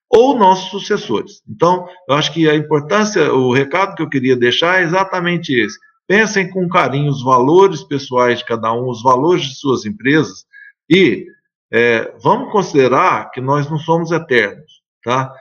[0.10, 1.44] ou nossos sucessores.
[1.48, 5.77] Então, eu acho que a importância, o recado que eu queria deixar é exatamente esse.
[6.07, 10.44] Pensem com carinho os valores pessoais de cada um, os valores de suas empresas
[10.90, 11.27] e
[11.72, 15.34] é, vamos considerar que nós não somos eternos, tá?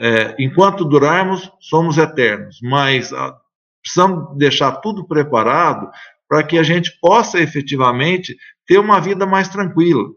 [0.00, 3.36] É, enquanto durarmos, somos eternos, mas a, ah,
[3.82, 5.90] precisamos deixar tudo preparado
[6.28, 8.36] para que a gente possa efetivamente
[8.66, 10.08] ter uma vida mais tranquila,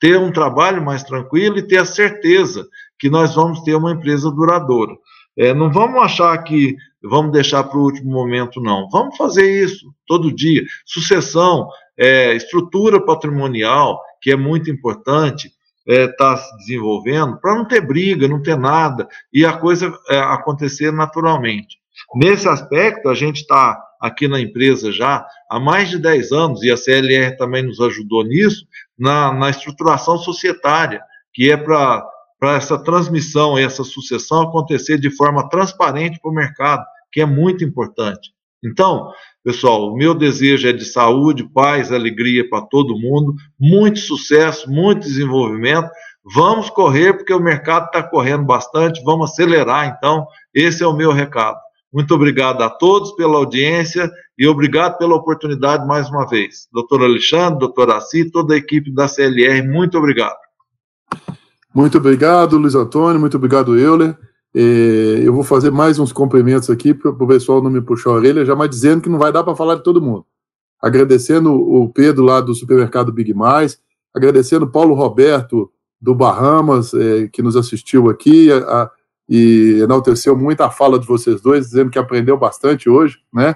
[0.00, 2.66] ter um trabalho mais tranquilo e ter a certeza
[2.98, 4.94] que nós vamos ter uma empresa duradoura.
[5.36, 8.88] É, não vamos achar que vamos deixar para o último momento, não.
[8.90, 10.64] Vamos fazer isso todo dia.
[10.84, 15.50] Sucessão, é, estrutura patrimonial, que é muito importante,
[15.86, 19.92] está é, tá se desenvolvendo, para não ter briga, não ter nada, e a coisa
[20.08, 21.78] é, acontecer naturalmente.
[22.14, 26.70] Nesse aspecto, a gente está aqui na empresa já há mais de 10 anos, e
[26.70, 28.64] a CLR também nos ajudou nisso,
[28.98, 31.02] na, na estruturação societária,
[31.32, 32.06] que é para
[32.40, 36.82] para essa transmissão e essa sucessão acontecer de forma transparente para o mercado,
[37.12, 38.32] que é muito importante.
[38.64, 39.12] Então,
[39.44, 45.02] pessoal, o meu desejo é de saúde, paz, alegria para todo mundo, muito sucesso, muito
[45.02, 45.88] desenvolvimento.
[46.34, 51.12] Vamos correr, porque o mercado está correndo bastante, vamos acelerar, então, esse é o meu
[51.12, 51.58] recado.
[51.92, 54.08] Muito obrigado a todos pela audiência
[54.38, 56.68] e obrigado pela oportunidade mais uma vez.
[56.72, 60.36] Doutor Alexandre, doutor Assi, toda a equipe da CLR, muito obrigado.
[61.74, 64.16] Muito obrigado, Luiz Antônio, muito obrigado, Euler.
[64.54, 64.60] É,
[65.22, 68.44] eu vou fazer mais uns cumprimentos aqui para o pessoal não me puxar a orelha,
[68.44, 70.26] já mas dizendo que não vai dar para falar de todo mundo.
[70.82, 73.78] Agradecendo o Pedro lá do supermercado Big Mais,
[74.14, 75.70] agradecendo o Paulo Roberto
[76.00, 78.90] do Bahamas, é, que nos assistiu aqui a, a,
[79.28, 83.54] e enalteceu muito a fala de vocês dois, dizendo que aprendeu bastante hoje, né?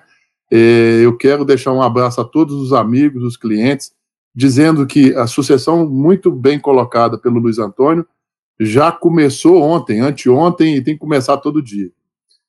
[0.53, 3.93] É, eu quero deixar um abraço a todos os amigos, os clientes,
[4.35, 8.07] dizendo que a sucessão, muito bem colocada pelo Luiz Antônio,
[8.59, 11.91] já começou ontem, anteontem, e tem que começar todo dia.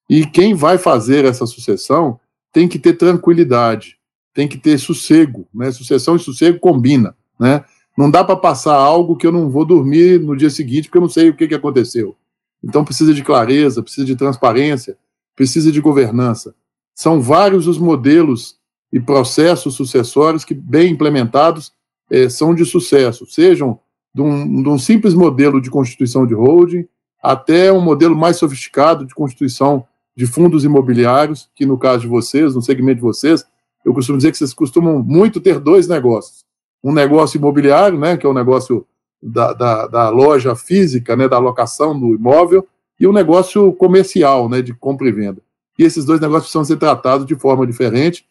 [0.10, 2.20] E quem vai fazer essa sucessão
[2.54, 3.98] tem que ter tranquilidade,
[4.34, 5.72] tem que ter sossego, né?
[5.72, 7.64] Sucessão e sossego combina, né?
[7.98, 11.02] Não dá para passar algo que eu não vou dormir no dia seguinte porque eu
[11.02, 12.16] não sei o que, que aconteceu.
[12.64, 14.98] Então precisa de clareza, precisa de transparência,
[15.36, 16.54] precisa de governança.
[16.94, 18.58] São vários os modelos
[18.92, 21.74] e processos sucessórios que, bem implementados,
[22.10, 23.80] é, são de sucesso, sejam
[24.16, 26.88] de um, de um, simples modelo de constituição de holding
[27.22, 29.86] até um modelo mais sofisticado de constituição
[30.16, 33.46] de fundos imobiliários, que no caso de vocês, no segmento de vocês,
[33.84, 36.46] eu costumo dizer que vocês costumam muito ter dois negócios.
[36.82, 38.88] Um negócio imobiliário, né, que é o negócio
[39.22, 42.66] da, da, da loja física, né, da locação do imóvel,
[42.98, 45.42] e um negócio comercial, né, de compra e venda.
[45.78, 48.26] E esses dois negócios precisam ser tratados de forma diferente,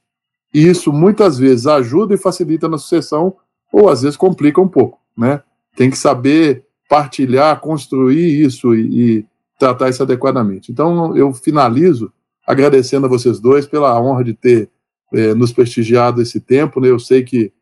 [0.52, 3.36] e isso muitas vezes ajuda e facilita na sucessão,
[3.70, 5.42] ou às vezes complica um pouco, né?
[5.76, 9.26] Tem que saber partilhar, construir isso e, e
[9.58, 10.70] tratar isso adequadamente.
[10.70, 12.12] Então, eu finalizo
[12.46, 14.68] agradecendo a vocês dois pela honra de ter
[15.12, 16.80] é, nos prestigiado esse tempo.
[16.80, 16.90] Né?
[16.90, 17.52] Eu sei que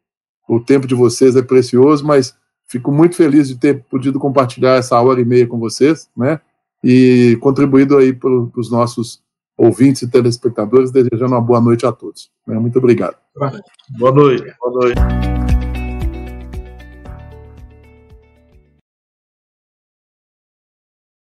[0.49, 2.35] o tempo de vocês é precioso, mas
[2.67, 6.41] fico muito feliz de ter podido compartilhar essa hora e meia com vocês, né?
[6.83, 9.23] E contribuído aí para os nossos
[9.57, 12.31] ouvintes e telespectadores, desejando uma boa noite a todos.
[12.47, 12.59] Né?
[12.59, 13.17] Muito obrigado.
[13.99, 14.53] Boa noite.
[14.59, 15.42] Boa noite.